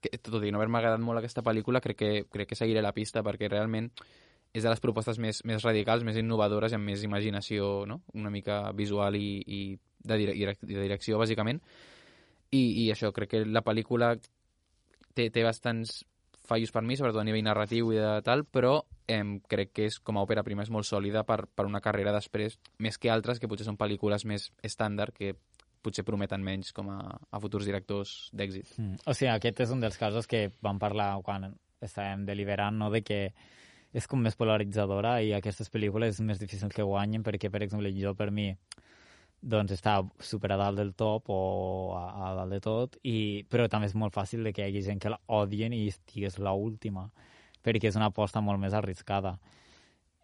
que, 0.00 0.12
tot 0.16 0.44
i 0.46 0.52
no 0.52 0.60
haver-me 0.60 0.80
agradat 0.80 1.02
molt 1.04 1.20
aquesta 1.20 1.44
pel·lícula, 1.44 1.82
crec 1.84 1.98
que, 1.98 2.12
crec 2.32 2.52
que 2.52 2.58
seguiré 2.58 2.80
la 2.84 2.94
pista 2.96 3.24
perquè 3.26 3.50
realment 3.52 3.90
és 4.56 4.64
de 4.64 4.72
les 4.72 4.80
propostes 4.80 5.20
més, 5.20 5.42
més 5.44 5.64
radicals, 5.64 6.04
més 6.06 6.16
innovadores 6.16 6.72
i 6.72 6.78
amb 6.78 6.88
més 6.88 7.04
imaginació, 7.04 7.84
no? 7.88 8.00
una 8.16 8.32
mica 8.32 8.62
visual 8.76 9.18
i, 9.18 9.28
i 9.44 9.60
de, 9.76 10.18
direc 10.22 10.62
de 10.64 10.80
direcció, 10.80 11.20
bàsicament. 11.20 11.60
I, 12.54 12.62
I 12.86 12.90
això, 12.94 13.12
crec 13.12 13.34
que 13.34 13.44
la 13.44 13.64
pel·lícula 13.66 14.14
té, 15.16 15.28
té 15.28 15.44
bastants 15.44 16.00
fallos 16.46 16.70
per 16.72 16.84
mi, 16.86 16.96
sobretot 16.96 17.20
a 17.20 17.26
nivell 17.26 17.44
narratiu 17.44 17.90
i 17.92 17.98
de 17.98 18.14
tal, 18.24 18.46
però 18.46 18.78
eh, 19.10 19.20
crec 19.50 19.74
que 19.74 19.88
és 19.90 19.98
com 19.98 20.16
a 20.16 20.22
òpera 20.24 20.46
prima 20.46 20.64
és 20.64 20.70
molt 20.72 20.86
sòlida 20.88 21.26
per, 21.26 21.42
per 21.50 21.66
una 21.66 21.82
carrera 21.82 22.14
després, 22.14 22.56
més 22.78 22.96
que 23.02 23.10
altres 23.12 23.42
que 23.42 23.50
potser 23.50 23.66
són 23.66 23.78
pel·lícules 23.80 24.24
més 24.30 24.48
estàndard 24.64 25.14
que 25.16 25.34
potser 25.86 26.06
prometen 26.06 26.42
menys 26.42 26.72
com 26.74 26.88
a, 26.94 27.00
a 27.12 27.42
futurs 27.42 27.66
directors 27.68 28.30
d'èxit. 28.34 28.72
Mm. 28.78 29.02
O 29.04 29.14
sigui, 29.14 29.30
aquest 29.34 29.66
és 29.66 29.74
un 29.74 29.82
dels 29.82 29.98
casos 30.00 30.30
que 30.30 30.46
vam 30.64 30.80
parlar 30.82 31.12
quan 31.26 31.50
estàvem 31.82 32.24
deliberant, 32.26 32.78
no?, 32.78 32.90
de 32.94 33.02
que 33.06 33.20
és 33.96 34.06
com 34.10 34.20
més 34.20 34.36
polaritzadora 34.36 35.18
i 35.24 35.32
aquestes 35.32 35.70
pel·lícules 35.72 36.16
és 36.16 36.24
més 36.24 36.40
difícil 36.42 36.72
que 36.74 36.84
guanyen 36.84 37.24
perquè, 37.24 37.48
per 37.52 37.62
exemple, 37.64 37.92
jo 37.96 38.12
per 38.18 38.28
mi 38.34 38.50
doncs 39.40 39.72
està 39.76 40.00
super 40.20 40.50
a 40.52 40.58
dalt 40.60 40.80
del 40.80 40.92
top 40.98 41.30
o 41.32 41.40
a, 41.96 42.04
a 42.28 42.34
dalt 42.40 42.56
de 42.56 42.60
tot, 42.64 42.96
i, 43.04 43.44
però 43.48 43.68
també 43.72 43.88
és 43.88 43.96
molt 43.96 44.14
fàcil 44.16 44.44
de 44.44 44.52
que 44.52 44.64
hi 44.64 44.70
hagi 44.70 44.84
gent 44.88 45.00
que 45.02 45.12
l'odien 45.12 45.76
i 45.76 45.86
estigués 45.88 46.40
l'última 46.42 47.08
perquè 47.66 47.90
és 47.90 47.98
una 47.98 48.10
aposta 48.12 48.40
molt 48.44 48.60
més 48.62 48.76
arriscada. 48.78 49.36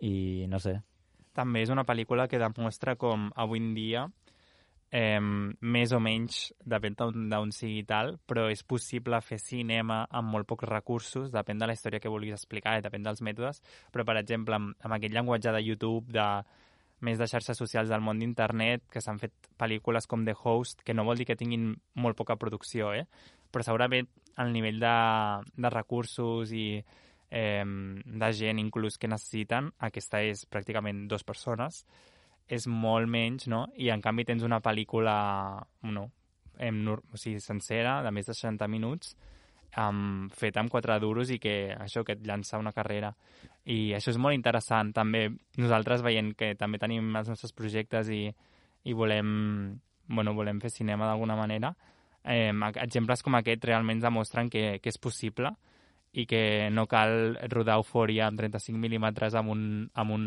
I 0.03 0.47
no 0.51 0.61
sé. 0.63 0.77
També 1.35 1.63
és 1.65 1.73
una 1.75 1.87
pel·lícula 1.89 2.29
que 2.31 2.39
demostra 2.39 2.95
com 3.01 3.31
avui 3.35 3.63
en 3.63 3.73
dia 3.75 4.05
eh, 4.93 5.21
més 5.21 5.93
o 5.97 6.01
menys, 6.05 6.53
depèn 6.69 6.97
d'on 7.33 7.53
sigui 7.57 7.83
tal, 7.89 8.19
però 8.29 8.47
és 8.53 8.63
possible 8.69 9.19
fer 9.25 9.39
cinema 9.41 10.03
amb 10.11 10.35
molt 10.35 10.47
pocs 10.49 10.69
recursos, 10.69 11.31
depèn 11.33 11.59
de 11.59 11.69
la 11.69 11.77
història 11.77 12.01
que 12.01 12.13
vulguis 12.13 12.37
explicar, 12.37 12.77
eh, 12.77 12.85
depèn 12.85 13.07
dels 13.07 13.25
mètodes, 13.25 13.63
però, 13.93 14.05
per 14.05 14.19
exemple, 14.21 14.55
amb, 14.55 14.77
amb 14.85 14.99
aquest 14.99 15.15
llenguatge 15.15 15.55
de 15.57 15.65
YouTube, 15.65 16.13
de 16.13 16.27
més 17.03 17.19
de 17.19 17.27
xarxes 17.27 17.59
socials 17.59 17.91
del 17.91 18.05
món 18.05 18.21
d'internet, 18.21 18.85
que 18.93 19.01
s'han 19.03 19.19
fet 19.19 19.33
pel·lícules 19.59 20.07
com 20.07 20.27
The 20.29 20.37
Host, 20.39 20.85
que 20.87 20.95
no 20.95 21.05
vol 21.09 21.19
dir 21.19 21.27
que 21.27 21.39
tinguin 21.41 21.73
molt 21.99 22.17
poca 22.17 22.37
producció, 22.37 22.93
eh? 22.95 23.09
però 23.51 23.65
segurament 23.65 24.07
el 24.39 24.53
nivell 24.53 24.79
de, 24.81 24.97
de 25.57 25.71
recursos 25.73 26.53
i 26.53 26.67
eh, 26.79 27.65
de 27.65 28.33
gent 28.37 28.61
inclús 28.61 29.01
que 29.01 29.11
necessiten, 29.11 29.73
aquesta 29.81 30.23
és 30.23 30.47
pràcticament 30.47 31.09
dues 31.09 31.25
persones, 31.25 31.83
és 32.49 32.67
molt 32.67 33.09
menys, 33.09 33.47
no? 33.49 33.67
I 33.77 33.91
en 33.95 34.03
canvi 34.03 34.25
tens 34.29 34.43
una 34.47 34.61
pel·lícula 34.61 35.15
no, 35.89 36.07
em, 36.59 36.83
o 36.89 37.19
sigui, 37.21 37.41
sencera, 37.41 38.01
de 38.03 38.13
més 38.15 38.29
de 38.29 38.35
60 38.37 38.69
minuts, 38.69 39.15
um, 39.77 40.29
feta 40.37 40.61
amb 40.61 40.71
quatre 40.73 40.99
duros 41.01 41.31
i 41.33 41.39
que 41.43 41.75
això 41.79 42.05
que 42.05 42.17
et 42.17 42.27
llança 42.27 42.61
una 42.61 42.75
carrera. 42.77 43.13
I 43.65 43.95
això 43.97 44.13
és 44.13 44.19
molt 44.19 44.37
interessant. 44.37 44.93
També 44.93 45.29
nosaltres 45.59 46.03
veient 46.03 46.33
que 46.39 46.53
també 46.59 46.81
tenim 46.83 47.15
els 47.17 47.31
nostres 47.33 47.55
projectes 47.57 48.11
i, 48.13 48.27
i 48.85 48.93
volem, 48.93 49.79
bueno, 50.09 50.35
volem 50.35 50.61
fer 50.61 50.71
cinema 50.71 51.09
d'alguna 51.09 51.39
manera, 51.39 51.75
eh, 52.25 52.53
exemples 52.83 53.23
com 53.23 53.35
aquest 53.39 53.65
realment 53.65 54.03
demostren 54.03 54.51
que, 54.51 54.79
que 54.83 54.91
és 54.93 54.99
possible 54.99 55.55
i 56.13 56.27
que 56.29 56.69
no 56.73 56.85
cal 56.91 57.39
rodar 57.49 57.79
eufòria 57.81 58.27
amb 58.29 58.41
35 58.41 58.79
mil·límetres 58.81 59.37
amb 59.39 59.53
un, 59.55 59.63
amb 59.97 60.13
un, 60.13 60.27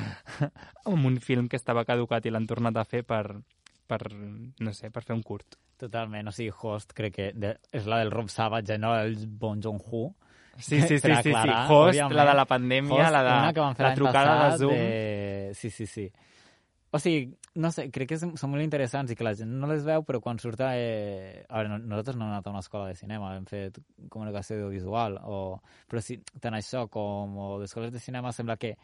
amb 0.90 1.10
un 1.10 1.18
film 1.18 1.48
que 1.50 1.58
estava 1.58 1.84
caducat 1.88 2.26
i 2.26 2.32
l'han 2.32 2.46
tornat 2.46 2.78
a 2.78 2.86
fer 2.86 3.02
per, 3.06 3.24
per, 3.90 4.00
no 4.14 4.74
sé, 4.74 4.92
per 4.94 5.02
fer 5.02 5.16
un 5.16 5.24
curt. 5.26 5.58
Totalment, 5.80 6.30
o 6.30 6.34
sigui, 6.34 6.52
Host 6.54 6.94
crec 6.94 7.16
que 7.16 7.32
de, 7.34 7.56
és 7.74 7.88
la 7.90 7.98
del 8.04 8.12
Rob 8.14 8.30
Savage, 8.30 8.78
no 8.78 8.94
el 8.94 9.16
Bon 9.26 9.58
Joon-ho. 9.60 10.04
Sí, 10.58 10.78
sí, 10.80 10.86
sí, 10.88 10.98
sí, 11.00 11.14
sí, 11.22 11.32
sí. 11.34 11.56
Host, 11.68 12.14
la 12.14 12.28
de 12.30 12.36
la 12.38 12.46
pandèmia, 12.46 13.00
Host, 13.00 13.16
la 13.16 13.24
de 13.24 13.82
la 13.82 13.94
trucada 13.98 14.36
de 14.52 14.58
Zoom. 14.58 14.74
De... 14.74 15.50
Sí, 15.58 15.70
sí, 15.70 15.86
sí. 15.86 16.06
O 16.94 16.98
sigui, 17.02 17.32
no 17.58 17.72
sé, 17.74 17.88
crec 17.90 18.12
que 18.12 18.16
són 18.22 18.52
molt 18.52 18.62
interessants 18.62 19.10
i 19.10 19.16
que 19.18 19.24
la 19.26 19.32
gent 19.34 19.50
no 19.58 19.66
les 19.66 19.82
veu, 19.82 20.04
però 20.06 20.20
quan 20.22 20.38
surt... 20.38 20.60
Eh... 20.62 21.40
A 21.48 21.58
veure, 21.58 21.80
nosaltres 21.82 22.14
no 22.14 22.28
hem 22.28 22.30
anat 22.36 22.46
a 22.46 22.52
una 22.52 22.60
escola 22.62 22.86
de 22.86 22.94
cinema, 22.94 23.32
hem 23.34 23.48
fet 23.50 23.80
comunicació 24.12 24.60
audiovisual, 24.60 25.18
o... 25.26 25.40
però 25.90 26.02
sí, 26.06 26.20
tant 26.44 26.54
això 26.54 26.84
com 26.94 27.34
o 27.34 27.48
d'escoles 27.64 27.90
de 27.90 28.04
cinema 28.04 28.30
sembla 28.36 28.54
que 28.62 28.76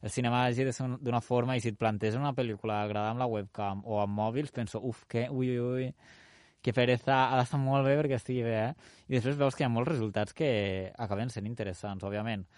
el 0.00 0.14
cinema 0.14 0.46
hagi 0.46 0.64
de 0.64 0.72
ser 0.72 0.88
d'una 1.04 1.20
forma 1.20 1.58
i 1.58 1.60
si 1.60 1.74
et 1.74 1.76
planteges 1.76 2.16
una 2.16 2.32
pel·lícula 2.32 2.80
agradar 2.80 3.12
amb 3.12 3.20
la 3.20 3.28
webcam 3.28 3.84
o 3.84 4.00
amb 4.00 4.16
mòbils, 4.22 4.56
penso, 4.56 4.80
uf, 4.80 5.04
que, 5.04 5.28
ui, 5.28 5.52
ui, 5.52 5.60
ui, 5.60 5.92
que 6.64 6.72
pereza, 6.72 7.26
ha 7.28 7.42
d'estar 7.42 7.60
molt 7.60 7.84
bé 7.84 7.98
perquè 8.00 8.16
estigui 8.16 8.48
bé, 8.48 8.56
eh? 8.70 8.92
I 9.10 9.18
després 9.18 9.36
veus 9.36 9.52
que 9.52 9.66
hi 9.66 9.68
ha 9.68 9.74
molts 9.76 9.92
resultats 9.92 10.32
que 10.32 10.50
acaben 10.96 11.28
sent 11.28 11.52
interessants, 11.52 12.08
òbviament 12.08 12.48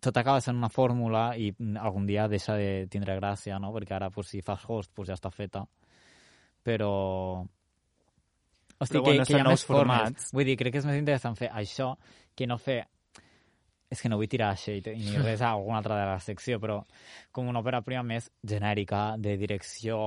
tot 0.00 0.16
acaba 0.16 0.40
sent 0.40 0.56
una 0.56 0.70
fórmula 0.72 1.30
i 1.36 1.50
algun 1.78 2.06
dia 2.08 2.26
deixa 2.28 2.56
de 2.56 2.86
tindre 2.92 3.16
gràcia, 3.18 3.58
no? 3.60 3.72
Perquè 3.74 3.96
ara, 3.96 4.10
pues, 4.10 4.32
si 4.32 4.42
fas 4.42 4.64
host, 4.66 4.92
pues, 4.94 5.10
ja 5.12 5.18
està 5.18 5.32
feta. 5.32 5.64
Però... 6.64 6.92
Hosti, 8.80 8.96
Però 8.96 9.04
bueno, 9.04 9.24
que, 9.24 9.28
que 9.28 9.36
hi 9.36 9.42
ha 9.42 9.48
més 9.48 9.66
formats. 9.68 10.30
Vull 10.32 10.48
dir, 10.48 10.56
crec 10.56 10.72
que 10.72 10.80
és 10.80 10.88
més 10.88 10.96
interessant 10.96 11.36
fer 11.36 11.50
això 11.52 11.92
que 12.36 12.48
no 12.48 12.56
fer 12.56 12.80
és 13.90 13.98
que 13.98 14.08
no 14.08 14.16
vull 14.20 14.30
tirar 14.30 14.54
shade 14.56 14.94
ni 14.94 15.18
res 15.24 15.42
a 15.42 15.50
alguna 15.50 15.80
altra 15.80 15.98
de 15.98 16.06
la 16.06 16.20
secció, 16.22 16.60
però 16.62 16.78
com 17.34 17.50
una 17.50 17.60
òpera 17.60 17.82
prima 17.82 18.04
més 18.06 18.30
genèrica, 18.46 19.16
de 19.18 19.34
direcció, 19.36 19.98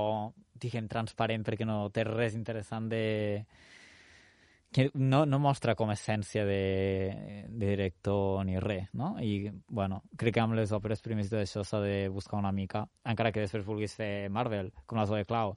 diguem, 0.56 0.88
transparent, 0.90 1.44
perquè 1.44 1.68
no 1.68 1.90
té 1.94 2.08
res 2.08 2.38
interessant 2.40 2.88
de, 2.90 3.04
que 4.74 4.90
no, 4.96 5.26
no 5.30 5.38
mostra 5.40 5.76
com 5.78 5.92
essència 5.94 6.44
de, 6.44 7.46
de 7.48 7.68
director 7.70 8.42
ni 8.44 8.58
res, 8.60 8.90
no? 8.98 9.14
I, 9.22 9.52
bueno, 9.70 10.02
crec 10.20 10.36
que 10.36 10.42
amb 10.42 10.58
les 10.58 10.74
òperes 10.76 11.04
primes 11.06 11.30
d'això 11.32 11.62
s'ha 11.64 11.80
de 11.84 12.10
buscar 12.12 12.40
una 12.42 12.52
mica, 12.52 12.82
encara 13.08 13.32
que 13.32 13.46
després 13.46 13.64
vulguis 13.64 13.94
fer 13.96 14.28
Marvel, 14.34 14.74
com 14.90 15.00
la 15.00 15.06
Zoe 15.08 15.28
Clau, 15.30 15.54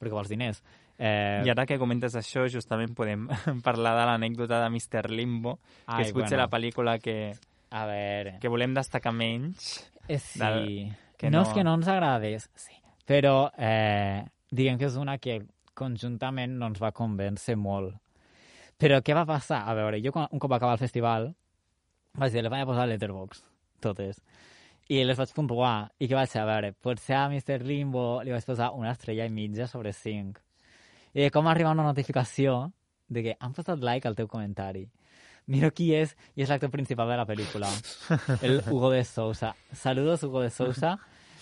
perquè 0.00 0.14
vols 0.14 0.32
diners. 0.32 0.62
Eh... 0.96 1.44
I 1.44 1.52
ara 1.52 1.66
que 1.68 1.76
comentes 1.78 2.16
això, 2.16 2.46
justament 2.50 2.96
podem 2.96 3.28
parlar 3.66 3.92
de 4.00 4.06
l'anècdota 4.08 4.62
de 4.64 4.70
Mr. 4.72 5.12
Limbo, 5.12 5.58
Ai, 5.84 6.00
que 6.00 6.08
és 6.08 6.14
potser 6.16 6.38
bueno. 6.38 6.46
la 6.46 6.48
pel·lícula 6.56 6.96
que, 7.04 7.18
a 7.70 7.84
veure... 7.90 8.38
que 8.40 8.52
volem 8.52 8.74
destacar 8.74 9.12
menys. 9.12 9.68
Eh, 10.08 10.16
sí, 10.16 10.40
del... 10.40 10.96
que 11.20 11.28
no... 11.28 11.42
no 11.42 11.44
és 11.44 11.52
que 11.52 11.66
no 11.66 11.76
ens 11.76 11.92
agradés, 11.92 12.48
sí. 12.56 12.80
però 13.04 13.50
eh, 13.52 14.24
diguem 14.48 14.80
que 14.80 14.88
és 14.88 14.96
una 14.96 15.20
que 15.20 15.42
conjuntament 15.76 16.56
no 16.56 16.72
ens 16.72 16.80
va 16.80 16.94
convèncer 16.96 17.58
molt 17.60 17.92
però 18.80 19.00
què 19.04 19.14
va 19.16 19.26
passar? 19.28 19.62
A 19.68 19.74
veure, 19.76 20.00
jo 20.04 20.12
un 20.16 20.42
cop 20.42 20.52
acabar 20.52 20.76
el 20.76 20.82
festival 20.82 21.30
vaig 22.16 22.32
dir, 22.32 22.42
les 22.42 22.52
vaig 22.52 22.64
posar 22.68 22.86
a 22.86 22.90
Letterboxd, 22.90 23.44
totes. 23.84 24.20
I 24.88 25.02
les 25.04 25.18
vaig 25.18 25.32
puntuar. 25.34 25.90
I 25.98 26.08
què 26.08 26.16
vaig 26.16 26.30
fer? 26.30 26.42
A 26.44 26.48
veure, 26.48 26.72
potser 26.82 27.16
a 27.18 27.26
Mr. 27.28 27.64
Limbo 27.66 28.22
li 28.24 28.32
vaig 28.34 28.44
posar 28.46 28.70
una 28.76 28.92
estrella 28.94 29.26
i 29.26 29.32
mitja 29.32 29.66
sobre 29.68 29.92
5. 29.92 30.42
I 31.16 31.26
de 31.26 31.32
com 31.34 31.48
arriba 31.48 31.72
una 31.74 31.86
notificació 31.86 32.70
de 33.08 33.22
que 33.22 33.36
han 33.40 33.54
posat 33.56 33.82
like 33.82 34.08
al 34.08 34.16
teu 34.16 34.28
comentari. 34.28 34.86
Miro 35.46 35.70
qui 35.70 35.92
és, 35.94 36.16
i 36.34 36.42
és 36.42 36.50
l'actor 36.50 36.72
principal 36.72 37.08
de 37.08 37.16
la 37.20 37.26
pel·lícula, 37.26 37.68
el 38.42 38.58
Hugo 38.66 38.90
de 38.90 39.04
Sousa. 39.06 39.52
Saludos, 39.72 40.24
Hugo 40.26 40.42
de 40.42 40.50
Sousa. 40.50 40.96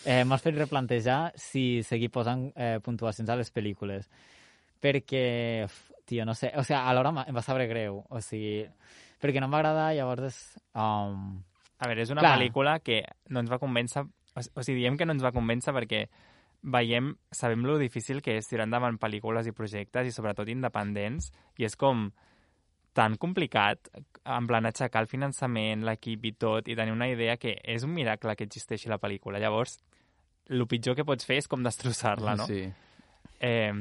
Eh, 0.04 0.24
M'has 0.28 0.42
fet 0.44 0.58
replantejar 0.58 1.32
si 1.40 1.82
seguir 1.82 2.10
posant 2.12 2.50
eh, 2.52 2.76
puntuacions 2.84 3.30
a 3.32 3.38
les 3.40 3.48
pel·lícules. 3.54 4.10
Perquè 4.84 5.24
tio, 6.04 6.26
no 6.28 6.34
sé, 6.34 6.52
o 6.56 6.64
sigui, 6.64 6.78
alhora 6.80 7.12
em 7.24 7.34
va 7.36 7.42
saber 7.44 7.68
greu, 7.70 8.02
o 8.08 8.20
sigui, 8.24 8.64
perquè 9.22 9.40
no 9.40 9.48
em 9.48 9.56
va 9.56 9.62
agradar, 9.62 9.88
llavors... 9.96 10.44
Um... 10.74 11.42
A 11.82 11.88
veure, 11.90 12.04
és 12.04 12.12
una 12.14 12.22
Clar. 12.22 12.36
pel·lícula 12.36 12.78
que 12.84 13.00
no 13.34 13.42
ens 13.42 13.50
va 13.50 13.58
convèncer, 13.60 14.04
o 14.04 14.62
sigui, 14.62 14.84
diem 14.84 14.96
que 14.96 15.06
no 15.08 15.16
ens 15.16 15.24
va 15.24 15.34
convèncer 15.34 15.74
perquè 15.74 16.04
veiem, 16.64 17.10
sabem 17.34 17.64
lo 17.66 17.76
difícil 17.78 18.22
que 18.24 18.38
és 18.38 18.48
tirar 18.48 18.64
endavant 18.68 18.96
pel·lícules 19.00 19.48
i 19.50 19.52
projectes 19.52 20.08
i 20.08 20.14
sobretot 20.14 20.48
independents, 20.48 21.28
i 21.60 21.66
és 21.68 21.76
com 21.76 22.06
tan 22.94 23.18
complicat 23.20 23.90
en 24.24 24.46
plan 24.48 24.64
aixecar 24.64 25.02
el 25.02 25.10
finançament, 25.10 25.82
l'equip 25.84 26.24
i 26.24 26.32
tot, 26.40 26.70
i 26.70 26.78
tenir 26.78 26.94
una 26.94 27.10
idea 27.10 27.36
que 27.36 27.56
és 27.60 27.84
un 27.84 27.92
miracle 27.92 28.36
que 28.38 28.46
existeixi 28.46 28.88
la 28.88 29.00
pel·lícula. 29.02 29.42
Llavors, 29.42 29.76
el 30.48 30.64
pitjor 30.70 30.96
que 30.96 31.04
pots 31.04 31.26
fer 31.26 31.42
és 31.42 31.50
com 31.50 31.66
destrossar-la, 31.66 32.36
no? 32.38 32.46
Sí. 32.48 32.62
Eh, 33.44 33.74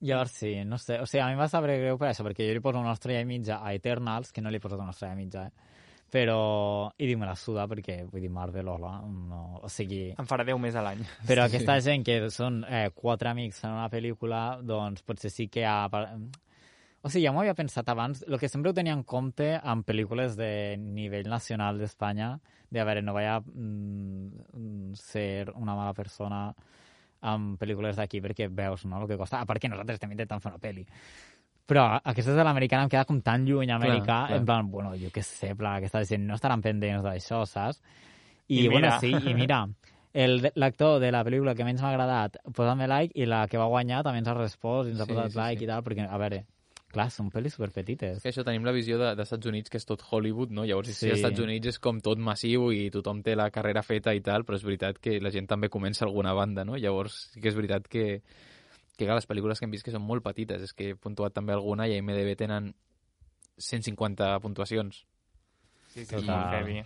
Llavors 0.00 0.32
sí, 0.32 0.54
no 0.64 0.78
sé. 0.80 0.98
O 1.00 1.06
sigui, 1.06 1.20
a 1.20 1.28
mi 1.28 1.36
em 1.36 1.42
va 1.42 1.48
saber 1.52 1.76
greu 1.82 1.98
per 2.00 2.08
això, 2.08 2.24
perquè 2.24 2.46
jo 2.48 2.54
li 2.56 2.62
poso 2.64 2.80
una 2.80 2.94
estrella 2.96 3.20
i 3.20 3.28
mitja 3.28 3.60
a 3.60 3.74
Eternals, 3.76 4.32
que 4.32 4.40
no 4.40 4.52
li 4.52 4.56
he 4.56 4.64
posat 4.64 4.80
una 4.80 4.94
estrella 4.94 5.18
i 5.18 5.20
mitja, 5.24 5.44
eh? 5.48 5.68
Però, 6.10 6.90
i 6.98 7.06
dic, 7.06 7.18
me 7.20 7.26
la 7.28 7.36
suda, 7.38 7.68
perquè, 7.70 8.00
vull 8.10 8.24
dir, 8.24 8.30
Marvel, 8.34 8.66
hola, 8.72 8.96
no, 9.06 9.60
o 9.62 9.68
sigui... 9.70 10.08
Em 10.18 10.26
farà 10.26 10.42
10 10.48 10.58
més 10.58 10.74
a 10.74 10.82
l'any. 10.82 11.04
Però 11.28 11.44
aquesta 11.44 11.76
gent 11.84 12.02
que 12.06 12.16
són 12.34 12.64
eh, 12.66 12.88
quatre 12.96 13.30
amics 13.30 13.60
en 13.62 13.76
una 13.76 13.86
pel·lícula, 13.92 14.40
doncs 14.66 15.04
potser 15.06 15.30
sí 15.30 15.46
que 15.52 15.62
ha... 15.68 15.84
O 17.00 17.08
sigui, 17.12 17.22
ja 17.28 17.30
m'ho 17.32 17.44
havia 17.44 17.54
pensat 17.54 17.92
abans, 17.92 18.24
el 18.26 18.40
que 18.42 18.50
sempre 18.50 18.72
ho 18.72 18.76
tenia 18.76 18.96
en 18.96 19.04
compte 19.06 19.52
en 19.54 19.84
pel·lícules 19.86 20.34
de 20.40 20.50
nivell 20.80 21.30
nacional 21.30 21.78
d'Espanya, 21.78 22.32
de, 22.70 22.82
a 22.82 22.88
veure, 22.88 23.06
no 23.06 23.14
vaig 23.14 23.30
a 23.30 23.38
mm, 23.44 24.98
ser 24.98 25.52
una 25.54 25.78
mala 25.78 25.94
persona 25.94 26.48
amb 27.20 27.60
pel·lícules 27.60 27.98
d'aquí 27.98 28.22
perquè 28.24 28.48
veus 28.48 28.86
no, 28.86 29.02
el 29.02 29.08
que 29.10 29.18
costa, 29.20 29.40
a 29.40 29.48
part 29.48 29.60
que 29.60 29.68
nosaltres 29.68 30.00
estem 30.00 30.12
intentant 30.14 30.40
fer 30.40 30.52
una 30.52 30.62
pel·li 30.62 30.86
però 31.70 31.84
aquesta 32.02 32.34
de 32.34 32.44
l'americana 32.46 32.86
em 32.86 32.90
queda 32.90 33.06
com 33.06 33.20
tan 33.22 33.44
lluny 33.46 33.70
americà, 33.70 34.04
clar, 34.04 34.26
clar. 34.26 34.38
en 34.40 34.46
plan, 34.48 34.70
bueno, 34.72 34.90
jo 34.98 35.12
què 35.14 35.22
sé, 35.22 35.52
plan, 35.54 35.78
aquesta 35.78 36.02
gent 36.08 36.24
no 36.26 36.34
estaran 36.34 36.64
pendents 36.64 37.04
d'això, 37.06 37.44
saps? 37.46 37.78
I, 38.48 38.64
I 38.64 38.68
bueno, 38.72 38.90
sí, 38.98 39.12
i 39.14 39.34
mira, 39.38 39.60
l'actor 40.58 40.98
de 40.98 41.12
la 41.14 41.20
pel·lícula 41.26 41.54
que 41.54 41.66
menys 41.68 41.84
m'ha 41.84 41.92
agradat, 41.92 42.40
posa'm 42.56 42.82
like, 42.90 43.14
i 43.14 43.28
la 43.30 43.44
que 43.46 43.60
va 43.60 43.68
guanyar 43.70 44.02
també 44.02 44.18
ens 44.24 44.32
ha 44.32 44.34
respost 44.34 44.90
i 44.90 44.96
ens 44.96 45.04
ha 45.04 45.06
posat 45.06 45.30
sí, 45.30 45.38
like 45.38 45.60
sí. 45.60 45.68
i 45.68 45.70
tal, 45.70 45.84
perquè, 45.86 46.08
a 46.10 46.18
veure, 46.18 46.42
clar, 46.90 47.06
són 47.14 47.30
pel·lis 47.30 47.54
superpetites. 47.56 48.18
És 48.18 48.24
que 48.24 48.32
això 48.32 48.44
tenim 48.46 48.66
la 48.66 48.74
visió 48.74 48.98
de, 48.98 49.12
dels 49.14 49.28
Estats 49.28 49.48
Units, 49.50 49.70
que 49.70 49.78
és 49.80 49.86
tot 49.86 50.02
Hollywood, 50.10 50.52
no? 50.56 50.64
Llavors, 50.66 50.90
sí. 50.90 50.96
si 50.96 51.10
als 51.10 51.20
Estats 51.20 51.42
Units 51.44 51.72
és 51.72 51.80
com 51.82 52.00
tot 52.04 52.20
massiu 52.20 52.70
i 52.74 52.88
tothom 52.94 53.22
té 53.26 53.36
la 53.38 53.50
carrera 53.54 53.84
feta 53.86 54.14
i 54.16 54.22
tal, 54.26 54.44
però 54.46 54.58
és 54.58 54.66
veritat 54.66 54.98
que 55.02 55.18
la 55.22 55.32
gent 55.34 55.48
també 55.50 55.70
comença 55.70 56.04
alguna 56.06 56.34
banda, 56.36 56.66
no? 56.66 56.78
Llavors, 56.80 57.20
sí 57.34 57.42
que 57.42 57.52
és 57.52 57.58
veritat 57.58 57.86
que, 57.90 58.06
que 58.96 59.04
clar, 59.04 59.18
les 59.18 59.28
pel·lícules 59.30 59.60
que 59.60 59.68
hem 59.68 59.76
vist 59.76 59.86
que 59.86 59.94
són 59.94 60.06
molt 60.06 60.26
petites, 60.26 60.66
és 60.66 60.74
que 60.74 60.90
he 60.90 60.98
puntuat 60.98 61.36
també 61.36 61.54
alguna 61.54 61.86
i 61.86 61.94
a 61.94 62.02
IMDB 62.02 62.34
tenen 62.38 62.72
150 63.60 64.32
puntuacions. 64.40 65.04
Sí, 65.90 66.04
sí, 66.04 66.16
Total. 66.16 66.56
heavy. 66.56 66.82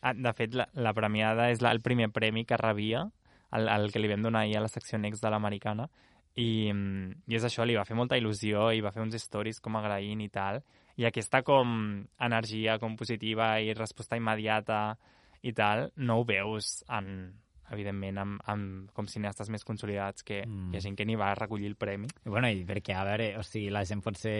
Ah, 0.00 0.14
de 0.14 0.32
fet, 0.34 0.54
la, 0.54 0.68
la 0.78 0.94
premiada 0.94 1.48
és 1.50 1.62
la, 1.62 1.72
el 1.74 1.82
primer 1.82 2.10
premi 2.14 2.44
que 2.46 2.58
rebia, 2.58 3.06
el, 3.54 3.70
el 3.70 3.90
que 3.92 4.02
li 4.02 4.10
vam 4.10 4.22
donar 4.22 4.44
ahir 4.44 4.58
a 4.58 4.66
la 4.66 4.70
secció 4.70 4.98
Next 4.98 5.24
de 5.24 5.30
l'americana, 5.32 5.88
i, 6.38 6.70
i 6.70 7.38
és 7.38 7.46
això, 7.46 7.66
li 7.66 7.76
va 7.78 7.86
fer 7.88 7.96
molta 7.98 8.18
il·lusió 8.20 8.70
i 8.76 8.82
va 8.84 8.92
fer 8.94 9.02
uns 9.02 9.18
stories 9.18 9.58
com 9.64 9.78
agraint 9.78 10.22
i 10.22 10.30
tal, 10.32 10.60
i 10.98 11.06
aquesta 11.06 11.42
com 11.46 11.74
energia 12.26 12.78
com 12.82 12.96
positiva 12.98 13.56
i 13.62 13.74
resposta 13.74 14.18
immediata 14.18 14.96
i 15.46 15.52
tal, 15.54 15.88
no 16.02 16.18
ho 16.18 16.24
veus 16.26 16.82
en, 16.94 17.30
evidentment, 17.70 18.18
amb, 18.22 18.40
amb 18.50 18.94
com 18.96 19.08
cineastes 19.10 19.50
més 19.54 19.66
consolidats 19.66 20.26
que 20.26 20.40
mm. 20.44 20.72
hi 20.72 20.78
ha 20.78 20.84
gent 20.84 20.96
que 20.98 21.06
ni 21.06 21.18
va 21.18 21.34
recollir 21.38 21.70
el 21.70 21.76
premi. 21.78 22.10
I, 22.24 22.30
bueno, 22.30 22.50
i 22.50 22.64
perquè, 22.68 22.96
a 22.96 23.04
veure, 23.06 23.28
o 23.38 23.44
sigui, 23.46 23.68
la 23.74 23.84
gent 23.88 24.02
pot 24.04 24.18
ser 24.18 24.38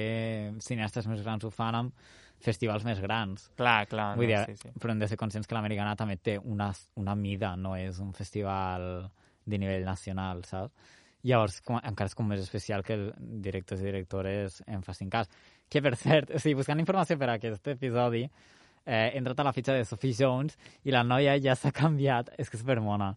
cineastes 0.65 1.07
més 1.11 1.23
grans 1.27 1.47
ho 1.47 1.53
fan 1.55 1.79
amb 1.79 2.11
festivals 2.43 2.85
més 2.87 3.01
grans. 3.03 3.49
Clar, 3.59 3.81
clar. 3.91 4.13
Vull 4.19 4.31
no, 4.31 4.43
dir, 4.45 4.59
sí, 4.59 4.69
sí. 4.69 4.75
Però 4.79 4.95
hem 4.95 5.03
de 5.03 5.09
ser 5.11 5.19
conscients 5.21 5.49
que 5.49 5.57
l'americana 5.57 5.97
també 5.99 6.19
té 6.23 6.39
una, 6.39 6.71
una 6.99 7.17
mida, 7.19 7.55
no 7.59 7.75
és 7.79 7.99
un 8.03 8.13
festival 8.15 9.09
de 9.49 9.59
nivell 9.59 9.87
nacional, 9.87 10.45
saps? 10.47 10.95
Llavors, 11.27 11.59
com, 11.67 11.79
encara 11.83 12.11
és 12.11 12.15
com 12.15 12.29
més 12.31 12.43
especial 12.43 12.85
que 12.87 12.97
directors 13.43 13.83
i 13.83 13.89
directores 13.89 14.61
en 14.67 14.85
facin 14.87 15.11
cas. 15.11 15.31
Que, 15.69 15.83
per 15.83 15.97
cert, 15.99 16.31
o 16.31 16.39
sigui, 16.39 16.61
buscant 16.61 16.79
informació 16.79 17.19
per 17.19 17.33
a 17.33 17.35
aquest 17.41 17.67
episodi, 17.75 18.23
eh, 18.85 19.11
he 19.13 19.19
entrat 19.19 19.43
a 19.43 19.49
la 19.49 19.55
fitxa 19.57 19.75
de 19.75 19.85
Sophie 19.85 20.15
Jones 20.17 20.57
i 20.87 20.95
la 20.95 21.03
noia 21.03 21.35
ja 21.43 21.59
s'ha 21.59 21.75
canviat, 21.75 22.31
és 22.39 22.49
que 22.49 22.57
és 22.57 22.63
supermona. 22.63 23.13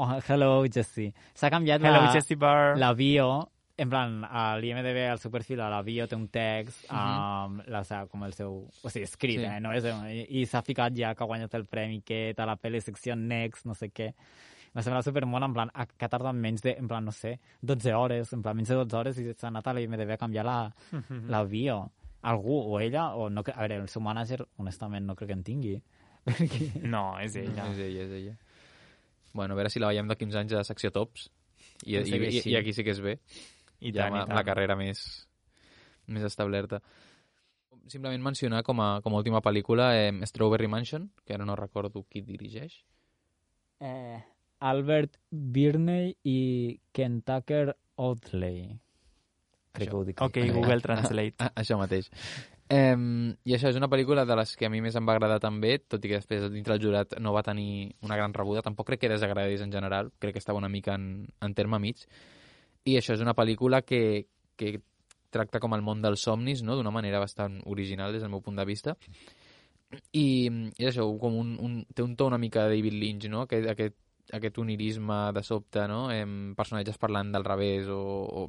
Oh, 0.00 0.10
hello, 0.26 0.66
Jessie. 0.66 1.14
S'ha 1.36 1.52
canviat 1.52 1.82
hello, 1.84 2.02
la, 2.06 2.12
Jessie 2.16 2.36
Barr. 2.40 2.76
la 2.80 2.92
bio, 2.98 3.30
en 3.80 3.88
plan, 3.88 4.20
a 4.24 4.58
l'IMDB, 4.60 5.06
al 5.08 5.22
seu 5.22 5.32
perfil, 5.32 5.62
a 5.64 5.70
la 5.72 5.80
bio 5.86 6.06
té 6.08 6.16
un 6.16 6.26
text 6.28 6.84
uh 6.90 6.96
-huh. 6.96 7.46
um, 7.46 7.62
la, 7.66 8.06
com 8.10 8.24
el 8.24 8.32
seu... 8.32 8.68
O 8.82 8.90
sigui, 8.90 9.04
escrit, 9.04 9.40
sí. 9.40 9.44
eh? 9.44 9.60
No? 9.60 9.72
És, 9.72 9.84
I 10.28 10.44
s'ha 10.46 10.62
ficat 10.62 10.92
ja 10.96 11.14
que 11.14 11.24
ha 11.24 11.26
guanyat 11.26 11.54
el 11.54 11.66
premi, 11.66 12.02
que 12.02 12.34
a 12.36 12.46
la 12.46 12.56
pel·li 12.56 12.80
secció 12.80 13.14
Next, 13.14 13.66
no 13.66 13.74
sé 13.74 13.88
què 13.88 14.14
m'ha 14.74 14.82
semblat 14.82 15.06
supermona, 15.06 15.46
en 15.50 15.54
plan, 15.54 15.72
que 15.96 16.06
ha 16.06 16.10
tardat 16.12 16.36
menys 16.36 16.62
de, 16.62 16.76
en 16.78 16.88
plan, 16.88 17.04
no 17.04 17.12
sé, 17.12 17.38
12 17.62 17.94
hores, 17.94 18.34
en 18.36 18.42
plan, 18.42 18.56
menys 18.56 18.70
de 18.70 18.78
12 18.82 18.96
hores 18.96 19.18
i 19.18 19.30
s'ha 19.32 19.48
anat 19.48 19.66
a 19.66 19.74
l'IMDB 19.74 20.14
a 20.14 20.20
canviar 20.20 20.44
la, 20.46 20.58
uh 20.66 21.00
-huh. 21.00 21.24
la 21.28 21.44
bio 21.44 21.90
algú, 22.22 22.74
o 22.74 22.80
ella, 22.80 23.14
o 23.14 23.30
no... 23.30 23.40
A 23.40 23.60
veure, 23.60 23.76
el 23.76 23.88
seu 23.88 24.02
mànager, 24.02 24.44
honestament, 24.56 25.06
no 25.06 25.16
crec 25.16 25.28
que 25.28 25.36
en 25.38 25.44
tingui. 25.44 25.76
Perquè... 26.26 26.82
No, 26.84 27.18
és 27.20 27.36
ella. 27.36 27.64
No, 27.64 27.72
és 27.72 27.78
ella, 27.78 28.04
és 28.04 28.10
ella. 28.10 28.36
Bueno, 29.32 29.54
a 29.54 29.56
veure 29.56 29.70
si 29.70 29.80
la 29.80 29.88
veiem 29.88 30.08
de 30.10 30.16
15 30.16 30.38
anys 30.42 30.52
a 30.52 30.64
secció 30.64 30.90
tops. 30.90 31.30
I, 31.86 31.96
i, 31.96 32.18
i, 32.28 32.42
i 32.52 32.56
aquí 32.58 32.74
sí 32.76 32.84
que 32.84 32.92
és 32.92 33.00
bé. 33.00 33.16
I 33.80 33.92
ja 33.94 34.08
tant, 34.08 34.18
i 34.18 34.24
tant. 34.26 34.34
la 34.36 34.44
carrera 34.44 34.76
més, 34.76 35.04
més 36.12 36.26
establerta. 36.26 36.82
Simplement 37.88 38.22
mencionar 38.22 38.62
com 38.66 38.82
a, 38.84 38.90
com 39.00 39.14
a 39.14 39.22
última 39.22 39.40
pel·lícula 39.40 39.94
eh, 39.96 40.12
Strawberry 40.28 40.68
Mansion, 40.68 41.08
que 41.24 41.34
ara 41.34 41.46
no 41.48 41.56
recordo 41.56 42.04
qui 42.04 42.20
dirigeix. 42.26 42.82
Eh, 43.80 44.20
Albert 44.60 45.18
Birney 45.30 46.14
i 46.24 46.38
Ken 46.92 47.20
Tucker 47.26 47.74
Oatley. 47.96 48.62
Crec 49.72 49.86
això. 49.86 49.90
que 49.90 49.96
ho 49.96 50.06
dic. 50.06 50.22
Ok, 50.22 50.40
Google 50.52 50.80
Translate. 50.84 51.36
A, 51.38 51.46
a, 51.50 51.52
això 51.62 51.78
mateix. 51.80 52.10
Um, 52.70 53.32
I 53.42 53.56
això 53.56 53.70
és 53.72 53.78
una 53.78 53.88
pel·lícula 53.90 54.22
de 54.28 54.36
les 54.38 54.52
que 54.54 54.68
a 54.68 54.70
mi 54.70 54.78
més 54.84 54.94
em 54.94 55.06
va 55.06 55.16
agradar 55.16 55.40
també, 55.42 55.72
tot 55.90 56.04
i 56.04 56.10
que 56.12 56.20
després 56.20 56.44
dintre 56.52 56.76
el 56.76 56.82
jurat 56.82 57.16
no 57.18 57.32
va 57.34 57.42
tenir 57.46 57.96
una 58.06 58.18
gran 58.18 58.34
rebuda. 58.36 58.62
Tampoc 58.62 58.92
crec 58.92 59.02
que 59.04 59.10
desagradés 59.10 59.64
en 59.64 59.72
general, 59.74 60.12
crec 60.22 60.36
que 60.36 60.42
estava 60.42 60.60
una 60.60 60.70
mica 60.70 60.94
en, 60.94 61.26
en 61.40 61.56
terme 61.58 61.80
mig. 61.82 62.04
I 62.86 62.96
això 63.00 63.16
és 63.16 63.24
una 63.24 63.34
pel·lícula 63.34 63.82
que, 63.82 64.28
que 64.56 64.78
tracta 65.34 65.60
com 65.62 65.74
el 65.74 65.82
món 65.82 66.02
dels 66.02 66.22
somnis, 66.26 66.62
no? 66.62 66.76
d'una 66.78 66.94
manera 66.94 67.22
bastant 67.22 67.58
original 67.66 68.14
des 68.14 68.22
del 68.22 68.30
meu 68.30 68.42
punt 68.44 68.58
de 68.58 68.66
vista. 68.68 68.94
I, 70.14 70.46
i 70.78 70.86
això, 70.86 71.06
com 71.18 71.38
un, 71.40 71.56
un, 71.58 71.80
té 71.94 72.04
un 72.06 72.14
to 72.14 72.30
una 72.30 72.38
mica 72.38 72.68
de 72.68 72.76
David 72.76 72.94
Lynch, 72.94 73.26
no? 73.32 73.42
aquest, 73.48 73.66
aquest, 73.72 73.98
aquest 74.36 74.58
onirisme 74.62 75.18
de 75.36 75.42
sobte, 75.46 75.86
no? 75.88 76.04
Em, 76.12 76.54
personatges 76.58 76.98
parlant 77.00 77.32
del 77.32 77.46
revés 77.46 77.88
o, 77.90 78.00
o 78.42 78.44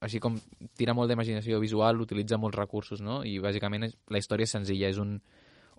així 0.00 0.20
com 0.22 0.38
tira 0.78 0.94
molt 0.96 1.12
d'imaginació 1.12 1.60
visual, 1.60 2.00
utilitza 2.00 2.38
molts 2.40 2.58
recursos, 2.58 3.02
no? 3.04 3.20
I 3.24 3.38
bàsicament 3.42 3.86
la 3.86 4.20
història 4.20 4.48
és 4.48 4.54
senzilla, 4.56 4.88
és 4.88 5.00
un, 5.02 5.18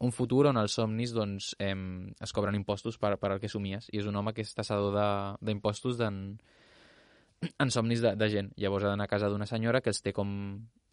un 0.02 0.14
futur 0.14 0.46
on 0.52 0.60
els 0.62 0.78
somnis 0.78 1.14
doncs, 1.14 1.56
eh, 1.60 1.74
es 2.22 2.34
cobren 2.34 2.58
impostos 2.58 3.00
per, 3.02 3.16
per 3.22 3.32
al 3.32 3.42
que 3.42 3.50
somies, 3.50 3.90
i 3.92 4.02
és 4.02 4.10
un 4.10 4.16
home 4.16 4.34
que 4.38 4.46
és 4.46 4.54
tassador 4.58 5.00
d'impostos 5.42 6.00
en, 6.06 6.22
en 7.58 7.74
somnis 7.74 8.02
de, 8.06 8.14
de 8.16 8.30
gent. 8.30 8.54
Llavors 8.62 8.86
ha 8.86 8.94
d'anar 8.94 9.10
a 9.10 9.14
casa 9.16 9.30
d'una 9.30 9.50
senyora 9.50 9.82
que 9.82 9.90
els 9.94 10.02
té 10.06 10.14
com 10.14 10.30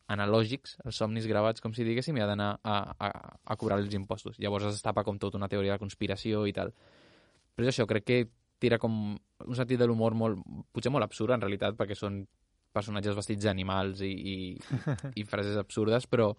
analògics, 0.09 0.79
els 0.89 0.97
somnis 0.97 1.29
gravats, 1.29 1.61
com 1.61 1.75
si 1.77 1.85
diguéssim, 1.85 2.17
i 2.17 2.25
ha 2.25 2.31
d'anar 2.31 2.55
a, 2.65 2.79
a, 2.97 3.11
a 3.45 3.57
cobrar 3.61 3.77
els 3.83 3.93
impostos. 3.95 4.39
Llavors 4.41 4.71
es 4.73 4.81
tapa 4.85 5.05
com 5.05 5.21
tota 5.21 5.37
una 5.37 5.51
teoria 5.53 5.77
de 5.77 5.83
conspiració 5.83 6.47
i 6.49 6.55
tal. 6.57 6.73
Però 7.55 7.67
és 7.67 7.75
això, 7.75 7.85
crec 7.91 8.07
que 8.09 8.19
tira 8.59 8.79
com 8.83 8.95
un 9.15 9.57
sentit 9.57 9.79
de 9.81 9.87
l'humor 9.87 10.17
molt, 10.19 10.41
potser 10.75 10.93
molt 10.93 11.07
absurd, 11.07 11.35
en 11.35 11.45
realitat, 11.45 11.77
perquè 11.79 11.97
són 11.99 12.23
personatges 12.75 13.17
vestits 13.17 13.47
d'animals 13.47 14.03
i, 14.07 14.13
i, 14.13 14.37
i 15.21 15.27
frases 15.29 15.59
absurdes, 15.61 16.07
però, 16.11 16.33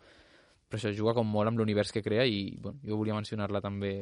però 0.68 0.80
això 0.80 0.92
juga 0.96 1.16
com 1.18 1.28
molt 1.28 1.52
amb 1.52 1.62
l'univers 1.62 1.94
que 1.96 2.04
crea 2.06 2.26
i 2.28 2.58
bueno, 2.62 2.80
jo 2.86 3.00
volia 3.00 3.18
mencionar-la 3.18 3.64
també 3.64 3.94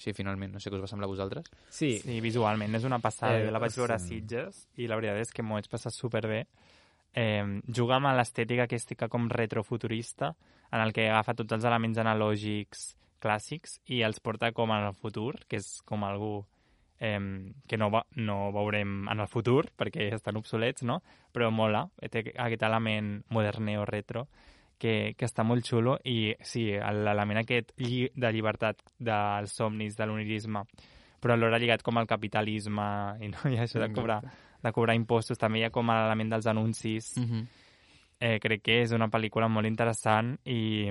així 0.00 0.14
finalment. 0.16 0.54
No 0.54 0.60
sé 0.62 0.70
què 0.72 0.78
us 0.78 0.84
va 0.84 0.90
semblar 0.90 1.08
a 1.08 1.12
vosaltres. 1.12 1.50
Sí, 1.68 1.94
sí 2.02 2.20
visualment 2.24 2.76
és 2.78 2.86
una 2.88 3.00
passada. 3.04 3.38
Eh, 3.38 3.48
jo 3.48 3.54
la 3.54 3.62
vaig 3.62 3.76
veure 3.76 3.96
a 3.96 4.02
Sitges 4.02 4.64
i 4.80 4.88
la 4.88 4.98
veritat 5.00 5.20
és 5.20 5.34
que 5.34 5.44
m'ho 5.44 5.58
vaig 5.58 5.68
passar 5.72 5.92
superbé. 5.94 6.46
Eh, 7.12 7.44
juga 7.66 7.98
amb 7.98 8.12
l'estètica 8.14 8.68
aquesta 8.68 9.08
com 9.10 9.28
retrofuturista, 9.28 10.34
en 10.70 10.80
el 10.80 10.94
que 10.94 11.08
agafa 11.10 11.34
tots 11.34 11.58
els 11.58 11.66
elements 11.66 11.98
analògics 11.98 12.90
clàssics 13.20 13.80
i 13.92 14.00
els 14.06 14.20
porta 14.24 14.52
com 14.56 14.70
al 14.72 14.92
futur, 14.94 15.34
que 15.48 15.58
és 15.60 15.80
com 15.84 16.06
algú 16.06 16.40
eh, 17.00 17.18
que 17.66 17.78
no, 17.80 17.90
va, 17.90 18.04
no 18.16 18.52
veurem 18.52 19.08
en 19.08 19.20
el 19.20 19.28
futur 19.28 19.64
perquè 19.76 20.12
estan 20.14 20.36
obsolets, 20.36 20.84
no? 20.84 21.00
però 21.32 21.50
mola, 21.50 21.86
té 22.12 22.22
aquest 22.36 22.62
element 22.66 23.18
moderneo 23.30 23.84
retro 23.88 24.28
que, 24.80 25.14
que 25.16 25.28
està 25.28 25.44
molt 25.44 25.66
xulo 25.66 25.98
i 26.08 26.32
sí, 26.46 26.70
l'element 26.72 27.42
aquest 27.42 27.74
lli 27.80 28.06
de 28.16 28.32
llibertat 28.32 28.80
dels 28.98 29.52
somnis, 29.56 29.96
de 29.98 30.08
l'unirisme, 30.08 30.64
però 31.20 31.36
alhora 31.36 31.60
lligat 31.60 31.84
com 31.84 32.00
al 32.00 32.08
capitalisme 32.08 32.86
i, 33.20 33.28
no? 33.32 33.42
I 33.52 33.60
això 33.60 33.82
de 33.82 33.90
cobrar, 33.92 34.20
de 34.60 34.72
cobrar 34.72 34.96
impostos, 34.96 35.38
també 35.38 35.60
hi 35.60 35.66
ha 35.68 35.74
com 35.74 35.92
l'element 35.92 36.32
dels 36.32 36.48
anuncis. 36.48 37.12
Uh 37.16 37.24
-huh. 37.24 37.46
eh, 38.20 38.38
crec 38.40 38.62
que 38.62 38.82
és 38.82 38.92
una 38.92 39.08
pel·lícula 39.08 39.48
molt 39.48 39.66
interessant 39.66 40.38
i, 40.44 40.88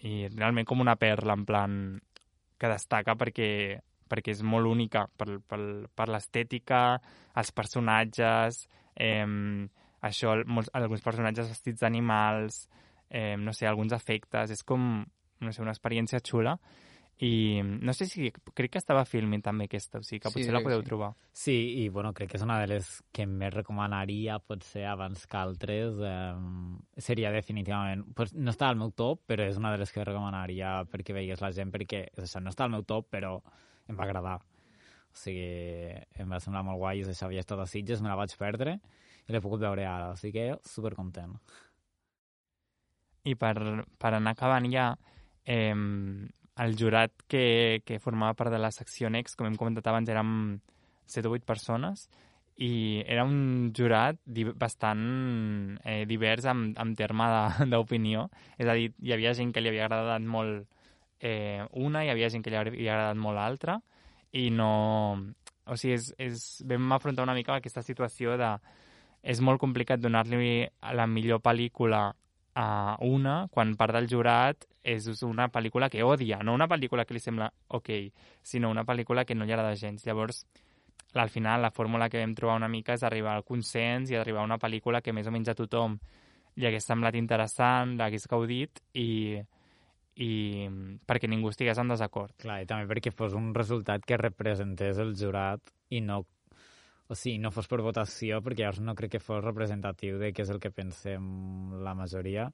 i 0.00 0.28
realment 0.28 0.66
com 0.66 0.80
una 0.80 0.96
perla, 0.96 1.32
en 1.32 1.44
plan, 1.44 2.00
que 2.58 2.68
destaca 2.68 3.14
perquè 3.14 3.80
perquè 4.08 4.34
és 4.34 4.42
molt 4.46 4.68
única 4.70 5.06
per, 5.16 5.38
per, 5.46 5.60
per 5.94 6.08
l'estètica, 6.12 6.80
els 7.36 7.52
personatges, 7.52 8.64
eh, 8.94 9.26
això, 10.06 10.36
molts, 10.46 10.72
alguns 10.74 11.04
personatges 11.04 11.52
vestits 11.52 11.84
d'animals, 11.84 12.66
eh, 13.10 13.36
no 13.36 13.52
sé, 13.52 13.66
alguns 13.66 13.94
efectes, 13.96 14.50
és 14.54 14.62
com, 14.66 15.04
no 15.40 15.52
sé, 15.52 15.62
una 15.62 15.74
experiència 15.74 16.22
xula 16.24 16.56
i 17.18 17.62
no 17.64 17.94
sé 17.96 18.04
si... 18.04 18.28
Crec 18.56 18.74
que 18.74 18.80
estava 18.80 19.06
filming 19.08 19.40
també 19.44 19.66
aquesta, 19.70 20.02
o 20.02 20.04
sigui 20.04 20.20
que 20.20 20.28
Sí, 20.28 20.36
potser 20.36 20.52
la 20.52 20.60
crec 20.60 20.66
que 20.66 20.68
podeu 20.68 20.82
sí. 20.82 20.88
trobar. 20.88 21.10
Sí, 21.32 21.56
i 21.80 21.88
bueno, 21.88 22.12
crec 22.16 22.30
que 22.30 22.36
és 22.36 22.44
una 22.44 22.58
de 22.60 22.66
les 22.74 22.90
que 23.16 23.24
més 23.26 23.54
recomanaria, 23.54 24.36
potser 24.44 24.84
abans 24.90 25.24
que 25.24 25.38
altres. 25.40 25.96
Eh, 25.96 27.00
seria 27.00 27.32
definitivament... 27.32 28.04
Pues 28.16 28.34
no 28.36 28.52
està 28.52 28.68
al 28.68 28.76
meu 28.80 28.92
top, 28.92 29.24
però 29.30 29.46
és 29.48 29.56
una 29.56 29.72
de 29.72 29.80
les 29.80 29.92
que 29.92 30.04
recomanaria 30.04 30.82
perquè 30.92 31.16
veigués 31.16 31.40
la 31.40 31.52
gent, 31.56 31.72
perquè 31.72 32.04
és 32.12 32.26
això, 32.26 32.42
no 32.44 32.52
està 32.52 32.68
al 32.68 32.74
meu 32.76 32.84
top, 32.84 33.08
però 33.16 33.38
em 33.88 33.98
va 33.98 34.06
agradar. 34.06 34.38
O 34.40 35.18
sigui, 35.18 35.46
em 36.20 36.32
va 36.32 36.40
semblar 36.42 36.64
molt 36.66 36.80
guai, 36.82 37.04
això, 37.04 37.28
havia 37.28 37.44
estat 37.44 37.62
a 37.62 37.68
Sitges, 37.70 38.02
me 38.04 38.12
la 38.12 38.18
vaig 38.18 38.34
perdre 38.38 38.78
i 39.26 39.34
l'he 39.34 39.42
pogut 39.42 39.62
veure 39.62 39.86
ara, 39.88 40.12
sigui 40.20 40.36
que 40.36 40.58
supercontent. 40.68 41.34
I 43.26 43.34
per, 43.34 43.54
per 43.98 44.12
anar 44.14 44.36
acabant 44.36 44.68
ja, 44.70 44.90
eh, 45.44 45.74
el 45.74 46.76
jurat 46.78 47.12
que, 47.28 47.82
que 47.84 47.98
formava 47.98 48.36
part 48.38 48.54
de 48.54 48.60
la 48.62 48.70
secció 48.70 49.10
Next, 49.10 49.36
com 49.36 49.48
hem 49.48 49.58
comentat 49.58 49.88
abans, 49.90 50.12
érem 50.12 50.30
7 51.10 51.28
o 51.28 51.34
8 51.34 51.48
persones, 51.48 52.06
i 52.56 53.02
era 53.04 53.26
un 53.28 53.72
jurat 53.76 54.16
bastant 54.56 55.02
eh, 55.84 56.04
divers 56.08 56.46
en, 56.48 56.70
en 56.80 56.94
terme 56.96 57.26
d'opinió. 57.72 58.28
És 58.56 58.68
a 58.68 58.76
dir, 58.78 58.92
hi 59.02 59.12
havia 59.12 59.34
gent 59.36 59.52
que 59.52 59.60
li 59.60 59.72
havia 59.72 59.84
agradat 59.90 60.24
molt 60.24 60.64
eh, 61.20 61.64
una, 61.72 62.04
hi 62.04 62.10
havia 62.12 62.30
gent 62.32 62.44
que 62.44 62.52
li 62.52 62.58
havia 62.58 62.94
agradat 62.94 63.20
molt 63.20 63.38
l'altra, 63.38 63.80
i 64.32 64.50
no... 64.50 64.70
O 65.66 65.74
sigui, 65.74 65.96
és, 65.96 66.12
és, 66.22 66.42
vam 66.68 66.92
afrontar 66.94 67.24
una 67.26 67.34
mica 67.34 67.56
aquesta 67.56 67.82
situació 67.82 68.36
de... 68.38 68.52
És 69.26 69.40
molt 69.42 69.58
complicat 69.58 69.98
donar-li 69.98 70.68
la 70.94 71.06
millor 71.10 71.40
pel·lícula 71.42 72.12
a 72.56 72.96
una 73.02 73.48
quan 73.50 73.74
part 73.76 73.96
del 73.96 74.06
jurat 74.08 74.62
és 74.86 75.08
una 75.26 75.48
pel·lícula 75.52 75.90
que 75.90 76.04
odia, 76.06 76.38
no 76.46 76.54
una 76.54 76.68
pel·lícula 76.70 77.04
que 77.04 77.16
li 77.16 77.20
sembla 77.20 77.50
ok, 77.74 77.90
sinó 78.40 78.70
una 78.70 78.86
pel·lícula 78.86 79.24
que 79.26 79.34
no 79.34 79.44
li 79.44 79.52
agrada 79.52 79.74
gens. 79.74 80.06
Llavors, 80.06 80.44
al 81.14 81.28
final, 81.28 81.60
la 81.62 81.72
fórmula 81.74 82.08
que 82.08 82.22
vam 82.22 82.36
trobar 82.38 82.56
una 82.60 82.70
mica 82.70 82.94
és 82.94 83.02
arribar 83.02 83.34
al 83.34 83.44
consens 83.44 84.12
i 84.12 84.16
arribar 84.16 84.44
a 84.44 84.48
una 84.48 84.60
pel·lícula 84.62 85.02
que 85.02 85.12
més 85.12 85.26
o 85.26 85.34
menys 85.34 85.50
a 85.50 85.56
tothom 85.58 85.98
li 86.56 86.70
hagués 86.70 86.86
semblat 86.86 87.18
interessant, 87.18 87.96
l'hagués 87.98 88.28
gaudit 88.30 88.80
i, 88.94 89.42
i 90.16 90.68
perquè 91.08 91.28
ningú 91.28 91.50
estigués 91.52 91.78
en 91.78 91.92
desacord. 91.92 92.32
Clar, 92.40 92.62
i 92.62 92.68
també 92.68 92.88
perquè 92.88 93.12
fos 93.12 93.36
un 93.36 93.52
resultat 93.54 94.04
que 94.06 94.18
representés 94.20 95.00
el 95.02 95.14
jurat 95.18 95.60
i 95.92 96.00
no 96.00 96.22
o 97.06 97.14
sigui, 97.14 97.38
no 97.38 97.52
fos 97.54 97.68
per 97.70 97.78
votació, 97.86 98.40
perquè 98.42 98.64
llavors 98.64 98.82
no 98.82 98.96
crec 98.98 99.12
que 99.16 99.22
fos 99.22 99.44
representatiu 99.44 100.18
de 100.18 100.32
què 100.34 100.42
és 100.42 100.50
el 100.50 100.58
que 100.62 100.72
pensem 100.74 101.26
la 101.84 101.94
majoria. 101.94 102.48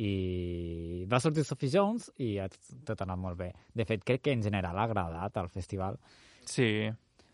I 0.00 1.06
va 1.08 1.20
sortir 1.20 1.46
Sophie 1.48 1.72
Jones 1.72 2.10
i 2.20 2.34
ha 2.40 2.48
tot 2.88 3.00
anat 3.00 3.20
molt 3.20 3.38
bé. 3.40 3.50
De 3.72 3.86
fet, 3.88 4.04
crec 4.04 4.26
que 4.26 4.34
en 4.36 4.44
general 4.44 4.76
ha 4.76 4.84
agradat 4.88 5.36
al 5.40 5.48
festival. 5.52 5.96
Sí, 6.44 6.90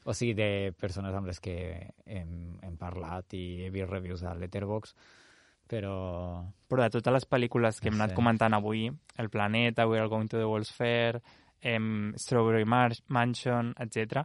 O 0.07 0.15
sigui, 0.15 0.37
de 0.39 0.73
persones 0.79 1.15
amb 1.19 1.27
les 1.27 1.41
que 1.43 1.57
hem, 2.07 2.35
hem 2.63 2.77
parlat 2.79 3.35
i 3.35 3.67
he 3.67 3.71
vist 3.75 3.91
reviews 3.91 4.23
a 4.23 4.37
Letterboxd, 4.39 4.95
però... 5.69 6.45
però 6.67 6.83
de 6.87 6.91
totes 6.99 7.13
les 7.15 7.27
pel·lícules 7.29 7.81
que 7.81 7.91
hem 7.91 7.97
No 7.97 8.05
anat 8.05 8.15
sé. 8.15 8.17
comentant 8.19 8.55
avui, 8.55 8.89
El 9.19 9.31
Planeta, 9.31 9.87
We 9.87 10.01
Are 10.01 10.09
Going 10.09 10.29
to 10.29 10.39
the 10.39 10.47
World's 10.47 10.73
Fair, 10.73 11.23
em, 11.61 12.13
Strawberry 12.17 12.65
Mar 12.65 12.93
Mansion, 13.09 13.75
etc. 13.79 14.25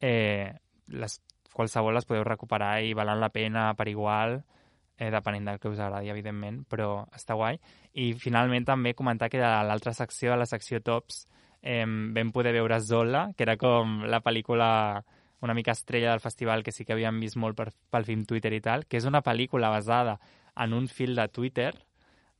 Eh, 0.00 0.52
les, 0.88 1.20
qualsevol 1.52 1.94
les 1.94 2.06
podeu 2.06 2.24
recuperar 2.24 2.80
i 2.82 2.94
valen 2.94 3.20
la 3.20 3.30
pena 3.30 3.72
per 3.74 3.88
igual, 3.88 4.40
eh, 4.96 5.10
depenent 5.10 5.46
del 5.48 5.58
que 5.58 5.68
us 5.68 5.80
agradi, 5.80 6.10
evidentment, 6.10 6.64
però 6.68 7.06
està 7.16 7.34
guai. 7.34 7.60
I 7.94 8.12
finalment 8.14 8.66
també 8.68 8.94
comentar 8.94 9.30
que 9.30 9.40
de 9.40 9.52
l'altra 9.66 9.94
secció, 9.96 10.32
de 10.32 10.42
la 10.42 10.46
secció 10.46 10.82
Tops, 10.82 11.26
eh, 11.62 11.84
vam 11.86 12.32
poder 12.32 12.52
veure 12.52 12.80
Zola, 12.80 13.30
que 13.36 13.44
era 13.44 13.56
com 13.56 14.02
la 14.04 14.20
pel·lícula 14.20 15.02
una 15.40 15.54
mica 15.54 15.72
estrella 15.72 16.10
del 16.10 16.20
festival 16.20 16.62
que 16.62 16.72
sí 16.72 16.84
que 16.84 16.92
havíem 16.92 17.20
vist 17.20 17.38
molt 17.40 17.56
per, 17.56 17.70
pel 17.90 18.04
film 18.04 18.26
Twitter 18.28 18.52
i 18.52 18.60
tal, 18.60 18.84
que 18.86 18.98
és 19.00 19.06
una 19.08 19.22
pel·lícula 19.24 19.70
basada 19.72 20.18
en 20.56 20.72
un 20.72 20.88
fil 20.88 21.14
de 21.16 21.28
Twitter 21.28 21.74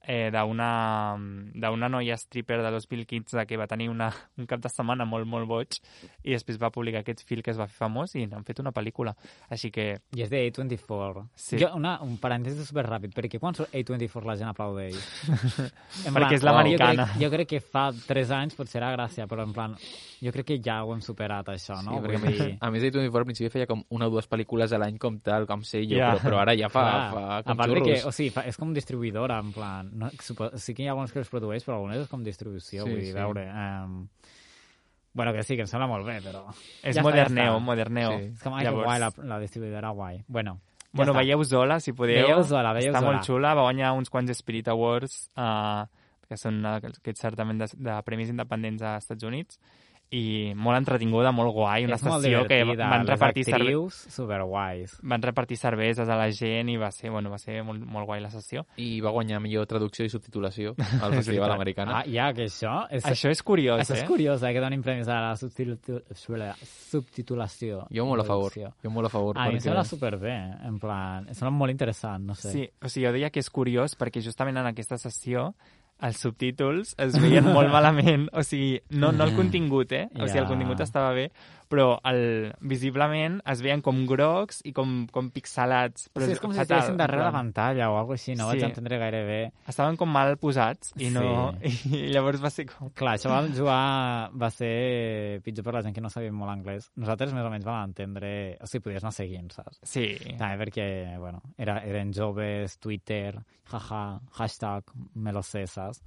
eh, 0.07 0.31
d'una 0.31 1.89
noia 1.89 2.17
stripper 2.17 2.61
de 2.63 2.71
2015 2.73 3.45
que 3.47 3.57
va 3.61 3.67
tenir 3.67 3.89
una, 3.91 4.11
un 4.39 4.47
cap 4.47 4.61
de 4.63 4.69
setmana 4.73 5.05
molt, 5.09 5.27
molt 5.29 5.49
boig 5.49 5.79
i 6.25 6.33
després 6.35 6.59
va 6.61 6.71
publicar 6.73 7.03
aquest 7.05 7.25
fil 7.29 7.43
que 7.43 7.53
es 7.53 7.59
va 7.61 7.67
fer 7.69 7.77
famós 7.87 8.15
i 8.17 8.27
n'han 8.27 8.45
fet 8.45 8.61
una 8.63 8.73
pel·lícula. 8.73 9.15
Així 9.51 9.71
que 9.71 10.01
I 10.17 10.23
és 10.25 10.31
de 10.33 10.41
A24. 10.51 11.25
Sí. 11.35 11.59
Jo, 11.61 11.73
una, 11.77 11.99
un 12.05 12.17
parèntesi 12.21 12.65
superràpid, 12.67 13.15
perquè 13.17 13.39
quan 13.41 13.55
surt 13.57 13.73
A24 13.75 14.25
la 14.27 14.37
gent 14.41 14.51
aplaudeix. 14.53 14.99
En 16.07 16.15
Perquè 16.15 16.37
és 16.39 16.45
l'americana. 16.47 17.05
Jo, 17.05 17.11
crec- 17.11 17.23
jo 17.25 17.31
crec 17.35 17.49
que 17.51 17.61
fa 17.61 17.89
3 17.93 18.31
anys 18.37 18.55
potser 18.59 18.81
era 18.81 18.93
gràcia, 18.95 19.27
però 19.29 19.43
en 19.45 19.53
plan, 19.55 19.75
jo 20.23 20.33
crec 20.33 20.47
que 20.53 20.59
ja 20.65 20.79
ho 20.85 20.93
hem 20.95 21.01
superat, 21.05 21.49
això, 21.53 21.77
no? 21.85 21.97
Sí, 21.99 22.03
perquè 22.05 22.21
Vull 22.21 22.37
dir, 22.39 22.57
a 22.61 22.71
més 22.73 22.85
A24 22.87 23.21
al 23.21 23.27
principi 23.29 23.51
feia 23.53 23.67
com 23.69 23.83
una 23.97 24.07
o 24.09 24.13
dues 24.15 24.29
pel·lícules 24.31 24.73
a 24.73 24.79
l'any 24.81 24.99
com 25.03 25.19
tal, 25.25 25.47
com 25.51 25.63
sé 25.67 25.83
jo, 25.85 25.97
Ja. 25.99 26.13
però, 26.15 26.23
però 26.25 26.41
ara 26.45 26.55
ja 26.57 26.69
fa, 26.73 26.83
clar, 26.85 27.11
fa 27.13 27.43
com 27.45 27.53
a 27.53 27.57
part 27.61 27.73
de 27.73 27.81
xurros. 27.81 27.89
que, 28.03 28.09
o 28.09 28.13
sigui, 28.13 28.31
fa, 28.35 28.47
és 28.49 28.57
com 28.57 28.73
distribuïdora, 28.75 29.39
en 29.41 29.53
plan, 29.53 29.90
no, 29.93 30.11
sí 30.57 30.75
que 30.75 30.83
hi 30.85 30.89
ha 30.89 30.93
alguns 30.95 31.13
que 31.13 31.19
els 31.23 31.29
produeix, 31.33 31.65
però 31.67 31.77
algunes 31.81 31.99
és 32.05 32.09
com 32.11 32.23
distribució, 32.25 32.85
Sí, 32.85 32.91
vull 32.91 33.01
dir, 33.01 33.11
sí. 33.13 33.19
veure... 33.19 33.47
Um, 33.51 34.09
bueno, 35.13 35.33
que 35.35 35.43
sí, 35.43 35.57
que 35.57 35.63
em 35.67 35.71
sembla 35.71 35.89
molt 35.91 36.07
bé, 36.07 36.21
però... 36.23 36.45
és 36.83 36.95
Ja 36.95 37.01
està, 37.01 37.03
moderneo, 37.03 37.45
ja 37.45 37.57
està. 37.57 37.65
moderneo. 37.67 38.11
Sí. 38.19 38.27
És 38.37 38.43
com, 38.45 38.55
ai, 38.55 38.65
que 38.69 38.75
guai, 38.77 38.99
la, 39.03 39.09
la 39.33 39.39
distribuïdora 39.43 39.91
guai. 39.97 40.21
Bueno, 40.29 40.59
ja 40.61 40.91
Bueno, 40.93 41.13
està. 41.13 41.19
veieu 41.25 41.43
Zola, 41.45 41.81
si 41.83 41.93
podeu. 41.93 42.23
Veieu 42.27 42.43
Zola, 42.47 42.73
veieu 42.75 42.93
Està 42.93 43.01
Zola. 43.03 43.13
molt 43.17 43.27
xula, 43.27 43.55
va 43.59 43.63
guanyar 43.67 43.93
uns 43.99 44.11
quants 44.11 44.31
Spirit 44.39 44.69
Awards, 44.71 45.29
uh, 45.39 45.85
que 46.31 46.37
són 46.39 46.61
uh, 46.65 46.77
aquests 46.79 47.21
certament 47.27 47.59
de, 47.63 47.69
de 47.75 47.99
premis 48.07 48.31
independents 48.31 48.83
als 48.83 49.05
Estats 49.05 49.27
Units, 49.27 49.59
i 50.11 50.53
molt 50.59 50.77
entretinguda, 50.81 51.31
molt 51.31 51.53
guai, 51.55 51.85
una 51.87 51.95
és 51.95 52.03
molt 52.03 52.25
sessió 52.25 52.41
que 52.49 52.65
van 52.75 53.07
repartir, 53.07 53.45
actrius 53.47 53.95
superguais. 54.11 54.97
van 55.03 55.23
repartir 55.23 55.57
cerveses 55.57 56.09
a 56.09 56.17
la 56.19 56.27
gent 56.35 56.69
i 56.69 56.77
va 56.77 56.91
ser, 56.91 57.11
bueno, 57.15 57.31
va 57.31 57.39
ser 57.39 57.63
molt, 57.63 57.79
molt 57.87 58.07
guai 58.09 58.21
la 58.21 58.31
sessió. 58.31 58.65
I 58.77 59.01
va 59.01 59.11
guanyar 59.15 59.39
millor 59.41 59.67
traducció 59.71 60.05
i 60.05 60.11
subtitulació 60.11 60.75
al 61.03 61.15
Festival. 61.15 61.53
Americana. 61.53 62.01
Ah, 62.01 62.05
ja, 62.11 62.33
que 62.35 62.49
això... 62.51 62.87
És, 62.91 63.05
Això 63.07 63.31
és 63.31 63.43
curiós, 63.43 63.81
això 63.85 63.95
eh? 63.95 64.03
és 64.03 64.09
curiós, 64.09 64.43
eh, 64.43 64.53
que 64.53 64.61
donin 64.61 64.83
premis 64.83 65.07
a 65.09 65.21
la 65.29 65.37
subtitu- 65.39 66.03
subtitulació. 66.91 67.85
Jo 67.95 68.07
molt 68.07 68.23
a 68.23 68.27
favor. 68.27 68.53
Jo 68.83 68.91
molt 68.91 69.07
a 69.07 69.11
favor. 69.13 69.39
A 69.39 69.47
mi 69.47 69.55
em 69.55 69.59
perquè- 69.59 69.69
sembla 69.69 69.85
superbé, 69.85 70.35
en 70.67 70.79
plan... 70.83 71.29
Em 71.29 71.35
sembla 71.39 71.51
molt 71.55 71.71
interessant, 71.71 72.25
no 72.27 72.35
sé. 72.35 72.51
Sí, 72.51 72.67
o 72.83 72.89
sigui, 72.91 73.07
jo 73.07 73.13
deia 73.15 73.31
que 73.31 73.41
és 73.43 73.51
curiós 73.51 73.95
perquè 73.99 74.23
justament 74.25 74.59
en 74.59 74.67
aquesta 74.73 74.99
sessió 74.99 75.53
els 76.07 76.21
subtítols 76.25 76.95
es 77.07 77.17
veien 77.21 77.47
molt 77.53 77.73
malament, 77.77 78.29
o 78.33 78.45
sigui, 78.47 78.79
no, 78.97 79.13
no 79.13 79.27
el 79.29 79.35
contingut, 79.37 79.93
eh? 79.93 80.07
O 80.17 80.27
sigui, 80.27 80.43
el 80.45 80.49
contingut 80.51 80.81
estava 80.85 81.13
bé, 81.17 81.29
però 81.71 82.01
el, 82.11 82.51
visiblement 82.67 83.39
es 83.49 83.61
veien 83.63 83.81
com 83.87 84.03
grocs 84.11 84.61
i 84.67 84.73
com, 84.75 85.05
com 85.15 85.29
pixelats. 85.31 86.09
Però 86.11 86.27
sí, 86.27 86.35
és 86.35 86.43
com 86.43 86.51
si 86.51 86.59
fatal, 86.59 86.81
estiguessin 86.81 86.99
darrere 86.99 87.23
la 87.29 87.33
pantalla 87.35 87.91
o 87.93 87.99
alguna 88.01 88.19
així, 88.19 88.35
no 88.35 88.49
Sí. 88.49 88.57
vaig 88.57 88.65
entendre 88.67 88.99
gaire 88.99 89.21
bé. 89.29 89.39
Estaven 89.71 89.97
com 90.01 90.11
mal 90.11 90.35
posats 90.43 90.91
i 90.99 91.13
no... 91.15 91.55
I 91.95 92.09
llavors 92.11 92.43
va 92.43 92.51
ser 92.51 92.67
com... 92.73 92.91
Clar, 92.99 93.15
això 93.17 93.31
va 93.31 93.41
jugar... 93.55 93.79
va 94.35 94.51
ser 94.51 95.41
pitjor 95.47 95.65
per 95.69 95.77
la 95.79 95.85
gent 95.87 95.95
que 95.95 96.03
no 96.03 96.11
sabia 96.11 96.33
molt 96.35 96.51
anglès. 96.53 96.91
Nosaltres 96.99 97.33
més 97.37 97.47
o 97.47 97.53
menys 97.55 97.69
vam 97.69 97.87
entendre... 97.89 98.33
O 98.61 98.67
sigui, 98.67 98.85
podies 98.89 99.07
anar 99.07 99.15
seguint, 99.15 99.49
saps? 99.55 99.79
Sí, 99.87 100.09
També 100.41 100.59
perquè, 100.65 100.89
bueno, 101.23 101.41
era, 101.57 101.79
eren 101.87 102.11
joves, 102.17 102.79
Twitter, 102.83 103.37
jaja, 103.71 104.05
hashtag, 104.41 104.91
me 105.15 105.33
lo 105.33 105.43
sé, 105.47 105.67
saps? 105.71 106.03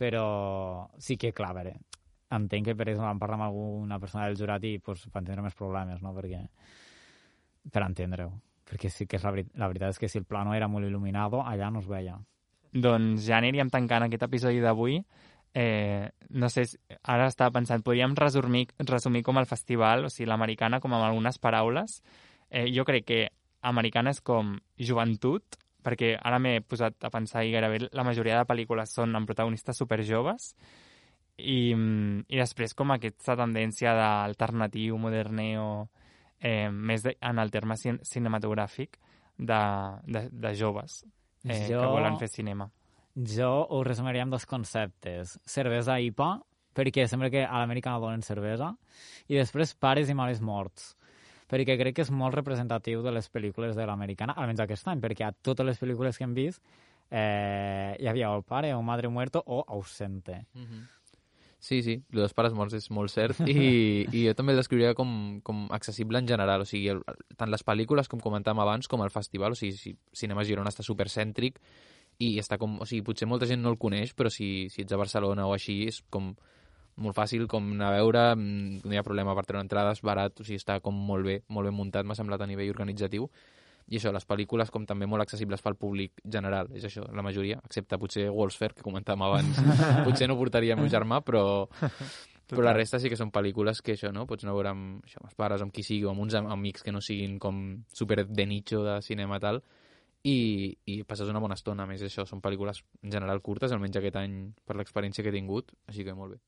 Però 0.00 0.88
sí 0.96 1.16
que, 1.20 1.32
clar, 1.36 1.50
a 1.52 1.56
veure, 1.58 1.74
entenc 2.30 2.70
que 2.70 2.76
per 2.78 2.88
exemple 2.88 3.08
vam 3.08 3.20
parlar 3.22 3.40
amb 3.40 3.48
alguna 3.48 3.98
persona 4.02 4.26
del 4.28 4.38
jurat 4.38 4.64
i 4.64 4.78
pues, 4.78 5.06
va 5.10 5.22
entendre 5.22 5.44
més 5.44 5.56
problemes, 5.58 6.02
no? 6.02 6.14
Perquè, 6.16 6.44
per 7.72 7.82
entendre-ho. 7.86 8.32
Perquè 8.70 8.90
sí 8.90 9.06
que 9.10 9.18
és 9.18 9.24
la, 9.26 9.32
la 9.34 9.68
veritat 9.70 9.96
és 9.96 9.98
que 9.98 10.08
si 10.08 10.20
el 10.20 10.28
plano 10.28 10.54
era 10.54 10.68
molt 10.70 10.86
il·luminado, 10.86 11.42
allà 11.42 11.70
no 11.70 11.82
es 11.82 11.88
veia. 11.90 12.18
doncs 12.72 13.24
ja 13.26 13.38
aniríem 13.38 13.70
tancant 13.70 14.06
aquest 14.06 14.22
episodi 14.22 14.60
d'avui. 14.62 15.00
Eh, 15.54 16.08
no 16.30 16.48
sé, 16.48 16.62
ara 17.02 17.26
estava 17.26 17.50
pensant, 17.56 17.82
podríem 17.82 18.14
resumir, 18.14 18.68
resumir 18.78 19.24
com 19.26 19.38
el 19.38 19.48
festival, 19.50 20.04
o 20.06 20.10
sigui, 20.10 20.28
l'americana, 20.30 20.78
com 20.80 20.94
amb 20.94 21.08
algunes 21.08 21.38
paraules. 21.42 21.98
Eh, 22.50 22.68
jo 22.70 22.84
crec 22.86 23.06
que 23.08 23.20
americana 23.66 24.14
és 24.14 24.20
com 24.22 24.54
joventut, 24.78 25.58
perquè 25.82 26.14
ara 26.20 26.38
m'he 26.38 26.60
posat 26.62 27.02
a 27.04 27.10
pensar 27.10 27.42
i 27.44 27.52
gairebé 27.52 27.88
la 27.90 28.04
majoria 28.06 28.38
de 28.38 28.46
pel·lícules 28.48 28.94
són 28.94 29.16
amb 29.16 29.28
protagonistes 29.28 29.80
superjoves, 29.80 30.54
i, 31.38 31.74
mm, 31.74 32.24
i 32.28 32.36
després 32.40 32.74
com 32.74 32.90
aquesta 32.92 33.36
tendència 33.36 33.94
d'alternatiu, 33.94 34.98
moderneo, 34.98 35.88
eh, 36.40 36.68
més 36.70 37.02
de, 37.02 37.16
en 37.20 37.38
el 37.38 37.50
terme 37.50 37.76
cin 37.76 37.98
cinematogràfic 38.02 38.98
de, 39.38 39.60
de, 40.06 40.28
de 40.32 40.54
joves 40.54 41.02
eh, 41.44 41.66
que 41.66 41.72
Jo- 41.74 41.90
volen 41.92 42.18
fer 42.18 42.28
cinema. 42.28 42.70
Jo 43.16 43.66
ho 43.68 43.82
resumiria 43.84 44.22
amb 44.22 44.32
dos 44.32 44.46
conceptes. 44.46 45.38
Cervesa 45.44 45.98
i 46.00 46.10
pa, 46.12 46.38
perquè 46.74 47.06
sembla 47.10 47.28
que 47.30 47.42
a 47.44 47.58
l'Amèrica 47.58 47.90
no 47.90 48.00
donen 48.00 48.22
cervesa, 48.22 48.70
i 49.28 49.34
després 49.36 49.74
pares 49.74 50.08
i 50.08 50.14
mares 50.14 50.40
morts, 50.40 50.94
perquè 51.50 51.74
crec 51.76 51.96
que 51.96 52.02
és 52.06 52.10
molt 52.14 52.36
representatiu 52.38 53.02
de 53.02 53.10
les 53.12 53.26
pel·lícules 53.32 53.74
de 53.74 53.84
l'americana, 53.84 54.36
almenys 54.38 54.60
aquest 54.62 54.86
any, 54.88 55.00
perquè 55.02 55.26
a 55.26 55.32
totes 55.32 55.66
les 55.66 55.80
pel·lícules 55.82 56.16
que 56.16 56.24
hem 56.24 56.34
vist 56.36 56.62
eh, 57.10 57.96
hi 57.98 58.06
havia 58.06 58.30
o 58.30 58.36
el 58.38 58.44
pare 58.46 58.72
o 58.74 58.82
madre 58.82 59.08
muerto 59.08 59.42
o 59.46 59.64
ausente. 59.66 60.46
Mhm. 60.54 60.86
Sí, 61.60 61.82
sí, 61.84 61.98
el 62.14 62.22
dels 62.22 62.32
pares 62.32 62.54
morts 62.56 62.74
és 62.74 62.88
molt 62.88 63.12
cert. 63.12 63.42
I, 63.44 63.54
i 64.16 64.24
jo 64.24 64.32
també 64.36 64.54
el 64.54 64.60
descriuria 64.62 64.94
com, 64.96 65.12
com 65.44 65.66
accessible 65.76 66.18
en 66.18 66.28
general, 66.28 66.64
o 66.64 66.68
sigui, 66.68 66.88
el, 66.94 67.02
tant 67.36 67.52
les 67.52 67.64
pel·lícules 67.66 68.08
com 68.08 68.22
comentàvem 68.24 68.62
abans 68.64 68.88
com 68.88 69.04
el 69.04 69.12
festival, 69.12 69.52
o 69.52 69.60
sigui, 69.60 69.76
si 69.76 69.92
Cinema 70.16 70.46
Girona 70.48 70.72
està 70.72 70.86
supercèntric 70.86 71.60
i 72.24 72.32
està 72.40 72.56
com, 72.60 72.78
o 72.80 72.88
sigui, 72.88 73.04
potser 73.04 73.28
molta 73.28 73.48
gent 73.48 73.60
no 73.60 73.74
el 73.74 73.78
coneix, 73.80 74.16
però 74.16 74.32
si, 74.32 74.70
si 74.72 74.86
ets 74.86 74.96
a 74.96 75.00
Barcelona 75.00 75.46
o 75.48 75.52
així 75.56 75.82
és 75.92 76.00
com 76.08 76.32
molt 77.00 77.16
fàcil 77.16 77.46
com 77.48 77.70
anar 77.76 77.92
a 77.92 78.00
veure, 78.00 78.26
mm, 78.34 78.82
no 78.84 78.96
hi 78.96 79.00
ha 79.00 79.04
problema 79.06 79.36
per 79.36 79.44
treure 79.44 79.64
entrades, 79.64 80.00
barat, 80.04 80.40
o 80.40 80.48
sigui, 80.48 80.60
està 80.60 80.80
com 80.84 80.96
molt 80.96 81.28
bé, 81.28 81.40
molt 81.52 81.68
ben 81.68 81.76
muntat, 81.76 82.08
m'ha 82.08 82.16
semblat 82.16 82.40
a 82.40 82.48
nivell 82.48 82.72
organitzatiu 82.72 83.28
i 83.90 83.98
això, 83.98 84.12
les 84.14 84.26
pel·lícules 84.26 84.70
com 84.70 84.84
també 84.86 85.08
molt 85.10 85.24
accessibles 85.24 85.62
pel 85.64 85.74
públic 85.78 86.22
general, 86.22 86.70
és 86.78 86.86
això, 86.86 87.02
la 87.10 87.24
majoria, 87.26 87.58
excepte 87.66 87.98
potser 87.98 88.28
World's 88.30 88.58
Fair, 88.60 88.72
que 88.76 88.86
comentàvem 88.86 89.24
abans, 89.26 89.58
potser 90.06 90.28
no 90.30 90.38
portaria 90.38 90.76
el 90.76 90.80
meu 90.80 90.90
germà, 90.92 91.18
però, 91.26 91.42
però 92.46 92.66
la 92.68 92.76
resta 92.76 93.00
sí 93.02 93.10
que 93.10 93.18
són 93.18 93.32
pel·lícules 93.34 93.82
que 93.82 93.96
això, 93.98 94.12
no? 94.14 94.28
Pots 94.30 94.46
anar 94.46 94.54
a 94.54 94.58
veure 94.60 94.72
amb, 94.76 95.02
això, 95.06 95.18
amb 95.18 95.32
els 95.32 95.38
pares, 95.42 95.66
amb 95.66 95.74
qui 95.74 95.82
sigui, 95.86 96.06
o 96.06 96.14
amb 96.14 96.22
uns 96.22 96.38
amics 96.38 96.86
que 96.86 96.94
no 96.94 97.02
siguin 97.02 97.38
com 97.42 97.60
super 97.90 98.22
de 98.28 98.46
nicho 98.46 98.84
de 98.86 99.00
cinema 99.02 99.42
tal, 99.42 99.62
i, 100.22 100.70
i 100.86 101.00
passes 101.08 101.28
una 101.32 101.42
bona 101.42 101.58
estona. 101.58 101.82
A 101.82 101.90
més, 101.90 102.06
això, 102.06 102.26
són 102.28 102.42
pel·lícules 102.44 102.84
en 103.02 103.10
general 103.10 103.42
curtes, 103.42 103.74
almenys 103.74 103.98
aquest 103.98 104.22
any 104.22 104.40
per 104.66 104.78
l'experiència 104.78 105.24
que 105.24 105.32
he 105.32 105.38
tingut, 105.38 105.74
així 105.90 106.06
que 106.06 106.14
molt 106.14 106.36
bé. 106.36 106.42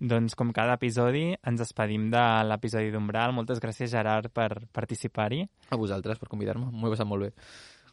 Doncs 0.00 0.32
com 0.32 0.48
cada 0.56 0.78
episodi, 0.78 1.26
ens 1.44 1.60
despedim 1.60 2.06
de 2.12 2.22
l'episodi 2.48 2.88
d'Umbral. 2.88 3.34
Moltes 3.36 3.60
gràcies, 3.60 3.90
Gerard, 3.92 4.30
per 4.32 4.64
participar-hi. 4.72 5.42
A 5.68 5.76
vosaltres 5.76 6.16
per 6.16 6.30
convidar-me, 6.32 6.70
m'ho 6.72 6.88
he 6.88 6.94
passat 6.94 7.08
molt 7.08 7.26
bé. 7.26 7.30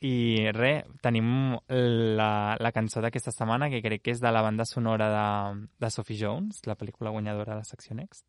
I 0.08 0.48
res, 0.56 0.88
tenim 1.04 1.58
la, 1.68 2.56
la 2.62 2.72
cançó 2.72 3.02
d'aquesta 3.04 3.34
setmana, 3.34 3.68
que 3.74 3.82
crec 3.84 4.06
que 4.06 4.16
és 4.16 4.22
de 4.24 4.32
la 4.32 4.44
banda 4.46 4.64
sonora 4.66 5.10
de, 5.12 5.68
de 5.84 5.90
Sophie 5.92 6.20
Jones, 6.22 6.62
la 6.70 6.78
pel·lícula 6.80 7.12
guanyadora 7.12 7.58
de 7.58 7.66
la 7.66 7.68
secció 7.68 7.98
Next. 7.98 8.24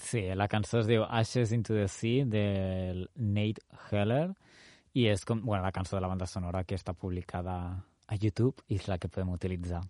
Sí, 0.00 0.22
la 0.32 0.48
cançó 0.48 0.80
es 0.80 0.88
diu 0.88 1.04
Ashes 1.04 1.52
into 1.52 1.74
the 1.76 1.88
Sea, 1.92 2.24
del 2.24 3.04
Nate 3.16 3.60
Heller, 3.90 4.30
i 4.96 5.10
és 5.10 5.26
com, 5.28 5.42
bueno, 5.44 5.62
la 5.62 5.74
cançó 5.76 5.98
de 5.98 6.00
la 6.06 6.08
banda 6.08 6.26
sonora 6.30 6.64
que 6.64 6.78
està 6.78 6.94
publicada 6.96 7.58
a 8.08 8.16
YouTube 8.16 8.64
i 8.68 8.78
és 8.80 8.88
la 8.88 8.96
que 8.96 9.10
podem 9.12 9.34
utilitzar. 9.34 9.82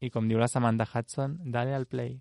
I 0.00 0.08
com 0.14 0.24
diu 0.28 0.40
la 0.40 0.48
Samantha 0.48 0.88
Hudson, 0.88 1.36
dale 1.52 1.76
al 1.76 1.84
play. 1.84 2.16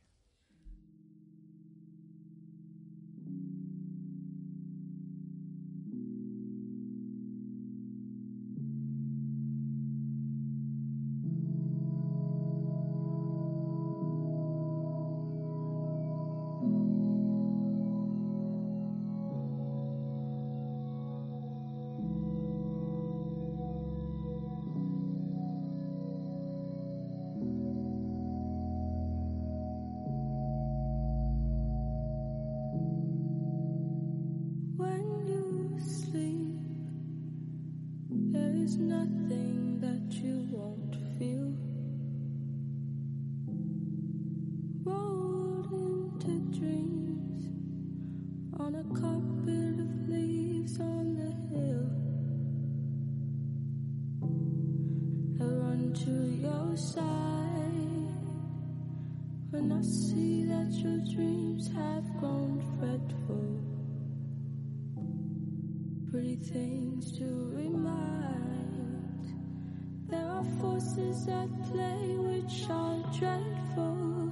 play 71.75 72.15
which 72.27 72.69
are 72.69 72.97
dreadful 73.19 74.31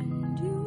and 0.00 0.38
you 0.40 0.61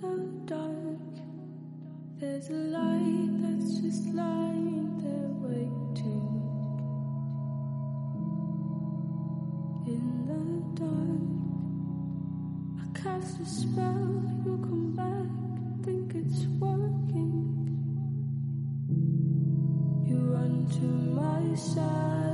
the 0.00 0.16
dark, 0.46 0.98
there's 2.18 2.48
a 2.50 2.52
light 2.52 3.30
that's 3.42 3.80
just 3.80 4.04
lying 4.14 4.98
there 5.02 5.30
waiting. 5.42 6.28
In 9.86 10.04
the 10.28 10.40
dark, 10.80 11.26
I 12.80 12.84
cast 13.00 13.40
a 13.40 13.46
spell, 13.46 14.22
you 14.44 14.58
come 14.62 14.94
back, 14.94 15.84
think 15.84 16.14
it's 16.14 16.46
working. 16.60 17.42
You 20.06 20.18
run 20.32 20.68
to 20.78 20.86
my 21.20 21.56
side 21.56 22.27